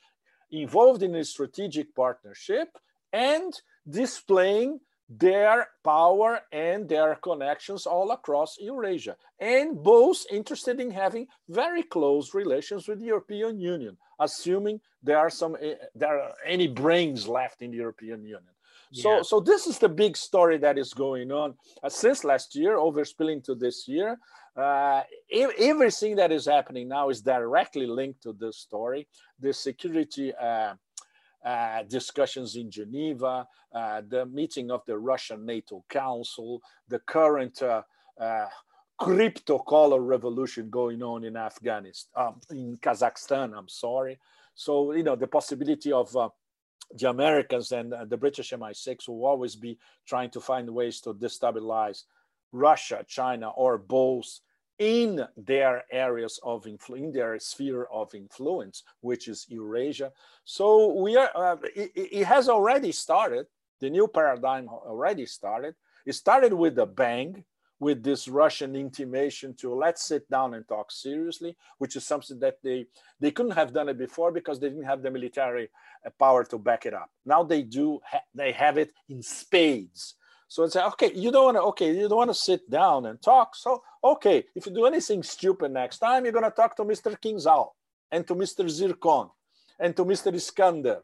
involved 0.52 1.04
in 1.04 1.14
a 1.16 1.24
strategic 1.24 1.94
partnership 1.94 2.70
and 3.18 3.52
displaying 3.90 4.80
their 5.10 5.68
power 5.84 6.42
and 6.52 6.88
their 6.90 7.16
connections 7.16 7.86
all 7.86 8.12
across 8.12 8.58
Eurasia, 8.60 9.16
and 9.40 9.82
both 9.82 10.26
interested 10.30 10.80
in 10.80 10.92
having 10.92 11.26
very 11.48 11.84
close 11.84 12.34
relations 12.34 12.88
with 12.88 13.00
the 13.00 13.06
European 13.06 13.60
Union, 13.60 13.98
assuming 14.20 14.82
there 15.02 15.18
are 15.18 15.30
some 15.30 15.56
eh, 15.62 15.76
there 15.96 16.20
are 16.20 16.34
any 16.46 16.68
brains 16.68 17.28
left 17.28 17.62
in 17.62 17.72
the 17.72 17.78
European 17.78 18.22
Union. 18.24 18.54
So, 18.94 19.18
yeah. 19.18 19.22
so 19.22 19.40
this 19.40 19.68
is 19.68 19.80
the 19.80 19.90
big 19.90 20.16
story 20.16 20.58
that 20.60 20.78
is 20.78 20.94
going 20.94 21.32
on 21.32 21.56
uh, 21.84 21.90
since 21.90 22.24
last 22.24 22.56
year, 22.56 22.78
overspilling 22.78 23.44
to 23.46 23.56
this 23.56 23.88
year. 23.88 24.18
Uh, 24.56 25.04
everything 25.32 26.16
that 26.16 26.32
is 26.32 26.46
happening 26.46 26.88
now 26.88 27.10
is 27.10 27.22
directly 27.22 27.86
linked 27.86 28.24
to 28.24 28.34
this 28.34 28.58
story. 28.58 29.08
The 29.40 29.54
security 29.54 30.34
uh, 30.34 30.74
uh, 31.46 31.84
discussions 31.84 32.56
in 32.56 32.70
Geneva, 32.70 33.48
uh, 33.74 34.02
the 34.08 34.26
meeting 34.26 34.72
of 34.72 34.82
the 34.86 34.98
Russian 34.98 35.46
NATO 35.46 35.84
Council, 35.90 36.62
the 36.88 37.00
current 37.00 37.62
uh, 37.62 37.84
uh 38.20 38.48
crypto 39.00 39.60
color 39.60 40.02
revolution 40.02 40.70
going 40.72 41.04
on 41.04 41.24
in 41.24 41.38
Afghanistan, 41.38 42.12
um, 42.16 42.42
in 42.50 42.78
Kazakhstan, 42.78 43.56
I'm 43.56 43.68
sorry. 43.70 44.18
So, 44.56 44.92
you 44.92 45.04
know, 45.04 45.16
the 45.16 45.28
possibility 45.28 45.92
of 45.92 46.12
the 46.12 47.10
Americans 47.10 47.72
and 47.72 47.94
the 48.08 48.18
British 48.18 48.52
MI6 48.52 49.08
will 49.08 49.26
always 49.26 49.56
be 49.56 49.78
trying 50.08 50.32
to 50.32 50.42
find 50.42 50.68
ways 50.70 51.00
to 51.02 51.14
destabilize 51.14 52.04
Russia, 52.52 53.06
China, 53.08 53.50
or 53.50 53.78
both 53.78 54.40
in 54.80 55.26
their 55.36 55.84
areas 55.92 56.40
of 56.44 56.68
in 56.68 57.12
their 57.12 57.40
sphere 57.40 57.86
of 57.92 58.14
influence, 58.14 58.84
which 59.02 59.28
is 59.28 59.46
Eurasia. 59.50 60.12
So 60.46 60.94
we 60.94 61.18
are. 61.18 61.32
Uh, 61.36 61.58
it, 61.76 61.92
it, 61.96 62.26
has 62.26 62.48
already 62.50 62.92
started. 62.92 63.48
The 63.80 63.90
new 63.90 64.08
paradigm 64.08 64.68
already 64.68 65.26
started. 65.26 65.76
It 66.06 66.14
started 66.14 66.54
with 66.54 66.78
a 66.80 66.86
bang, 66.86 67.44
with 67.80 68.04
this 68.04 68.28
Russian 68.28 68.76
intimation 68.76 69.54
to 69.56 69.74
let's 69.74 70.04
sit 70.04 70.30
down 70.30 70.54
and 70.54 70.68
talk 70.68 70.92
seriously, 70.92 71.56
which 71.78 71.96
is 71.96 72.06
something 72.06 72.40
that 72.40 72.58
they 72.64 72.86
they 73.20 73.32
couldn't 73.32 73.54
have 73.54 73.74
done 73.74 73.90
it 73.90 73.98
before 73.98 74.32
because 74.32 74.60
they 74.60 74.70
didn't 74.70 74.86
have 74.86 75.02
the 75.02 75.12
military 75.12 75.70
uh, 76.06 76.10
power 76.20 76.44
to 76.46 76.58
back 76.58 76.86
it 76.86 76.94
up. 76.94 77.10
Now 77.26 77.44
they 77.44 77.64
do. 77.64 78.00
Ha- 78.06 78.22
they 78.34 78.52
have 78.52 78.78
it 78.78 78.92
in 79.10 79.24
spades. 79.24 80.16
So 80.48 80.64
it's 80.64 80.76
like, 80.76 80.88
okay, 80.94 81.12
you 81.14 81.32
don't 81.32 81.46
want 81.46 81.58
to, 81.58 81.62
okay, 81.64 81.94
you 81.94 82.08
don't 82.08 82.18
want 82.18 82.30
to 82.30 82.34
sit 82.34 82.70
down 82.70 83.06
and 83.06 83.22
talk. 83.22 83.56
So, 83.56 83.84
okay, 84.04 84.46
if 84.56 84.66
you 84.66 84.74
do 84.74 84.86
anything 84.86 85.24
stupid 85.24 85.72
next 85.72 86.00
time, 86.00 86.24
you're 86.24 86.34
going 86.34 86.46
to 86.46 86.52
talk 86.52 86.76
to 86.78 86.84
Mr. 86.84 87.18
Kinzhal 87.20 87.72
and 88.12 88.26
to 88.28 88.36
Mr. 88.36 88.70
Zircon 88.70 89.30
and 89.80 89.96
to 89.96 90.06
Mr. 90.06 90.34
Iskander. 90.34 91.02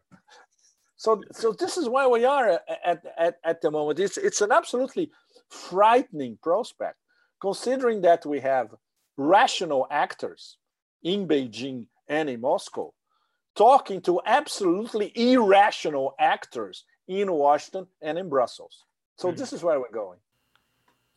So, 0.95 1.21
so 1.31 1.51
this 1.51 1.77
is 1.77 1.89
where 1.89 2.07
we 2.07 2.23
are 2.23 2.61
at, 2.85 3.05
at, 3.17 3.35
at 3.43 3.61
the 3.61 3.69
moment. 3.69 3.99
It's, 3.99 4.17
it's 4.17 4.39
an 4.39 4.53
absolutely 4.53 5.11
frightening 5.49 6.37
prospect, 6.41 6.97
considering 7.41 8.01
that 8.01 8.25
we 8.25 8.39
have 8.39 8.73
rational 9.17 9.85
actors 9.91 10.57
in 11.03 11.27
Beijing 11.27 11.87
and 12.07 12.29
in 12.29 12.39
Moscow 12.39 12.93
talking 13.55 14.01
to 14.01 14.21
absolutely 14.25 15.11
irrational 15.15 16.15
actors 16.19 16.85
in 17.07 17.31
Washington 17.31 17.87
and 18.01 18.17
in 18.17 18.29
Brussels. 18.29 18.85
So 19.17 19.31
mm. 19.31 19.37
this 19.37 19.53
is 19.53 19.63
where 19.63 19.79
we're 19.79 19.91
going. 19.91 20.19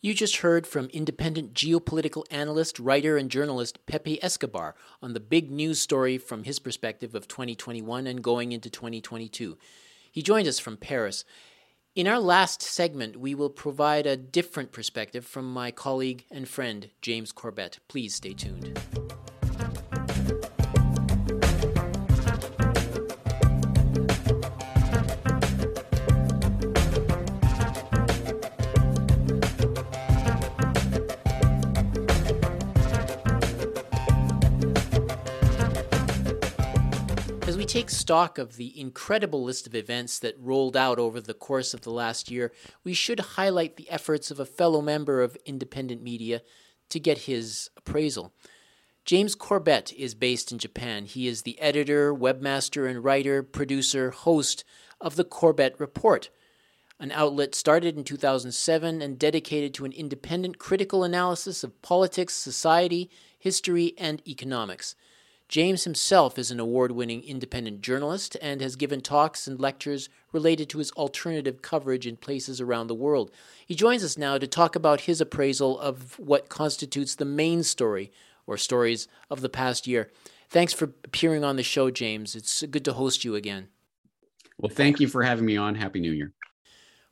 You 0.02 0.14
just 0.14 0.36
heard 0.36 0.66
from 0.66 0.86
independent 0.92 1.54
geopolitical 1.54 2.24
analyst, 2.30 2.78
writer, 2.78 3.16
and 3.16 3.30
journalist 3.30 3.84
Pepe 3.86 4.22
Escobar 4.22 4.74
on 5.02 5.14
the 5.14 5.20
big 5.20 5.50
news 5.50 5.80
story 5.80 6.18
from 6.18 6.44
his 6.44 6.58
perspective 6.58 7.14
of 7.14 7.26
2021 7.26 8.06
and 8.06 8.22
going 8.22 8.52
into 8.52 8.70
2022. 8.70 9.58
He 10.12 10.22
joined 10.22 10.46
us 10.46 10.58
from 10.58 10.76
Paris. 10.76 11.24
In 11.96 12.06
our 12.06 12.20
last 12.20 12.60
segment, 12.60 13.16
we 13.16 13.34
will 13.34 13.50
provide 13.50 14.06
a 14.06 14.18
different 14.18 14.70
perspective 14.70 15.24
from 15.24 15.50
my 15.50 15.70
colleague 15.70 16.24
and 16.30 16.46
friend, 16.46 16.90
James 17.00 17.32
Corbett. 17.32 17.78
Please 17.88 18.14
stay 18.14 18.34
tuned. 18.34 18.78
Take 37.76 37.90
stock 37.90 38.38
of 38.38 38.56
the 38.56 38.80
incredible 38.80 39.44
list 39.44 39.66
of 39.66 39.74
events 39.74 40.18
that 40.18 40.34
rolled 40.40 40.74
out 40.74 40.98
over 40.98 41.20
the 41.20 41.34
course 41.34 41.74
of 41.74 41.82
the 41.82 41.90
last 41.90 42.30
year, 42.30 42.50
we 42.84 42.94
should 42.94 43.20
highlight 43.20 43.76
the 43.76 43.90
efforts 43.90 44.30
of 44.30 44.40
a 44.40 44.46
fellow 44.46 44.80
member 44.80 45.20
of 45.20 45.36
independent 45.44 46.02
media 46.02 46.40
to 46.88 46.98
get 46.98 47.18
his 47.18 47.68
appraisal. 47.76 48.32
James 49.04 49.34
Corbett 49.34 49.92
is 49.92 50.14
based 50.14 50.50
in 50.50 50.56
Japan. 50.56 51.04
He 51.04 51.28
is 51.28 51.42
the 51.42 51.60
editor, 51.60 52.14
webmaster, 52.14 52.88
and 52.88 53.04
writer, 53.04 53.42
producer, 53.42 54.10
host 54.10 54.64
of 54.98 55.16
the 55.16 55.24
Corbett 55.24 55.74
Report, 55.78 56.30
an 56.98 57.12
outlet 57.12 57.54
started 57.54 57.98
in 57.98 58.04
2007 58.04 59.02
and 59.02 59.18
dedicated 59.18 59.74
to 59.74 59.84
an 59.84 59.92
independent 59.92 60.58
critical 60.58 61.04
analysis 61.04 61.62
of 61.62 61.82
politics, 61.82 62.32
society, 62.32 63.10
history, 63.38 63.92
and 63.98 64.26
economics. 64.26 64.96
James 65.48 65.84
himself 65.84 66.38
is 66.38 66.50
an 66.50 66.58
award 66.58 66.90
winning 66.90 67.22
independent 67.22 67.80
journalist 67.80 68.36
and 68.42 68.60
has 68.60 68.74
given 68.74 69.00
talks 69.00 69.46
and 69.46 69.60
lectures 69.60 70.08
related 70.32 70.68
to 70.68 70.78
his 70.78 70.90
alternative 70.92 71.62
coverage 71.62 72.06
in 72.06 72.16
places 72.16 72.60
around 72.60 72.88
the 72.88 72.94
world. 72.94 73.30
He 73.64 73.76
joins 73.76 74.02
us 74.02 74.18
now 74.18 74.38
to 74.38 74.46
talk 74.48 74.74
about 74.74 75.02
his 75.02 75.20
appraisal 75.20 75.78
of 75.78 76.18
what 76.18 76.48
constitutes 76.48 77.14
the 77.14 77.24
main 77.24 77.62
story 77.62 78.10
or 78.46 78.56
stories 78.56 79.06
of 79.30 79.40
the 79.40 79.48
past 79.48 79.86
year. 79.86 80.10
Thanks 80.48 80.72
for 80.72 80.92
appearing 81.04 81.44
on 81.44 81.56
the 81.56 81.62
show, 81.62 81.90
James. 81.90 82.34
It's 82.34 82.62
good 82.62 82.84
to 82.84 82.94
host 82.94 83.24
you 83.24 83.36
again. 83.36 83.68
Well, 84.58 84.72
thank 84.72 84.98
you 85.00 85.06
for 85.06 85.22
having 85.22 85.46
me 85.46 85.56
on. 85.56 85.76
Happy 85.76 86.00
New 86.00 86.12
Year. 86.12 86.32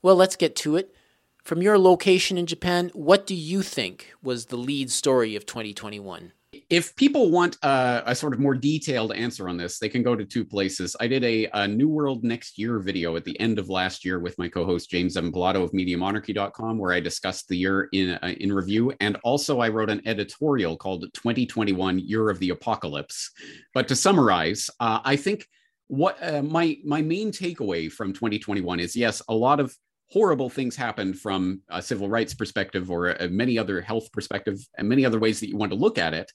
Well, 0.02 0.16
let's 0.16 0.36
get 0.36 0.56
to 0.56 0.76
it. 0.76 0.94
From 1.42 1.62
your 1.62 1.78
location 1.78 2.38
in 2.38 2.46
Japan, 2.46 2.90
what 2.94 3.26
do 3.26 3.34
you 3.34 3.62
think 3.62 4.12
was 4.22 4.46
the 4.46 4.56
lead 4.56 4.90
story 4.90 5.36
of 5.36 5.46
2021? 5.46 6.32
If 6.70 6.94
people 6.96 7.30
want 7.30 7.56
a, 7.62 8.02
a, 8.06 8.14
sort 8.14 8.32
of 8.32 8.40
more 8.40 8.54
detailed 8.54 9.12
answer 9.12 9.48
on 9.48 9.56
this, 9.56 9.78
they 9.78 9.88
can 9.88 10.02
go 10.02 10.14
to 10.14 10.24
two 10.24 10.44
places. 10.44 10.96
I 11.00 11.06
did 11.06 11.24
a, 11.24 11.48
a, 11.52 11.68
New 11.68 11.88
World 11.88 12.24
Next 12.24 12.58
Year 12.58 12.78
video 12.78 13.16
at 13.16 13.24
the 13.24 13.38
end 13.40 13.58
of 13.58 13.68
last 13.68 14.04
year 14.04 14.20
with 14.20 14.38
my 14.38 14.48
co-host 14.48 14.90
James 14.90 15.16
Evan 15.16 15.32
Pilato 15.32 15.62
of 15.62 15.72
MediaMonarchy.com, 15.72 16.78
where 16.78 16.92
I 16.92 17.00
discussed 17.00 17.48
the 17.48 17.56
year 17.56 17.88
in 17.92 18.10
uh, 18.10 18.34
in 18.38 18.52
review, 18.52 18.92
and 19.00 19.16
also 19.24 19.60
I 19.60 19.68
wrote 19.68 19.90
an 19.90 20.02
editorial 20.06 20.76
called 20.76 21.04
2021 21.14 21.98
Year 21.98 22.30
of 22.30 22.38
the 22.38 22.50
Apocalypse. 22.50 23.30
But 23.72 23.88
to 23.88 23.96
summarize, 23.96 24.70
uh, 24.80 25.00
I 25.04 25.16
think 25.16 25.46
what 25.88 26.16
uh, 26.22 26.42
my 26.42 26.76
my 26.84 27.02
main 27.02 27.30
takeaway 27.30 27.90
from 27.90 28.12
2021 28.12 28.80
is 28.80 28.96
yes, 28.96 29.22
a 29.28 29.34
lot 29.34 29.60
of 29.60 29.76
horrible 30.14 30.48
things 30.48 30.76
happened 30.76 31.18
from 31.18 31.60
a 31.70 31.82
civil 31.82 32.08
rights 32.08 32.34
perspective 32.34 32.88
or 32.88 33.10
a, 33.10 33.28
many 33.28 33.58
other 33.58 33.80
health 33.80 34.12
perspective 34.12 34.56
and 34.78 34.88
many 34.88 35.04
other 35.04 35.18
ways 35.18 35.40
that 35.40 35.48
you 35.48 35.56
want 35.56 35.72
to 35.72 35.76
look 35.76 35.98
at 35.98 36.14
it. 36.14 36.30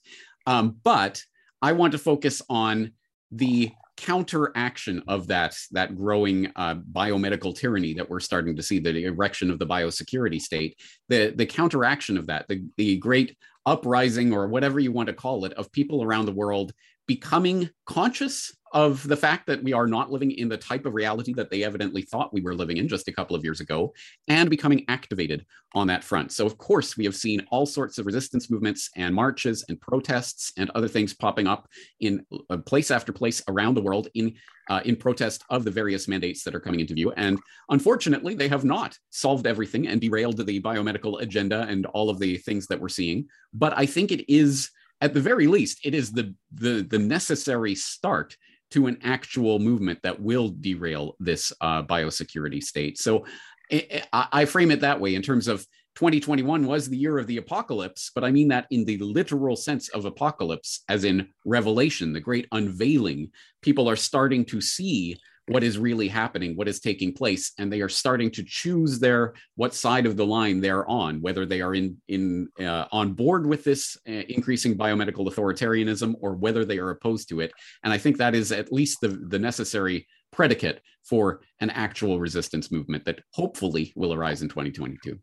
Um, 0.46 0.76
but 0.84 1.22
I 1.62 1.72
want 1.72 1.92
to 1.92 1.98
focus 1.98 2.42
on 2.50 2.92
the 3.32 3.72
counteraction 3.96 5.02
of 5.08 5.26
that 5.28 5.56
that 5.70 5.96
growing 5.96 6.52
uh, 6.56 6.74
biomedical 6.92 7.56
tyranny 7.56 7.94
that 7.94 8.08
we're 8.08 8.20
starting 8.20 8.54
to 8.54 8.62
see 8.62 8.78
the 8.78 9.04
erection 9.04 9.50
of 9.50 9.58
the 9.58 9.66
biosecurity 9.66 10.40
state 10.40 10.74
the 11.10 11.34
the 11.36 11.44
counteraction 11.44 12.16
of 12.16 12.26
that 12.26 12.46
the, 12.48 12.64
the 12.78 12.96
great 12.96 13.36
uprising 13.66 14.32
or 14.32 14.48
whatever 14.48 14.80
you 14.80 14.90
want 14.90 15.06
to 15.06 15.12
call 15.12 15.44
it 15.44 15.52
of 15.52 15.70
people 15.72 16.02
around 16.02 16.24
the 16.24 16.32
world 16.32 16.72
becoming 17.06 17.68
conscious 17.84 18.56
of 18.72 19.06
the 19.08 19.16
fact 19.16 19.46
that 19.46 19.62
we 19.62 19.72
are 19.72 19.86
not 19.86 20.10
living 20.10 20.30
in 20.30 20.48
the 20.48 20.56
type 20.56 20.86
of 20.86 20.94
reality 20.94 21.32
that 21.34 21.50
they 21.50 21.64
evidently 21.64 22.02
thought 22.02 22.32
we 22.32 22.40
were 22.40 22.54
living 22.54 22.76
in 22.76 22.88
just 22.88 23.08
a 23.08 23.12
couple 23.12 23.34
of 23.34 23.42
years 23.42 23.60
ago 23.60 23.92
and 24.28 24.48
becoming 24.48 24.84
activated 24.88 25.44
on 25.74 25.86
that 25.86 26.04
front. 26.04 26.32
So, 26.32 26.46
of 26.46 26.58
course, 26.58 26.96
we 26.96 27.04
have 27.04 27.14
seen 27.14 27.46
all 27.50 27.66
sorts 27.66 27.98
of 27.98 28.06
resistance 28.06 28.50
movements 28.50 28.90
and 28.96 29.14
marches 29.14 29.64
and 29.68 29.80
protests 29.80 30.52
and 30.56 30.70
other 30.70 30.88
things 30.88 31.14
popping 31.14 31.46
up 31.46 31.68
in 32.00 32.24
uh, 32.48 32.58
place 32.58 32.90
after 32.90 33.12
place 33.12 33.42
around 33.48 33.74
the 33.74 33.82
world 33.82 34.08
in, 34.14 34.34
uh, 34.68 34.80
in 34.84 34.96
protest 34.96 35.44
of 35.50 35.64
the 35.64 35.70
various 35.70 36.06
mandates 36.06 36.44
that 36.44 36.54
are 36.54 36.60
coming 36.60 36.80
into 36.80 36.94
view. 36.94 37.12
And 37.12 37.38
unfortunately, 37.70 38.34
they 38.34 38.48
have 38.48 38.64
not 38.64 38.96
solved 39.10 39.46
everything 39.46 39.88
and 39.88 40.00
derailed 40.00 40.36
the 40.36 40.60
biomedical 40.60 41.20
agenda 41.20 41.66
and 41.68 41.86
all 41.86 42.10
of 42.10 42.18
the 42.18 42.36
things 42.38 42.66
that 42.68 42.80
we're 42.80 42.88
seeing. 42.88 43.26
But 43.52 43.76
I 43.76 43.86
think 43.86 44.12
it 44.12 44.32
is 44.32 44.70
at 45.00 45.14
the 45.14 45.20
very 45.20 45.46
least, 45.46 45.80
it 45.84 45.94
is 45.94 46.12
the, 46.12 46.34
the, 46.52 46.86
the 46.88 46.98
necessary 46.98 47.74
start 47.74 48.36
to 48.70 48.86
an 48.86 48.98
actual 49.02 49.58
movement 49.58 50.00
that 50.02 50.20
will 50.20 50.48
derail 50.48 51.16
this 51.18 51.52
uh, 51.60 51.82
biosecurity 51.82 52.62
state. 52.62 52.98
So 52.98 53.24
I, 53.72 54.04
I 54.12 54.44
frame 54.44 54.70
it 54.70 54.80
that 54.80 55.00
way 55.00 55.14
in 55.14 55.22
terms 55.22 55.48
of 55.48 55.66
2021 55.96 56.66
was 56.66 56.88
the 56.88 56.96
year 56.96 57.18
of 57.18 57.26
the 57.26 57.36
apocalypse, 57.36 58.10
but 58.14 58.24
I 58.24 58.30
mean 58.30 58.48
that 58.48 58.66
in 58.70 58.84
the 58.84 58.98
literal 58.98 59.56
sense 59.56 59.88
of 59.88 60.04
apocalypse, 60.04 60.84
as 60.88 61.04
in 61.04 61.28
revelation, 61.44 62.12
the 62.12 62.20
great 62.20 62.46
unveiling. 62.52 63.30
People 63.60 63.88
are 63.88 63.96
starting 63.96 64.44
to 64.46 64.60
see 64.60 65.18
what 65.50 65.64
is 65.64 65.78
really 65.78 66.08
happening, 66.08 66.56
what 66.56 66.68
is 66.68 66.80
taking 66.80 67.12
place, 67.12 67.52
and 67.58 67.72
they 67.72 67.80
are 67.80 67.88
starting 67.88 68.30
to 68.30 68.44
choose 68.44 69.00
their 69.00 69.34
what 69.56 69.74
side 69.74 70.06
of 70.06 70.16
the 70.16 70.24
line 70.24 70.60
they're 70.60 70.88
on, 70.88 71.20
whether 71.20 71.44
they 71.44 71.60
are 71.60 71.74
in 71.74 71.96
in 72.08 72.48
uh, 72.60 72.86
on 72.92 73.12
board 73.12 73.46
with 73.46 73.64
this 73.64 73.96
uh, 74.08 74.12
increasing 74.28 74.76
biomedical 74.76 75.26
authoritarianism 75.26 76.14
or 76.20 76.34
whether 76.34 76.64
they 76.64 76.78
are 76.78 76.90
opposed 76.90 77.28
to 77.28 77.40
it. 77.40 77.52
And 77.82 77.92
I 77.92 77.98
think 77.98 78.16
that 78.18 78.34
is 78.34 78.52
at 78.52 78.72
least 78.72 78.98
the 79.00 79.08
the 79.28 79.38
necessary 79.38 80.06
predicate 80.30 80.80
for 81.04 81.40
an 81.60 81.70
actual 81.70 82.20
resistance 82.20 82.70
movement 82.70 83.04
that 83.04 83.20
hopefully 83.32 83.92
will 83.96 84.14
arise 84.14 84.42
in 84.42 84.48
2022. 84.48 85.18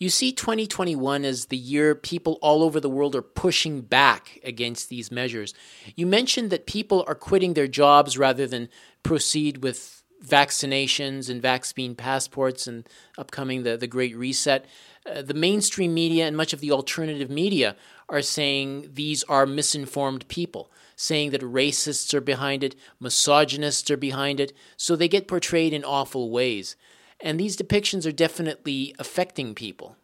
You 0.00 0.08
see 0.08 0.32
2021 0.32 1.26
as 1.26 1.46
the 1.46 1.58
year 1.58 1.94
people 1.94 2.38
all 2.40 2.62
over 2.62 2.80
the 2.80 2.88
world 2.88 3.14
are 3.14 3.20
pushing 3.20 3.82
back 3.82 4.40
against 4.42 4.88
these 4.88 5.12
measures. 5.12 5.52
You 5.94 6.06
mentioned 6.06 6.48
that 6.48 6.66
people 6.66 7.04
are 7.06 7.14
quitting 7.14 7.52
their 7.52 7.68
jobs 7.68 8.16
rather 8.16 8.46
than 8.46 8.70
proceed 9.02 9.62
with 9.62 10.02
vaccinations 10.24 11.28
and 11.28 11.42
vaccine 11.42 11.94
passports 11.94 12.66
and 12.66 12.88
upcoming 13.18 13.62
the, 13.62 13.76
the 13.76 13.86
Great 13.86 14.16
Reset. 14.16 14.64
Uh, 15.04 15.20
the 15.20 15.34
mainstream 15.34 15.92
media 15.92 16.26
and 16.26 16.34
much 16.34 16.54
of 16.54 16.60
the 16.60 16.72
alternative 16.72 17.28
media 17.28 17.76
are 18.08 18.22
saying 18.22 18.88
these 18.94 19.22
are 19.24 19.44
misinformed 19.44 20.26
people, 20.28 20.70
saying 20.96 21.30
that 21.30 21.42
racists 21.42 22.14
are 22.14 22.22
behind 22.22 22.64
it, 22.64 22.74
misogynists 23.00 23.90
are 23.90 23.98
behind 23.98 24.40
it, 24.40 24.54
so 24.78 24.96
they 24.96 25.08
get 25.08 25.28
portrayed 25.28 25.74
in 25.74 25.84
awful 25.84 26.30
ways. 26.30 26.74
And 27.22 27.38
these 27.38 27.56
depictions 27.56 28.06
are 28.06 28.12
definitely 28.12 28.94
affecting 28.98 29.54
people. 29.54 29.96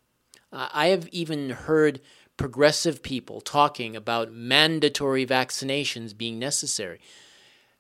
Uh, 0.52 0.68
I 0.72 0.88
have 0.88 1.08
even 1.08 1.50
heard 1.50 2.00
progressive 2.36 3.02
people 3.02 3.40
talking 3.40 3.96
about 3.96 4.32
mandatory 4.32 5.24
vaccinations 5.26 6.16
being 6.16 6.38
necessary. 6.38 7.00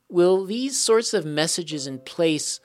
Will 0.08 0.44
these 0.44 0.80
sorts 0.80 1.12
of 1.12 1.26
messages 1.26 1.86
in 1.86 1.98
place, 1.98 2.60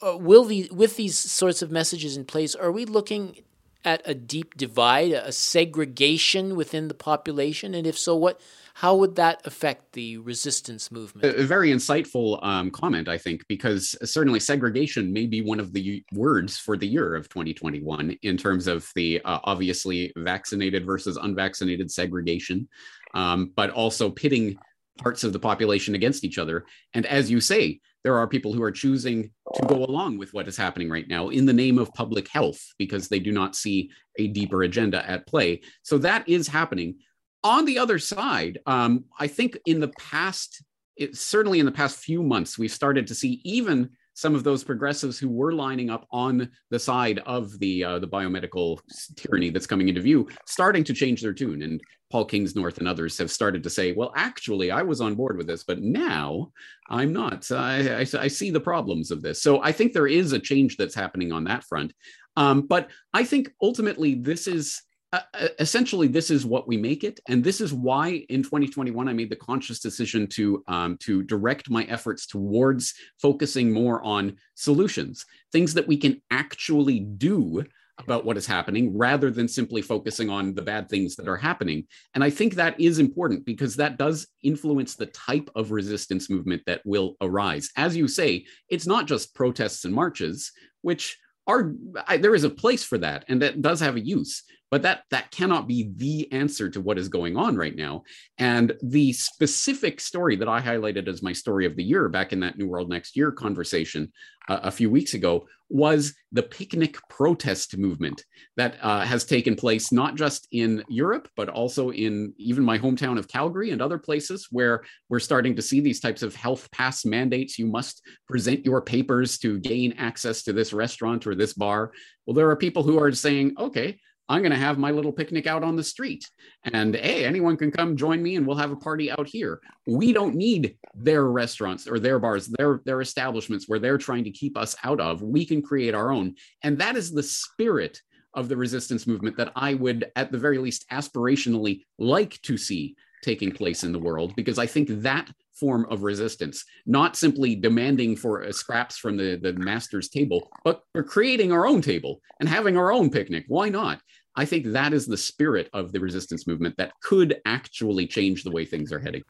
uh, 0.00 0.16
will 0.16 0.44
the, 0.44 0.70
with 0.72 0.96
these 0.96 1.18
sorts 1.18 1.60
of 1.60 1.70
messages 1.70 2.16
in 2.16 2.24
place, 2.24 2.54
are 2.54 2.72
we 2.72 2.84
looking 2.84 3.42
at 3.84 4.02
a 4.04 4.14
deep 4.14 4.56
divide, 4.56 5.12
a 5.12 5.32
segregation 5.32 6.56
within 6.56 6.88
the 6.88 6.94
population? 6.94 7.74
And 7.74 7.86
if 7.86 7.98
so, 7.98 8.16
what 8.16 8.40
how 8.74 8.96
would 8.96 9.14
that 9.16 9.40
affect 9.44 9.92
the 9.92 10.18
resistance 10.18 10.90
movement? 10.90 11.38
A 11.38 11.44
very 11.44 11.70
insightful 11.70 12.44
um, 12.44 12.72
comment, 12.72 13.08
I 13.08 13.16
think, 13.16 13.46
because 13.46 13.94
certainly 14.02 14.40
segregation 14.40 15.12
may 15.12 15.26
be 15.26 15.42
one 15.42 15.60
of 15.60 15.72
the 15.72 16.02
words 16.12 16.58
for 16.58 16.76
the 16.76 16.86
year 16.86 17.14
of 17.14 17.28
2021 17.28 18.18
in 18.22 18.36
terms 18.36 18.66
of 18.66 18.90
the 18.96 19.20
uh, 19.24 19.38
obviously 19.44 20.12
vaccinated 20.16 20.84
versus 20.84 21.16
unvaccinated 21.16 21.88
segregation, 21.88 22.68
um, 23.14 23.52
but 23.54 23.70
also 23.70 24.10
pitting 24.10 24.58
parts 24.98 25.22
of 25.22 25.32
the 25.32 25.38
population 25.38 25.94
against 25.94 26.24
each 26.24 26.38
other. 26.38 26.64
And 26.94 27.06
as 27.06 27.30
you 27.30 27.40
say, 27.40 27.80
there 28.04 28.18
are 28.18 28.28
people 28.28 28.52
who 28.52 28.62
are 28.62 28.70
choosing 28.70 29.30
to 29.54 29.66
go 29.66 29.76
along 29.84 30.18
with 30.18 30.32
what 30.34 30.46
is 30.46 30.56
happening 30.56 30.90
right 30.90 31.08
now 31.08 31.30
in 31.30 31.46
the 31.46 31.52
name 31.52 31.78
of 31.78 31.92
public 31.94 32.28
health 32.28 32.62
because 32.78 33.08
they 33.08 33.18
do 33.18 33.32
not 33.32 33.56
see 33.56 33.90
a 34.18 34.28
deeper 34.28 34.62
agenda 34.62 35.08
at 35.10 35.26
play. 35.26 35.62
So 35.82 35.96
that 35.98 36.28
is 36.28 36.46
happening. 36.46 36.96
On 37.42 37.64
the 37.64 37.78
other 37.78 37.98
side, 37.98 38.58
um, 38.66 39.04
I 39.18 39.26
think 39.26 39.58
in 39.66 39.80
the 39.80 39.92
past, 39.98 40.62
it, 40.96 41.16
certainly 41.16 41.60
in 41.60 41.66
the 41.66 41.72
past 41.72 41.96
few 41.96 42.22
months, 42.22 42.58
we've 42.58 42.70
started 42.70 43.06
to 43.06 43.14
see 43.14 43.40
even 43.42 43.90
some 44.14 44.34
of 44.34 44.44
those 44.44 44.64
progressives 44.64 45.18
who 45.18 45.28
were 45.28 45.52
lining 45.52 45.90
up 45.90 46.06
on 46.10 46.48
the 46.70 46.78
side 46.78 47.20
of 47.26 47.58
the 47.58 47.84
uh, 47.84 47.98
the 47.98 48.08
biomedical 48.08 48.78
tyranny 49.16 49.50
that's 49.50 49.66
coming 49.66 49.88
into 49.88 50.00
view, 50.00 50.28
starting 50.46 50.84
to 50.84 50.94
change 50.94 51.20
their 51.20 51.32
tune. 51.32 51.62
And 51.62 51.80
Paul 52.10 52.26
Kingsnorth 52.26 52.78
and 52.78 52.88
others 52.88 53.18
have 53.18 53.30
started 53.30 53.62
to 53.64 53.70
say, 53.70 53.92
"Well, 53.92 54.12
actually, 54.16 54.70
I 54.70 54.82
was 54.82 55.00
on 55.00 55.14
board 55.14 55.36
with 55.36 55.46
this, 55.46 55.64
but 55.64 55.82
now 55.82 56.52
I'm 56.88 57.12
not. 57.12 57.50
I, 57.50 58.00
I, 58.00 58.06
I 58.18 58.28
see 58.28 58.50
the 58.50 58.60
problems 58.60 59.10
of 59.10 59.20
this." 59.20 59.42
So 59.42 59.62
I 59.62 59.72
think 59.72 59.92
there 59.92 60.06
is 60.06 60.32
a 60.32 60.38
change 60.38 60.76
that's 60.76 60.94
happening 60.94 61.32
on 61.32 61.44
that 61.44 61.64
front. 61.64 61.92
Um, 62.36 62.62
but 62.62 62.90
I 63.12 63.24
think 63.24 63.50
ultimately 63.60 64.14
this 64.14 64.46
is 64.46 64.82
uh, 65.14 65.20
uh, 65.34 65.48
essentially 65.60 66.08
this 66.08 66.28
is 66.28 66.44
what 66.44 66.66
we 66.66 66.76
make 66.76 67.04
it 67.04 67.20
and 67.28 67.44
this 67.44 67.60
is 67.60 67.72
why 67.72 68.24
in 68.30 68.42
2021 68.42 69.08
i 69.08 69.12
made 69.12 69.30
the 69.30 69.36
conscious 69.36 69.78
decision 69.78 70.26
to 70.26 70.64
um, 70.66 70.96
to 70.98 71.22
direct 71.22 71.70
my 71.70 71.84
efforts 71.84 72.26
towards 72.26 72.94
focusing 73.22 73.72
more 73.72 74.02
on 74.02 74.36
solutions 74.56 75.24
things 75.52 75.72
that 75.72 75.86
we 75.86 75.96
can 75.96 76.20
actually 76.32 76.98
do 76.98 77.62
about 77.98 78.24
what 78.24 78.36
is 78.36 78.44
happening 78.44 78.98
rather 78.98 79.30
than 79.30 79.46
simply 79.46 79.80
focusing 79.80 80.28
on 80.28 80.52
the 80.52 80.62
bad 80.62 80.88
things 80.88 81.14
that 81.14 81.28
are 81.28 81.36
happening. 81.36 81.86
And 82.14 82.24
I 82.24 82.30
think 82.30 82.54
that 82.54 82.80
is 82.80 82.98
important 82.98 83.44
because 83.44 83.76
that 83.76 83.98
does 83.98 84.26
influence 84.42 84.96
the 84.96 85.06
type 85.06 85.48
of 85.54 85.70
resistance 85.70 86.28
movement 86.28 86.62
that 86.66 86.82
will 86.84 87.14
arise. 87.20 87.70
As 87.76 87.96
you 87.96 88.08
say, 88.08 88.46
it's 88.68 88.88
not 88.88 89.06
just 89.06 89.32
protests 89.32 89.84
and 89.84 89.94
marches, 89.94 90.50
which 90.82 91.16
are 91.46 91.72
I, 92.08 92.16
there 92.16 92.34
is 92.34 92.44
a 92.44 92.50
place 92.50 92.84
for 92.84 92.98
that 92.98 93.24
and 93.28 93.40
that 93.42 93.62
does 93.62 93.80
have 93.80 93.96
a 93.96 94.04
use 94.04 94.42
but 94.74 94.82
that 94.82 95.04
that 95.12 95.30
cannot 95.30 95.68
be 95.68 95.92
the 95.98 96.32
answer 96.32 96.68
to 96.68 96.80
what 96.80 96.98
is 96.98 97.08
going 97.08 97.36
on 97.36 97.54
right 97.54 97.76
now. 97.76 98.02
And 98.38 98.72
the 98.82 99.12
specific 99.12 100.00
story 100.00 100.34
that 100.34 100.48
i 100.48 100.60
highlighted 100.60 101.06
as 101.06 101.22
my 101.22 101.32
story 101.32 101.64
of 101.64 101.76
the 101.76 101.84
year 101.84 102.08
back 102.08 102.32
in 102.32 102.40
that 102.40 102.58
new 102.58 102.66
world 102.66 102.88
next 102.88 103.16
year 103.16 103.30
conversation 103.30 104.10
uh, 104.48 104.58
a 104.64 104.72
few 104.72 104.90
weeks 104.90 105.14
ago 105.14 105.46
was 105.70 106.14
the 106.32 106.42
picnic 106.42 106.98
protest 107.08 107.78
movement 107.78 108.24
that 108.56 108.76
uh, 108.82 109.00
has 109.00 109.24
taken 109.24 109.54
place 109.54 109.92
not 109.92 110.16
just 110.16 110.48
in 110.50 110.84
europe 110.88 111.28
but 111.36 111.48
also 111.48 111.90
in 111.90 112.34
even 112.36 112.62
my 112.64 112.76
hometown 112.76 113.16
of 113.16 113.28
calgary 113.28 113.70
and 113.70 113.80
other 113.80 113.98
places 113.98 114.48
where 114.50 114.82
we're 115.08 115.20
starting 115.20 115.54
to 115.54 115.62
see 115.62 115.80
these 115.80 116.00
types 116.00 116.22
of 116.22 116.34
health 116.34 116.68
pass 116.70 117.04
mandates. 117.04 117.58
You 117.58 117.66
must 117.66 118.02
present 118.28 118.66
your 118.66 118.82
papers 118.82 119.38
to 119.38 119.58
gain 119.60 119.92
access 119.92 120.42
to 120.42 120.52
this 120.52 120.72
restaurant 120.72 121.26
or 121.26 121.34
this 121.34 121.54
bar. 121.54 121.92
Well 122.26 122.34
there 122.34 122.50
are 122.50 122.56
people 122.56 122.82
who 122.82 122.98
are 123.00 123.12
saying 123.12 123.54
okay 123.58 123.98
I'm 124.28 124.40
going 124.40 124.52
to 124.52 124.58
have 124.58 124.78
my 124.78 124.90
little 124.90 125.12
picnic 125.12 125.46
out 125.46 125.62
on 125.62 125.76
the 125.76 125.84
street. 125.84 126.24
And 126.72 126.94
hey, 126.94 127.24
anyone 127.24 127.56
can 127.56 127.70
come 127.70 127.96
join 127.96 128.22
me 128.22 128.36
and 128.36 128.46
we'll 128.46 128.56
have 128.56 128.70
a 128.70 128.76
party 128.76 129.10
out 129.10 129.28
here. 129.28 129.60
We 129.86 130.12
don't 130.12 130.34
need 130.34 130.76
their 130.94 131.26
restaurants 131.26 131.86
or 131.86 131.98
their 131.98 132.18
bars, 132.18 132.46
their, 132.46 132.80
their 132.84 133.00
establishments 133.00 133.68
where 133.68 133.78
they're 133.78 133.98
trying 133.98 134.24
to 134.24 134.30
keep 134.30 134.56
us 134.56 134.76
out 134.82 135.00
of. 135.00 135.22
We 135.22 135.44
can 135.44 135.60
create 135.60 135.94
our 135.94 136.10
own. 136.10 136.36
And 136.62 136.78
that 136.78 136.96
is 136.96 137.12
the 137.12 137.22
spirit 137.22 138.00
of 138.32 138.48
the 138.48 138.56
resistance 138.56 139.06
movement 139.06 139.36
that 139.36 139.52
I 139.54 139.74
would, 139.74 140.10
at 140.16 140.32
the 140.32 140.38
very 140.38 140.58
least, 140.58 140.88
aspirationally 140.90 141.84
like 141.98 142.40
to 142.42 142.56
see 142.56 142.96
taking 143.22 143.52
place 143.52 143.84
in 143.84 143.92
the 143.92 143.98
world, 143.98 144.34
because 144.36 144.58
I 144.58 144.66
think 144.66 144.88
that 145.02 145.30
form 145.64 145.86
of 145.88 146.02
resistance, 146.02 146.62
not 146.84 147.16
simply 147.16 147.56
demanding 147.56 148.14
for 148.16 148.44
uh, 148.44 148.52
scraps 148.52 148.98
from 148.98 149.16
the, 149.16 149.36
the 149.36 149.54
master's 149.54 150.10
table, 150.10 150.50
but 150.62 150.82
for 150.92 151.02
creating 151.02 151.52
our 151.52 151.66
own 151.66 151.80
table 151.80 152.20
and 152.38 152.50
having 152.50 152.76
our 152.76 152.92
own 152.92 153.08
picnic. 153.08 153.46
Why 153.48 153.70
not? 153.70 153.98
I 154.36 154.44
think 154.44 154.66
that 154.66 154.92
is 154.92 155.06
the 155.06 155.16
spirit 155.16 155.70
of 155.72 155.92
the 155.92 156.00
resistance 156.00 156.46
movement 156.46 156.74
that 156.76 156.92
could 157.00 157.40
actually 157.46 158.06
change 158.06 158.44
the 158.44 158.50
way 158.50 158.66
things 158.66 158.92
are 158.92 158.98
heading. 158.98 159.22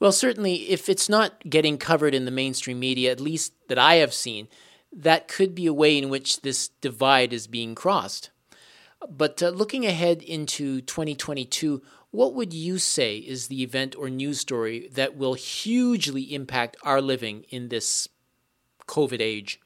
Well, 0.00 0.10
certainly, 0.10 0.68
if 0.68 0.88
it's 0.88 1.08
not 1.08 1.48
getting 1.48 1.78
covered 1.78 2.12
in 2.12 2.24
the 2.24 2.32
mainstream 2.32 2.80
media, 2.80 3.12
at 3.12 3.20
least 3.20 3.52
that 3.68 3.78
I 3.78 3.94
have 3.96 4.12
seen, 4.12 4.48
that 4.92 5.28
could 5.28 5.54
be 5.54 5.66
a 5.66 5.72
way 5.72 5.96
in 5.96 6.08
which 6.08 6.40
this 6.40 6.70
divide 6.80 7.32
is 7.32 7.46
being 7.46 7.76
crossed. 7.76 8.30
But 9.08 9.40
uh, 9.40 9.50
looking 9.50 9.86
ahead 9.86 10.20
into 10.22 10.80
2022, 10.80 11.82
what 12.12 12.34
would 12.34 12.52
you 12.52 12.78
say 12.78 13.16
is 13.16 13.48
the 13.48 13.62
event 13.62 13.96
or 13.96 14.08
news 14.08 14.38
story 14.38 14.88
that 14.92 15.16
will 15.16 15.34
hugely 15.34 16.34
impact 16.34 16.76
our 16.84 17.00
living 17.00 17.44
in 17.48 17.68
this 17.68 18.06
COVID 18.86 19.20
age? 19.20 19.58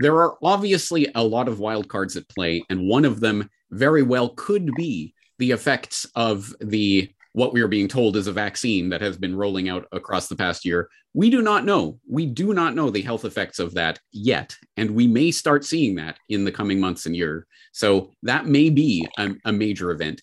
There 0.00 0.16
are 0.16 0.36
obviously 0.42 1.08
a 1.14 1.22
lot 1.22 1.46
of 1.46 1.60
wild 1.60 1.88
cards 1.88 2.16
at 2.16 2.28
play, 2.28 2.64
and 2.68 2.88
one 2.88 3.04
of 3.04 3.20
them 3.20 3.48
very 3.70 4.02
well 4.02 4.30
could 4.30 4.74
be 4.74 5.14
the 5.38 5.52
effects 5.52 6.04
of 6.16 6.52
the 6.60 7.08
what 7.32 7.52
we 7.52 7.60
are 7.60 7.68
being 7.68 7.88
told 7.88 8.16
is 8.16 8.28
a 8.28 8.32
vaccine 8.32 8.88
that 8.88 9.00
has 9.00 9.16
been 9.16 9.34
rolling 9.34 9.68
out 9.68 9.88
across 9.90 10.28
the 10.28 10.36
past 10.36 10.64
year. 10.64 10.88
We 11.14 11.30
do 11.30 11.42
not 11.42 11.64
know. 11.64 11.98
We 12.08 12.26
do 12.26 12.54
not 12.54 12.76
know 12.76 12.90
the 12.90 13.02
health 13.02 13.24
effects 13.24 13.58
of 13.58 13.74
that 13.74 13.98
yet. 14.12 14.56
And 14.76 14.92
we 14.92 15.08
may 15.08 15.32
start 15.32 15.64
seeing 15.64 15.96
that 15.96 16.16
in 16.28 16.44
the 16.44 16.52
coming 16.52 16.78
months 16.78 17.06
and 17.06 17.16
year. 17.16 17.48
So 17.72 18.12
that 18.22 18.46
may 18.46 18.70
be 18.70 19.04
a, 19.18 19.32
a 19.46 19.52
major 19.52 19.90
event. 19.90 20.22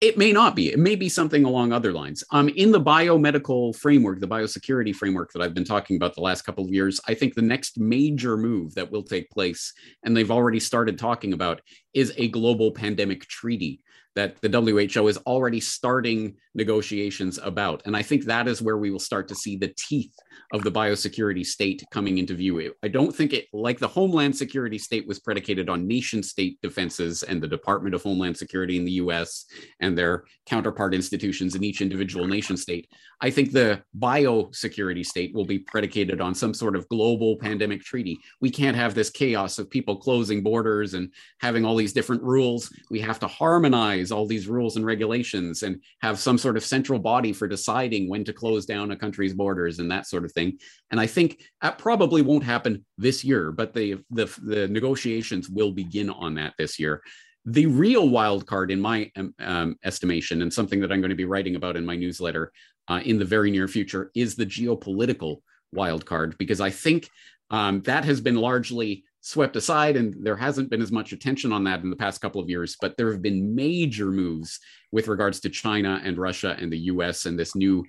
It 0.00 0.16
may 0.16 0.32
not 0.32 0.56
be. 0.56 0.72
It 0.72 0.78
may 0.78 0.96
be 0.96 1.10
something 1.10 1.44
along 1.44 1.72
other 1.72 1.92
lines. 1.92 2.24
Um, 2.32 2.48
in 2.48 2.72
the 2.72 2.80
biomedical 2.80 3.76
framework, 3.76 4.18
the 4.18 4.26
biosecurity 4.26 4.94
framework 4.94 5.30
that 5.32 5.42
I've 5.42 5.52
been 5.52 5.64
talking 5.64 5.96
about 5.96 6.14
the 6.14 6.22
last 6.22 6.40
couple 6.42 6.64
of 6.64 6.70
years, 6.70 7.00
I 7.06 7.12
think 7.12 7.34
the 7.34 7.42
next 7.42 7.78
major 7.78 8.38
move 8.38 8.74
that 8.76 8.90
will 8.90 9.02
take 9.02 9.28
place, 9.28 9.74
and 10.02 10.16
they've 10.16 10.30
already 10.30 10.58
started 10.58 10.98
talking 10.98 11.34
about, 11.34 11.60
is 11.92 12.14
a 12.16 12.28
global 12.28 12.72
pandemic 12.72 13.26
treaty 13.26 13.82
that 14.16 14.40
the 14.40 14.48
WHO 14.48 15.08
is 15.08 15.18
already 15.18 15.60
starting 15.60 16.34
negotiations 16.54 17.38
about. 17.42 17.82
And 17.86 17.96
I 17.96 18.02
think 18.02 18.24
that 18.24 18.48
is 18.48 18.60
where 18.60 18.76
we 18.76 18.90
will 18.90 18.98
start 18.98 19.28
to 19.28 19.34
see 19.34 19.56
the 19.56 19.72
teeth 19.76 20.12
of 20.52 20.64
the 20.64 20.72
biosecurity 20.72 21.46
state 21.46 21.82
coming 21.92 22.18
into 22.18 22.34
view. 22.34 22.72
I 22.82 22.88
don't 22.88 23.14
think 23.14 23.32
it, 23.32 23.46
like 23.52 23.78
the 23.78 23.86
Homeland 23.86 24.36
Security 24.36 24.78
state, 24.78 25.06
was 25.06 25.20
predicated 25.20 25.68
on 25.68 25.86
nation 25.86 26.22
state 26.22 26.58
defenses 26.60 27.22
and 27.22 27.40
the 27.40 27.46
Department 27.46 27.94
of 27.94 28.02
Homeland 28.02 28.36
Security 28.36 28.76
in 28.76 28.84
the 28.84 28.92
US 28.92 29.44
and 29.80 29.96
their 29.96 30.24
counterpart 30.46 30.92
institutions 30.92 31.54
in 31.54 31.62
each 31.62 31.80
individual 31.80 32.26
nation 32.26 32.56
state. 32.56 32.88
I 33.22 33.30
think 33.30 33.52
the 33.52 33.82
biosecurity 33.98 35.04
state 35.04 35.34
will 35.34 35.44
be 35.44 35.58
predicated 35.58 36.20
on 36.20 36.34
some 36.34 36.54
sort 36.54 36.74
of 36.74 36.88
global 36.88 37.36
pandemic 37.36 37.82
treaty. 37.82 38.18
We 38.40 38.50
can't 38.50 38.76
have 38.76 38.94
this 38.94 39.10
chaos 39.10 39.58
of 39.58 39.68
people 39.68 39.96
closing 39.96 40.42
borders 40.42 40.94
and 40.94 41.12
having 41.40 41.64
all 41.64 41.76
these 41.76 41.92
different 41.92 42.22
rules. 42.22 42.72
We 42.90 43.00
have 43.00 43.18
to 43.20 43.26
harmonize 43.26 44.10
all 44.10 44.26
these 44.26 44.48
rules 44.48 44.76
and 44.76 44.86
regulations 44.86 45.62
and 45.62 45.82
have 46.00 46.18
some 46.18 46.38
sort 46.38 46.56
of 46.56 46.64
central 46.64 46.98
body 46.98 47.32
for 47.32 47.46
deciding 47.46 48.08
when 48.08 48.24
to 48.24 48.32
close 48.32 48.64
down 48.64 48.90
a 48.90 48.96
country's 48.96 49.34
borders 49.34 49.78
and 49.80 49.90
that 49.90 50.06
sort 50.06 50.24
of 50.24 50.32
thing. 50.32 50.58
And 50.90 50.98
I 50.98 51.06
think 51.06 51.42
that 51.60 51.78
probably 51.78 52.22
won't 52.22 52.44
happen 52.44 52.84
this 52.96 53.22
year, 53.22 53.52
but 53.52 53.74
the 53.74 53.98
the, 54.10 54.26
the 54.42 54.68
negotiations 54.68 55.48
will 55.50 55.72
begin 55.72 56.08
on 56.10 56.34
that 56.36 56.54
this 56.58 56.78
year. 56.78 57.02
The 57.46 57.66
real 57.66 58.08
wild 58.10 58.46
card, 58.46 58.70
in 58.70 58.80
my 58.80 59.10
um, 59.16 59.34
um, 59.38 59.76
estimation, 59.82 60.42
and 60.42 60.52
something 60.52 60.78
that 60.80 60.92
I'm 60.92 61.00
going 61.00 61.08
to 61.10 61.16
be 61.16 61.24
writing 61.24 61.56
about 61.56 61.74
in 61.76 61.86
my 61.86 61.96
newsletter 61.96 62.52
uh, 62.90 63.00
in 63.04 63.18
the 63.18 63.24
very 63.24 63.50
near 63.50 63.68
future, 63.68 64.10
is 64.14 64.34
the 64.34 64.44
geopolitical 64.44 65.38
wild 65.72 66.04
card, 66.04 66.36
because 66.36 66.60
I 66.60 66.70
think 66.70 67.08
um, 67.50 67.80
that 67.82 68.04
has 68.04 68.20
been 68.20 68.36
largely 68.36 69.04
swept 69.22 69.56
aside 69.56 69.96
and 69.96 70.14
there 70.24 70.36
hasn't 70.36 70.70
been 70.70 70.80
as 70.80 70.90
much 70.90 71.12
attention 71.12 71.52
on 71.52 71.64
that 71.64 71.82
in 71.82 71.90
the 71.90 71.96
past 71.96 72.22
couple 72.22 72.40
of 72.40 72.48
years 72.48 72.76
but 72.80 72.96
there 72.96 73.12
have 73.12 73.20
been 73.20 73.54
major 73.54 74.06
moves 74.10 74.58
with 74.92 75.08
regards 75.08 75.40
to 75.40 75.50
china 75.50 76.00
and 76.02 76.16
russia 76.16 76.56
and 76.58 76.72
the 76.72 76.78
us 76.78 77.26
and 77.26 77.38
this 77.38 77.54
new 77.54 77.84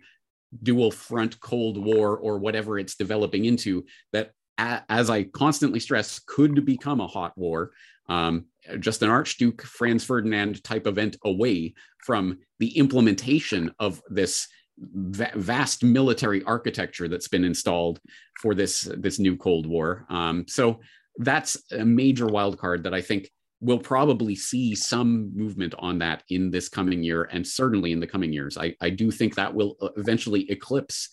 dual 0.62 0.92
front 0.92 1.40
cold 1.40 1.82
war 1.82 2.18
or 2.18 2.38
whatever 2.38 2.78
it's 2.78 2.96
developing 2.96 3.46
into 3.46 3.86
that 4.12 4.34
as 4.58 5.10
i 5.10 5.24
constantly 5.24 5.80
stress 5.80 6.20
could 6.20 6.66
become 6.66 7.00
a 7.00 7.08
hot 7.08 7.36
war. 7.38 7.72
Um, 8.08 8.46
just 8.80 9.02
an 9.02 9.10
archduke 9.10 9.62
franz 9.62 10.04
ferdinand 10.04 10.64
type 10.64 10.86
event 10.86 11.16
away 11.24 11.74
from 12.00 12.40
the 12.60 12.78
implementation 12.78 13.74
of 13.80 14.02
this 14.10 14.48
vast 14.82 15.84
military 15.84 16.44
architecture 16.44 17.08
that's 17.08 17.28
been 17.28 17.44
installed 17.44 18.00
for 18.42 18.56
this 18.56 18.82
this 18.98 19.20
new 19.20 19.38
Cold 19.38 19.66
War. 19.68 20.06
Um, 20.10 20.46
so 20.48 20.80
that's 21.18 21.58
a 21.72 21.86
major 21.86 22.26
wild 22.28 22.58
card 22.58 22.84
that 22.84 22.94
I 22.94 23.02
think 23.02 23.30
we'll 23.62 23.78
probably 23.78 24.36
see 24.36 24.74
some 24.74 25.32
movement 25.36 25.76
on 25.78 26.00
that 26.00 26.24
in 26.30 26.50
this 26.50 26.68
coming 26.68 27.04
year 27.04 27.30
and 27.32 27.46
certainly 27.48 27.92
in 27.92 28.00
the 28.00 28.08
coming 28.08 28.34
years. 28.34 28.58
I, 28.58 28.76
I 28.82 28.90
do 28.90 29.12
think 29.12 29.36
that 29.36 29.54
will 29.54 29.78
uh, 29.82 29.90
eventually 29.98 30.50
eclipse. 30.50 31.10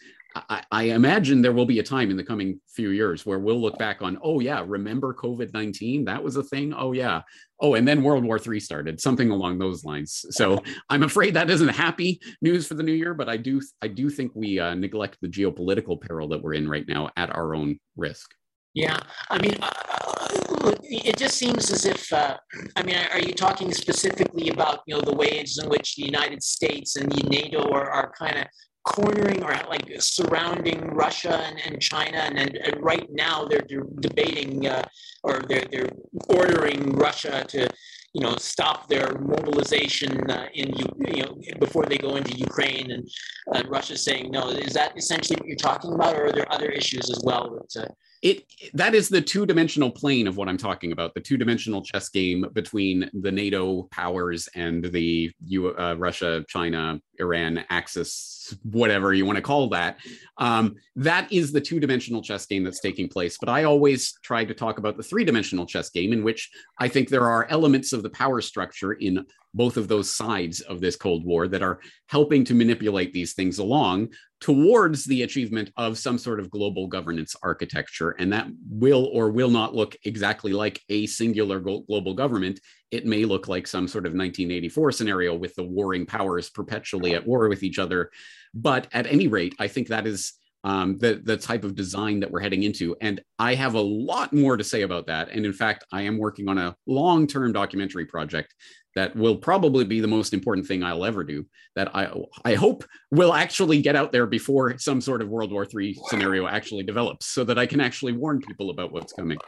I, 0.49 0.63
I, 0.71 0.83
imagine 0.85 1.43
there 1.43 1.53
will 1.53 1.67
be 1.67 1.79
a 1.79 1.83
time 1.83 2.11
in 2.11 2.17
the 2.17 2.25
coming 2.25 2.61
few 2.69 2.91
years 2.91 3.25
where 3.25 3.39
we'll 3.39 3.61
look 3.61 3.79
back 3.79 4.03
on, 4.03 4.19
oh, 4.23 4.41
yeah, 4.41 4.65
remember 4.67 5.15
COVID 5.15 5.53
19? 5.53 6.05
That 6.05 6.23
was 6.23 6.37
a 6.37 6.43
thing. 6.43 6.73
Oh, 6.73 6.93
yeah. 6.93 7.23
Oh, 7.61 7.75
and 7.75 7.87
then 7.87 8.03
World 8.03 8.25
War 8.25 8.39
III 8.39 8.61
started, 8.61 9.01
something 9.01 9.31
along 9.31 9.59
those 9.59 9.85
lines. 9.85 10.25
So 10.31 10.63
I'm 10.91 11.03
afraid 11.03 11.35
that 11.35 11.51
isn't 11.51 11.69
happy 11.69 12.21
news 12.43 12.67
for 12.67 12.75
the 12.75 12.83
new 12.83 12.93
year, 12.93 13.15
but 13.15 13.29
I 13.29 13.37
do, 13.37 13.61
I 13.83 13.89
do 13.89 14.11
think 14.11 14.33
we 14.35 14.59
uh, 14.59 14.75
neglect 14.75 15.19
the 15.21 15.29
geopolitical 15.29 16.01
peril 16.01 16.29
that 16.29 16.43
we're 16.43 16.55
in 16.55 16.69
right 16.69 16.87
now 16.89 17.11
at 17.17 17.35
our 17.35 17.55
own 17.55 17.79
risk. 17.97 18.33
Yeah, 18.75 18.99
I 19.31 19.39
mean, 19.39 19.57
uh, 19.61 20.75
it 20.83 21.17
just 21.17 21.37
seems 21.37 21.71
as 21.73 21.85
if, 21.85 22.13
uh, 22.13 22.37
I 22.77 22.83
mean, 22.83 22.97
are 23.13 23.19
you 23.19 23.33
talking 23.33 23.73
specifically 23.73 24.51
about, 24.51 24.81
you 24.87 24.95
know, 24.95 25.01
the 25.01 25.15
ways 25.15 25.59
in 25.63 25.69
which 25.69 25.97
the 25.97 26.05
United 26.05 26.43
States 26.43 26.97
and 26.97 27.11
the 27.11 27.29
NATO 27.29 27.71
are, 27.73 27.91
are 27.91 28.13
kind 28.13 28.39
of 28.39 28.47
cornering 28.89 29.43
or 29.45 29.55
like 29.69 29.87
surrounding 30.01 30.81
Russia 30.95 31.37
and, 31.47 31.61
and 31.67 31.81
China, 31.81 32.19
and, 32.19 32.39
and, 32.39 32.57
and 32.57 32.83
right 32.83 33.07
now 33.13 33.45
they're, 33.45 33.65
they're 33.69 33.87
debating 34.01 34.67
uh, 34.67 34.83
or 35.23 35.43
they're, 35.49 35.67
they're 35.71 35.91
ordering 36.29 36.97
Russia 36.97 37.45
to, 37.49 37.69
you 38.15 38.23
know, 38.23 38.35
stop 38.37 38.89
their 38.89 39.19
mobilization 39.19 40.31
uh, 40.31 40.47
in 40.55 40.75
you 41.15 41.23
know 41.23 41.39
before 41.61 41.85
they 41.85 41.99
go 41.99 42.17
into 42.17 42.33
Ukraine, 42.35 42.91
and 42.91 43.09
uh, 43.55 43.63
Russia 43.69 43.97
saying 43.99 44.31
no. 44.31 44.49
Is 44.49 44.73
that 44.73 44.97
essentially 44.97 45.37
what 45.37 45.47
you're 45.47 45.57
talking 45.57 45.93
about, 45.93 46.17
or 46.17 46.27
are 46.27 46.33
there 46.33 46.51
other 46.51 46.71
issues 46.71 47.11
as 47.11 47.21
well 47.23 47.45
that 47.73 47.83
uh, 47.83 47.93
it 48.23 48.45
that 48.75 48.95
is 48.95 49.09
the 49.09 49.21
two-dimensional 49.21 49.91
plane 49.91 50.27
of 50.27 50.37
what 50.37 50.49
i'm 50.49 50.57
talking 50.57 50.93
about 50.93 51.15
the 51.15 51.21
two-dimensional 51.21 51.83
chess 51.83 52.09
game 52.09 52.45
between 52.53 53.09
the 53.21 53.31
nato 53.31 53.85
powers 53.93 54.49
and 54.55 54.85
the 54.87 55.31
uh, 55.79 55.95
russia 55.97 56.45
china 56.49 57.01
iran 57.19 57.65
axis 57.71 58.55
whatever 58.63 59.13
you 59.13 59.27
want 59.27 59.37
to 59.37 59.43
call 59.43 59.69
that 59.69 59.99
um, 60.39 60.75
that 60.97 61.31
is 61.33 61.53
the 61.53 61.61
two-dimensional 61.61 62.23
chess 62.23 62.47
game 62.47 62.65
that's 62.65 62.81
taking 62.81 63.09
place 63.09 63.37
but 63.39 63.49
i 63.49 63.65
always 63.65 64.19
try 64.23 64.45
to 64.45 64.55
talk 64.55 64.79
about 64.79 64.97
the 64.97 65.03
three-dimensional 65.03 65.67
chess 65.67 65.91
game 65.91 66.13
in 66.13 66.23
which 66.23 66.51
i 66.79 66.89
think 66.89 67.09
there 67.09 67.27
are 67.27 67.47
elements 67.51 67.93
of 67.93 68.03
the 68.03 68.11
power 68.11 68.41
structure 68.41 68.93
in 68.95 69.25
both 69.55 69.77
of 69.77 69.89
those 69.89 70.11
sides 70.11 70.61
of 70.61 70.81
this 70.81 70.97
Cold 70.97 71.25
War 71.25 71.49
that 71.49 71.63
are 71.63 71.81
helping 72.07 72.45
to 72.45 72.55
manipulate 72.55 73.13
these 73.13 73.33
things 73.33 73.59
along 73.59 74.11
towards 74.41 75.05
the 75.05 75.23
achievement 75.23 75.73
of 75.77 75.99
some 75.99 76.19
sort 76.19 76.39
of 76.39 76.51
global 76.51 76.87
governance 76.87 77.35
architecture. 77.43 78.11
And 78.11 78.33
that 78.33 78.47
will 78.69 79.07
or 79.13 79.31
will 79.31 79.51
not 79.51 79.75
look 79.75 79.97
exactly 80.05 80.53
like 80.53 80.81
a 80.89 81.07
singular 81.07 81.61
global 81.61 82.15
government. 82.15 82.61
It 82.91 83.07
may 83.07 83.25
look 83.25 83.49
like 83.49 83.67
some 83.67 83.89
sort 83.89 84.07
of 84.07 84.13
1984 84.13 84.93
scenario 84.93 85.35
with 85.35 85.55
the 85.55 85.65
warring 85.65 86.07
powers 86.07 86.51
perpetually 86.51 87.15
at 87.15 87.27
war 87.27 87.49
with 87.49 87.63
each 87.63 87.79
other. 87.79 88.11
But 88.55 88.89
at 88.93 89.07
any 89.07 89.29
rate, 89.29 89.55
I 89.59 89.69
think 89.69 89.89
that 89.89 90.07
is 90.07 90.33
um, 90.65 90.99
the 90.99 91.21
the 91.25 91.37
type 91.37 91.65
of 91.65 91.75
design 91.75 92.21
that 92.21 92.31
we're 92.31 92.41
heading 92.41 92.63
into. 92.63 92.97
And 93.01 93.21
I 93.39 93.55
have 93.55 93.75
a 93.75 93.81
lot 93.81 94.33
more 94.33 94.57
to 94.57 94.65
say 94.65 94.83
about 94.83 95.07
that. 95.07 95.31
And 95.31 95.47
in 95.47 95.53
fact, 95.53 95.85
I 95.93 96.03
am 96.03 96.19
working 96.19 96.49
on 96.49 96.59
a 96.59 96.77
long 96.87 97.27
term 97.27 97.53
documentary 97.53 98.07
project 98.07 98.55
that 98.95 99.15
will 99.15 99.37
probably 99.37 99.85
be 99.85 100.01
the 100.01 100.09
most 100.09 100.35
important 100.35 100.67
thing 100.67 100.83
I'll 100.83 101.05
ever 101.05 101.23
do. 101.23 101.47
That 101.77 101.95
I 101.95 102.11
I 102.45 102.55
hope 102.55 102.85
will 103.11 103.35
actually 103.35 103.81
get 103.81 103.97
out 103.97 104.13
there 104.13 104.27
before 104.27 104.77
some 104.79 105.01
sort 105.01 105.23
of 105.23 105.29
World 105.29 105.53
War 105.53 105.67
III 105.73 105.97
scenario 106.09 106.47
actually 106.47 106.83
develops, 106.83 107.27
so 107.27 107.45
that 107.45 107.59
I 107.59 107.67
can 107.67 107.81
actually 107.81 108.13
warn 108.13 108.41
people 108.41 108.71
about 108.71 108.93
what's 108.93 109.13
coming. 109.13 109.39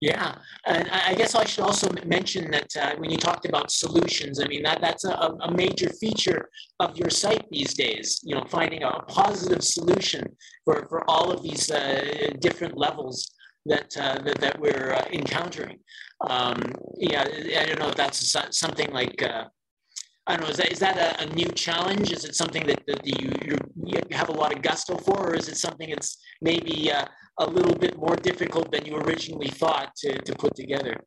Yeah, 0.00 0.36
and 0.64 0.88
I 0.90 1.14
guess 1.14 1.34
I 1.34 1.44
should 1.44 1.64
also 1.64 1.90
mention 2.06 2.52
that 2.52 2.76
uh, 2.76 2.94
when 2.98 3.10
you 3.10 3.16
talked 3.16 3.46
about 3.46 3.72
solutions, 3.72 4.40
I 4.40 4.46
mean 4.46 4.62
that 4.62 4.80
that's 4.80 5.04
a, 5.04 5.34
a, 5.40 5.50
major 5.50 5.90
feature 5.90 6.50
of 6.78 6.96
your 6.96 7.10
site 7.10 7.50
these 7.50 7.74
days. 7.74 8.20
You 8.22 8.36
know, 8.36 8.44
finding 8.48 8.84
a 8.84 8.92
positive 9.08 9.64
solution 9.64 10.36
for 10.64 10.86
for 10.88 11.02
all 11.10 11.32
of 11.32 11.42
these 11.42 11.68
uh, 11.72 12.30
different 12.38 12.78
levels 12.78 13.28
that 13.66 13.96
uh, 13.96 14.22
that, 14.22 14.40
that, 14.40 14.60
we're 14.60 14.94
uh, 14.94 15.04
encountering. 15.12 15.78
Um, 16.28 16.62
yeah, 16.96 17.24
I 17.60 17.66
don't 17.66 17.80
know 17.80 17.88
if 17.88 17.96
that's 17.96 18.36
something 18.50 18.92
like. 18.92 19.20
I 20.28 20.36
don't 20.36 20.42
know. 20.42 20.50
Is 20.50 20.58
that 20.58 20.72
is 20.72 20.78
that 20.80 20.98
a, 20.98 21.22
a, 21.22 21.34
new 21.34 21.48
challenge? 21.52 22.12
Is 22.12 22.26
it 22.26 22.34
something 22.34 22.66
that, 22.66 22.82
that 22.86 23.06
you 23.06 23.30
you 23.82 23.98
have 24.12 24.28
a 24.28 24.32
lot 24.32 24.54
of 24.54 24.60
gusto 24.60 24.98
for, 24.98 25.30
or 25.30 25.34
is 25.34 25.48
it 25.48 25.56
something 25.56 25.88
that's 25.88 26.18
maybe 26.42 26.92
uh, 26.92 27.06
a 27.38 27.46
little 27.46 27.74
bit 27.74 27.96
more 27.96 28.14
difficult 28.14 28.70
than 28.70 28.84
you 28.84 28.96
originally 28.96 29.48
thought 29.48 29.94
to, 29.96 30.12
to 30.18 30.34
put 30.34 30.54
together? 30.54 31.00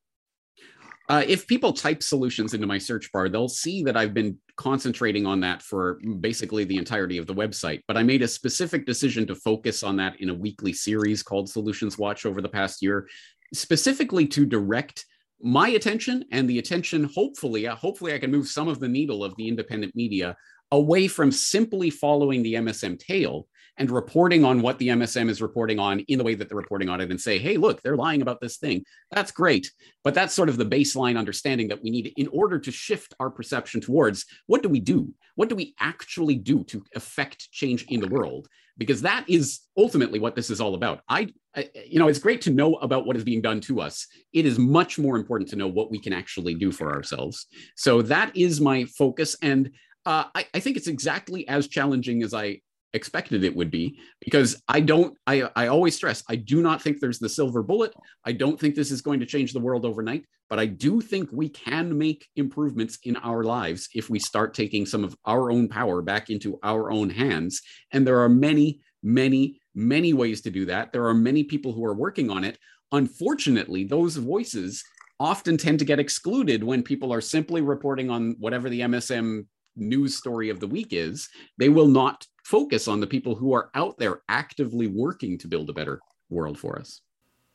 Uh, 1.07 1.23
if 1.27 1.45
people 1.45 1.71
type 1.71 2.01
solutions 2.01 2.55
into 2.55 2.65
my 2.65 2.79
search 2.79 3.11
bar, 3.11 3.29
they'll 3.29 3.49
see 3.49 3.83
that 3.83 3.95
I've 3.95 4.13
been 4.13 4.37
concentrating 4.55 5.27
on 5.27 5.41
that 5.41 5.61
for 5.61 5.99
basically 6.19 6.63
the 6.63 6.77
entirety 6.77 7.17
of 7.17 7.27
the 7.27 7.35
website. 7.35 7.81
But 7.87 7.97
I 7.97 8.03
made 8.03 8.23
a 8.23 8.27
specific 8.27 8.85
decision 8.85 9.27
to 9.27 9.35
focus 9.35 9.83
on 9.83 9.97
that 9.97 10.19
in 10.19 10.29
a 10.29 10.33
weekly 10.33 10.73
series 10.73 11.21
called 11.21 11.49
Solutions 11.49 11.97
Watch 11.97 12.25
over 12.25 12.41
the 12.41 12.49
past 12.49 12.81
year, 12.81 13.07
specifically 13.53 14.25
to 14.27 14.45
direct 14.45 15.05
my 15.43 15.69
attention 15.69 16.25
and 16.31 16.49
the 16.49 16.59
attention, 16.59 17.03
hopefully, 17.03 17.67
uh, 17.67 17.75
hopefully 17.75 18.13
I 18.13 18.19
can 18.19 18.31
move 18.31 18.47
some 18.47 18.67
of 18.67 18.79
the 18.79 18.87
needle 18.87 19.23
of 19.23 19.35
the 19.35 19.47
independent 19.47 19.95
media 19.95 20.35
away 20.71 21.07
from 21.07 21.31
simply 21.31 21.89
following 21.89 22.43
the 22.43 22.55
MSM 22.55 22.97
tail 22.97 23.47
and 23.77 23.89
reporting 23.89 24.43
on 24.43 24.61
what 24.61 24.77
the 24.79 24.89
MSM 24.89 25.29
is 25.29 25.41
reporting 25.41 25.79
on 25.79 26.01
in 26.01 26.17
the 26.17 26.23
way 26.23 26.35
that 26.35 26.47
they're 26.47 26.57
reporting 26.57 26.89
on 26.89 27.01
it 27.01 27.09
and 27.09 27.19
say, 27.19 27.39
hey, 27.39 27.57
look, 27.57 27.81
they're 27.81 27.95
lying 27.95 28.21
about 28.21 28.39
this 28.39 28.57
thing. 28.57 28.83
That's 29.11 29.31
great. 29.31 29.71
But 30.03 30.13
that's 30.13 30.33
sort 30.33 30.49
of 30.49 30.57
the 30.57 30.65
baseline 30.65 31.17
understanding 31.17 31.67
that 31.69 31.81
we 31.81 31.89
need 31.89 32.13
in 32.17 32.27
order 32.27 32.59
to 32.59 32.71
shift 32.71 33.13
our 33.19 33.29
perception 33.29 33.81
towards 33.81 34.25
what 34.45 34.61
do 34.61 34.69
we 34.69 34.79
do? 34.79 35.13
What 35.35 35.49
do 35.49 35.55
we 35.55 35.73
actually 35.79 36.35
do 36.35 36.63
to 36.65 36.83
affect 36.95 37.51
change 37.51 37.85
in 37.89 38.01
the 38.01 38.07
world? 38.07 38.47
Because 38.77 39.01
that 39.01 39.25
is 39.27 39.59
ultimately 39.77 40.19
what 40.19 40.35
this 40.35 40.49
is 40.49 40.61
all 40.61 40.75
about. 40.75 41.01
I, 41.07 41.29
I 41.55 41.69
you 41.85 41.99
know, 41.99 42.07
it's 42.07 42.19
great 42.19 42.41
to 42.41 42.51
know 42.51 42.75
about 42.75 43.05
what 43.05 43.15
is 43.15 43.23
being 43.23 43.41
done 43.41 43.61
to 43.61 43.81
us. 43.81 44.07
It 44.33 44.45
is 44.45 44.57
much 44.57 44.97
more 44.97 45.15
important 45.15 45.49
to 45.51 45.55
know 45.55 45.67
what 45.67 45.91
we 45.91 45.99
can 45.99 46.13
actually 46.13 46.55
do 46.55 46.71
for 46.71 46.93
ourselves. 46.93 47.47
So 47.75 48.01
that 48.03 48.35
is 48.35 48.61
my 48.61 48.85
focus. 48.85 49.35
And 49.41 49.71
uh, 50.05 50.25
I, 50.33 50.47
I, 50.53 50.59
think 50.59 50.77
it's 50.77 50.87
exactly 50.87 51.47
as 51.47 51.67
challenging 51.67 52.23
as 52.23 52.33
I 52.33 52.61
expected 52.93 53.43
it 53.43 53.55
would 53.55 53.71
be 53.71 53.97
because 54.19 54.61
i 54.67 54.79
don't 54.79 55.17
i 55.25 55.49
i 55.55 55.67
always 55.67 55.95
stress 55.95 56.23
i 56.29 56.35
do 56.35 56.61
not 56.61 56.81
think 56.81 56.99
there's 56.99 57.19
the 57.19 57.29
silver 57.29 57.63
bullet. 57.63 57.93
I 58.25 58.33
don't 58.33 58.59
think 58.59 58.75
this 58.75 58.91
is 58.91 59.01
going 59.01 59.19
to 59.21 59.25
change 59.25 59.53
the 59.53 59.59
world 59.59 59.85
overnight 59.85 60.25
but 60.49 60.59
i 60.59 60.65
do 60.65 60.99
think 60.99 61.29
we 61.31 61.47
can 61.49 61.97
make 61.97 62.27
improvements 62.35 62.99
in 63.03 63.15
our 63.17 63.43
lives 63.43 63.87
if 63.93 64.09
we 64.09 64.19
start 64.19 64.53
taking 64.53 64.85
some 64.85 65.03
of 65.03 65.15
our 65.25 65.51
own 65.51 65.67
power 65.67 66.01
back 66.01 66.29
into 66.29 66.59
our 66.63 66.91
own 66.91 67.09
hands. 67.09 67.61
And 67.91 68.05
there 68.05 68.19
are 68.21 68.29
many 68.29 68.81
many 69.03 69.59
many 69.73 70.13
ways 70.13 70.41
to 70.41 70.51
do 70.51 70.65
that. 70.65 70.91
There 70.91 71.07
are 71.07 71.13
many 71.13 71.43
people 71.45 71.71
who 71.71 71.85
are 71.85 71.93
working 71.93 72.29
on 72.29 72.43
it. 72.43 72.57
Unfortunately 72.91 73.85
those 73.85 74.17
voices 74.17 74.83
often 75.19 75.55
tend 75.55 75.79
to 75.79 75.85
get 75.85 75.99
excluded 75.99 76.63
when 76.63 76.81
people 76.81 77.13
are 77.13 77.21
simply 77.21 77.61
reporting 77.61 78.09
on 78.09 78.35
whatever 78.39 78.69
the 78.69 78.79
msm 78.79 79.45
news 79.75 80.15
story 80.15 80.49
of 80.49 80.59
the 80.59 80.67
week 80.67 80.89
is, 80.91 81.29
they 81.57 81.69
will 81.69 81.87
not 81.87 82.25
focus 82.43 82.87
on 82.87 82.99
the 82.99 83.07
people 83.07 83.35
who 83.35 83.53
are 83.53 83.69
out 83.75 83.97
there 83.97 84.21
actively 84.29 84.87
working 84.87 85.37
to 85.39 85.47
build 85.47 85.69
a 85.69 85.73
better 85.73 85.99
world 86.29 86.57
for 86.57 86.79
us. 86.79 87.01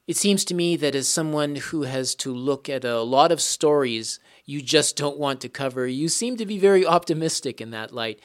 It 0.07 0.17
seems 0.17 0.45
to 0.47 0.55
me 0.55 0.77
that 0.77 0.95
as 0.95 1.09
someone 1.09 1.57
who 1.57 1.83
has 1.83 2.15
to 2.17 2.33
look 2.33 2.69
at 2.69 2.85
a 2.85 3.01
lot 3.01 3.33
of 3.33 3.41
stories 3.41 4.21
you 4.45 4.63
just 4.63 4.97
don't 4.97 5.19
want 5.19 5.41
to 5.41 5.49
cover, 5.49 5.87
you 5.87 6.09
seem 6.09 6.37
to 6.37 6.47
be 6.47 6.59
very 6.59 6.87
optimistic 6.87 7.61
in 7.61 7.73
that 7.73 7.93
light. 7.93 8.21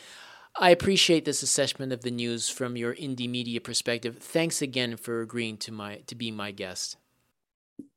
I 0.59 0.69
appreciate 0.69 1.25
this 1.25 1.41
assessment 1.41 1.91
of 1.91 2.01
the 2.01 2.11
news 2.11 2.49
from 2.49 2.77
your 2.77 2.93
indie 2.93 3.29
media 3.29 3.61
perspective. 3.61 4.17
Thanks 4.19 4.61
again 4.61 4.95
for 4.95 5.21
agreeing 5.21 5.57
to 5.57 5.71
my 5.71 5.97
to 6.07 6.13
be 6.13 6.29
my 6.29 6.51
guest 6.51 6.97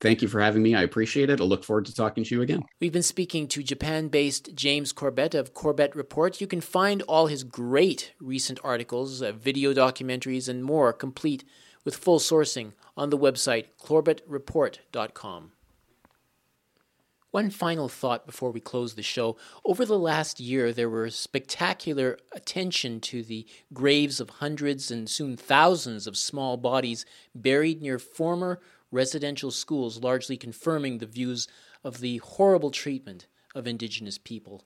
thank 0.01 0.23
you 0.23 0.29
for 0.29 0.41
having 0.41 0.63
me. 0.63 0.75
I 0.75 0.83
appreciate 0.83 1.31
it. 1.31 1.41
I 1.41 1.45
look 1.45 1.65
forward 1.65 1.87
to 1.87 1.95
talking 1.95 2.25
to 2.25 2.35
you 2.35 2.43
again. 2.43 2.63
We've 2.81 2.93
been 2.93 3.03
speaking 3.03 3.49
to 3.49 3.63
Japan 3.63 4.09
based 4.09 4.55
James 4.55 4.93
Corbett 4.93 5.35
of 5.35 5.55
Corbett 5.55 5.95
Report. 5.95 6.41
You 6.41 6.47
can 6.47 6.61
find 6.61 7.03
all 7.03 7.27
his 7.27 7.45
great 7.45 8.13
recent 8.21 8.59
articles, 8.63 9.23
uh, 9.23 9.33
video 9.33 9.73
documentaries, 9.73 10.49
and 10.49 10.65
more 10.65 10.93
complete 10.93 11.45
with 11.85 11.97
full 11.97 12.19
sourcing 12.19 12.73
on 12.97 13.11
the 13.11 13.19
website 13.19 13.67
corbettreport.com. 13.83 15.53
One 17.35 17.51
final 17.51 17.89
thought 17.89 18.27
before 18.27 18.53
we 18.53 18.61
close 18.61 18.95
the 18.95 19.03
show. 19.03 19.37
Over 19.65 19.85
the 19.85 19.99
last 19.99 20.39
year, 20.39 20.73
there 20.73 20.89
were 20.89 21.11
spectacular 21.11 22.17
attention 22.31 23.01
to 23.01 23.25
the 23.25 23.45
graves 23.73 24.21
of 24.21 24.31
hundreds 24.31 24.93
and 24.93 25.11
soon 25.11 25.37
thousands 25.37 26.07
of 26.07 26.17
small 26.17 26.57
bodies 26.57 27.05
buried 27.35 27.83
near 27.83 27.99
former 27.99 28.61
residential 28.95 29.51
schools 29.51 30.03
largely 30.03 30.37
confirming 30.37 30.99
the 30.99 31.07
views 31.07 31.49
of 31.83 32.01
the 32.01 32.19
horrible 32.19 32.71
treatment 32.71 33.27
of 33.55 33.67
indigenous 33.67 34.17
people. 34.17 34.65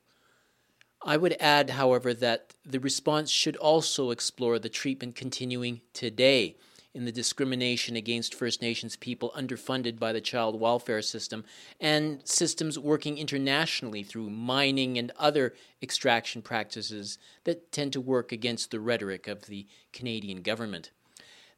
I 1.03 1.17
would 1.17 1.37
add, 1.41 1.71
however, 1.71 2.13
that 2.15 2.55
the 2.65 2.81
response 2.81 3.31
should 3.31 3.57
also 3.57 4.11
explore 4.11 4.59
the 4.59 4.69
treatment 4.69 5.15
continuing 5.15 5.81
today 5.93 6.57
in 6.95 7.05
the 7.05 7.13
discrimination 7.13 7.97
against 7.97 8.35
First 8.35 8.61
Nations 8.61 8.97
people 8.97 9.33
underfunded 9.37 9.99
by 9.99 10.13
the 10.13 10.21
child 10.21 10.59
welfare 10.59 11.03
system 11.03 11.45
and 11.81 12.27
systems 12.27 12.79
working 12.79 13.19
internationally 13.19 14.03
through 14.03 14.31
mining 14.31 14.99
and 14.99 15.13
other 15.17 15.55
extraction 15.83 16.43
practices 16.43 17.19
that 17.45 17.71
tend 17.71 17.93
to 17.93 18.01
work 18.01 18.33
against 18.33 18.71
the 18.71 18.81
rhetoric 18.81 19.29
of 19.29 19.47
the 19.47 19.67
Canadian 19.93 20.43
government. 20.43 20.91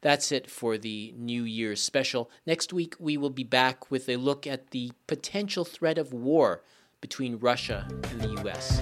That's 0.01 0.31
it 0.31 0.49
for 0.49 0.77
the 0.77 1.13
New 1.15 1.43
Year's 1.43 1.81
special. 1.81 2.29
Next 2.45 2.73
week, 2.73 2.95
we 2.99 3.17
will 3.17 3.29
be 3.29 3.43
back 3.43 3.91
with 3.91 4.09
a 4.09 4.15
look 4.15 4.47
at 4.47 4.71
the 4.71 4.91
potential 5.05 5.63
threat 5.63 5.99
of 5.99 6.11
war 6.11 6.63
between 7.01 7.37
Russia 7.37 7.87
and 8.09 8.21
the 8.21 8.29
U.S. 8.41 8.81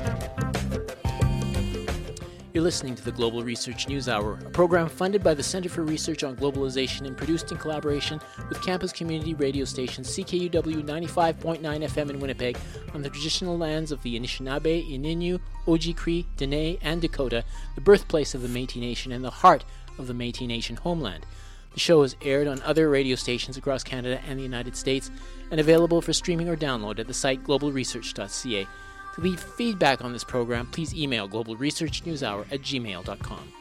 You're 2.51 2.63
listening 2.63 2.95
to 2.95 3.05
the 3.05 3.11
Global 3.11 3.43
Research 3.43 3.88
News 3.88 4.09
Hour, 4.09 4.39
a 4.43 4.49
program 4.49 4.89
funded 4.89 5.24
by 5.24 5.36
the 5.36 5.43
Center 5.43 5.70
for 5.70 5.84
Research 5.84 6.24
on 6.24 6.36
Globalization 6.36 7.05
and 7.05 7.15
produced 7.15 7.51
in 7.51 7.59
collaboration 7.59 8.20
with 8.49 8.61
campus 8.63 8.91
community 8.91 9.36
radio 9.36 9.65
station 9.65 10.03
CKUW 10.03 10.84
95.9 10.84 11.61
FM 11.61 12.09
in 12.09 12.20
Winnipeg 12.20 12.57
on 12.95 13.03
the 13.03 13.09
traditional 13.09 13.55
lands 13.55 13.91
of 13.91 14.01
the 14.01 14.20
Anishinaabe, 14.20 14.89
Ininu, 14.91 15.39
Oji-Cree, 15.67 16.26
Dene, 16.38 16.80
and 16.82 17.01
Dakota, 17.01 17.43
the 17.76 17.82
birthplace 17.82 18.34
of 18.34 18.41
the 18.41 18.47
Métis 18.47 18.78
Nation 18.78 19.11
and 19.11 19.24
the 19.24 19.30
heart 19.30 19.63
of 20.00 20.08
the 20.08 20.14
Metis 20.14 20.47
Nation 20.47 20.78
homeland. 20.78 21.26
The 21.74 21.80
show 21.80 22.02
is 22.02 22.16
aired 22.22 22.47
on 22.47 22.62
other 22.64 22.89
radio 22.89 23.16
stations 23.16 23.58
across 23.58 23.84
Canada 23.84 24.20
and 24.28 24.39
the 24.39 24.43
United 24.43 24.76
States 24.76 25.12
and 25.52 25.60
available 25.60 26.02
for 26.02 26.14
streaming 26.14 26.50
or 26.50 26.58
download 26.58 27.00
at 27.00 27.08
the 27.08 27.14
site 27.14 27.43
globalresearch.ca. 27.43 28.68
To 29.16 29.22
leave 29.22 29.39
feedback 29.39 30.04
on 30.04 30.14
this 30.14 30.24
program, 30.24 30.68
please 30.68 30.95
email 30.95 31.28
globalresearchnewshour 31.30 32.52
at 32.52 32.62
gmail.com. 32.62 33.54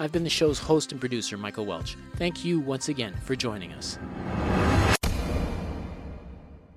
I've 0.00 0.12
been 0.12 0.24
the 0.24 0.30
show's 0.30 0.58
host 0.58 0.90
and 0.90 1.00
producer, 1.00 1.36
Michael 1.36 1.66
Welch. 1.66 1.96
Thank 2.16 2.44
you 2.44 2.58
once 2.58 2.88
again 2.88 3.14
for 3.24 3.36
joining 3.36 3.72
us. 3.72 3.98